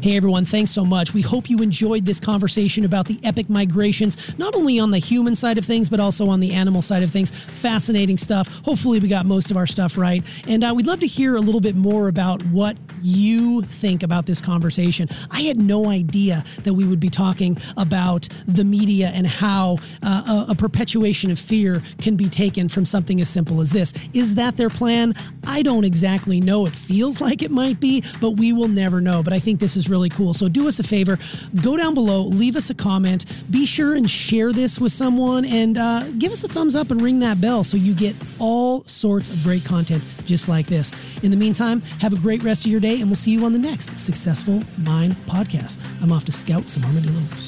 Hey 0.00 0.16
everyone, 0.16 0.44
thanks 0.44 0.70
so 0.70 0.84
much. 0.84 1.12
We 1.12 1.22
hope 1.22 1.50
you 1.50 1.58
enjoyed 1.58 2.04
this 2.04 2.20
conversation 2.20 2.84
about 2.84 3.06
the 3.06 3.18
epic 3.24 3.50
migrations, 3.50 4.38
not 4.38 4.54
only 4.54 4.78
on 4.78 4.92
the 4.92 4.98
human 4.98 5.34
side 5.34 5.58
of 5.58 5.64
things, 5.64 5.88
but 5.88 5.98
also 5.98 6.28
on 6.28 6.38
the 6.38 6.52
animal 6.52 6.82
side 6.82 7.02
of 7.02 7.10
things. 7.10 7.32
Fascinating 7.32 8.16
stuff. 8.16 8.60
Hopefully, 8.64 9.00
we 9.00 9.08
got 9.08 9.26
most 9.26 9.50
of 9.50 9.56
our 9.56 9.66
stuff 9.66 9.98
right. 9.98 10.22
And 10.46 10.62
uh, 10.62 10.72
we'd 10.76 10.86
love 10.86 11.00
to 11.00 11.08
hear 11.08 11.34
a 11.34 11.40
little 11.40 11.60
bit 11.60 11.74
more 11.74 12.06
about 12.06 12.44
what 12.44 12.76
you 13.02 13.62
think 13.62 14.04
about 14.04 14.24
this 14.24 14.40
conversation. 14.40 15.08
I 15.32 15.42
had 15.42 15.56
no 15.56 15.88
idea 15.88 16.44
that 16.62 16.74
we 16.74 16.86
would 16.86 17.00
be 17.00 17.10
talking 17.10 17.56
about 17.76 18.28
the 18.46 18.64
media 18.64 19.10
and 19.12 19.26
how 19.26 19.78
uh, 20.04 20.44
a, 20.48 20.52
a 20.52 20.54
perpetuation 20.54 21.32
of 21.32 21.40
fear 21.40 21.82
can 22.00 22.14
be 22.14 22.28
taken 22.28 22.68
from 22.68 22.86
something 22.86 23.20
as 23.20 23.28
simple 23.28 23.60
as 23.60 23.70
this. 23.70 23.92
Is 24.14 24.36
that 24.36 24.56
their 24.56 24.70
plan? 24.70 25.14
I 25.44 25.62
don't 25.62 25.84
exactly 25.84 26.40
know. 26.40 26.66
It 26.66 26.72
feels 26.72 27.20
like 27.20 27.42
it 27.42 27.50
might 27.50 27.80
be, 27.80 28.04
but 28.20 28.32
we 28.32 28.52
will 28.52 28.68
never 28.68 29.00
know. 29.00 29.24
But 29.24 29.32
I 29.32 29.40
think 29.40 29.58
this 29.58 29.76
really 29.88 30.08
cool. 30.08 30.34
So 30.34 30.48
do 30.48 30.68
us 30.68 30.78
a 30.78 30.82
favor, 30.82 31.18
go 31.62 31.76
down 31.76 31.94
below, 31.94 32.22
leave 32.22 32.56
us 32.56 32.70
a 32.70 32.74
comment, 32.74 33.24
be 33.50 33.66
sure 33.66 33.94
and 33.94 34.08
share 34.08 34.52
this 34.52 34.78
with 34.78 34.92
someone, 34.92 35.44
and 35.44 35.78
uh, 35.78 36.04
give 36.18 36.32
us 36.32 36.44
a 36.44 36.48
thumbs 36.48 36.74
up 36.74 36.90
and 36.90 37.00
ring 37.00 37.18
that 37.20 37.40
bell 37.40 37.64
so 37.64 37.76
you 37.76 37.94
get 37.94 38.14
all 38.38 38.84
sorts 38.84 39.28
of 39.28 39.42
great 39.42 39.64
content 39.64 40.02
just 40.26 40.48
like 40.48 40.66
this. 40.66 40.92
In 41.22 41.30
the 41.30 41.36
meantime, 41.36 41.80
have 42.00 42.12
a 42.12 42.18
great 42.18 42.42
rest 42.42 42.64
of 42.64 42.70
your 42.70 42.80
day, 42.80 43.00
and 43.00 43.06
we'll 43.06 43.16
see 43.16 43.32
you 43.32 43.44
on 43.44 43.52
the 43.52 43.58
next 43.58 43.98
Successful 43.98 44.62
Mind 44.78 45.14
podcast. 45.26 45.78
I'm 46.02 46.12
off 46.12 46.24
to 46.26 46.32
scout 46.32 46.68
some 46.68 46.84
armadillos. 46.84 47.47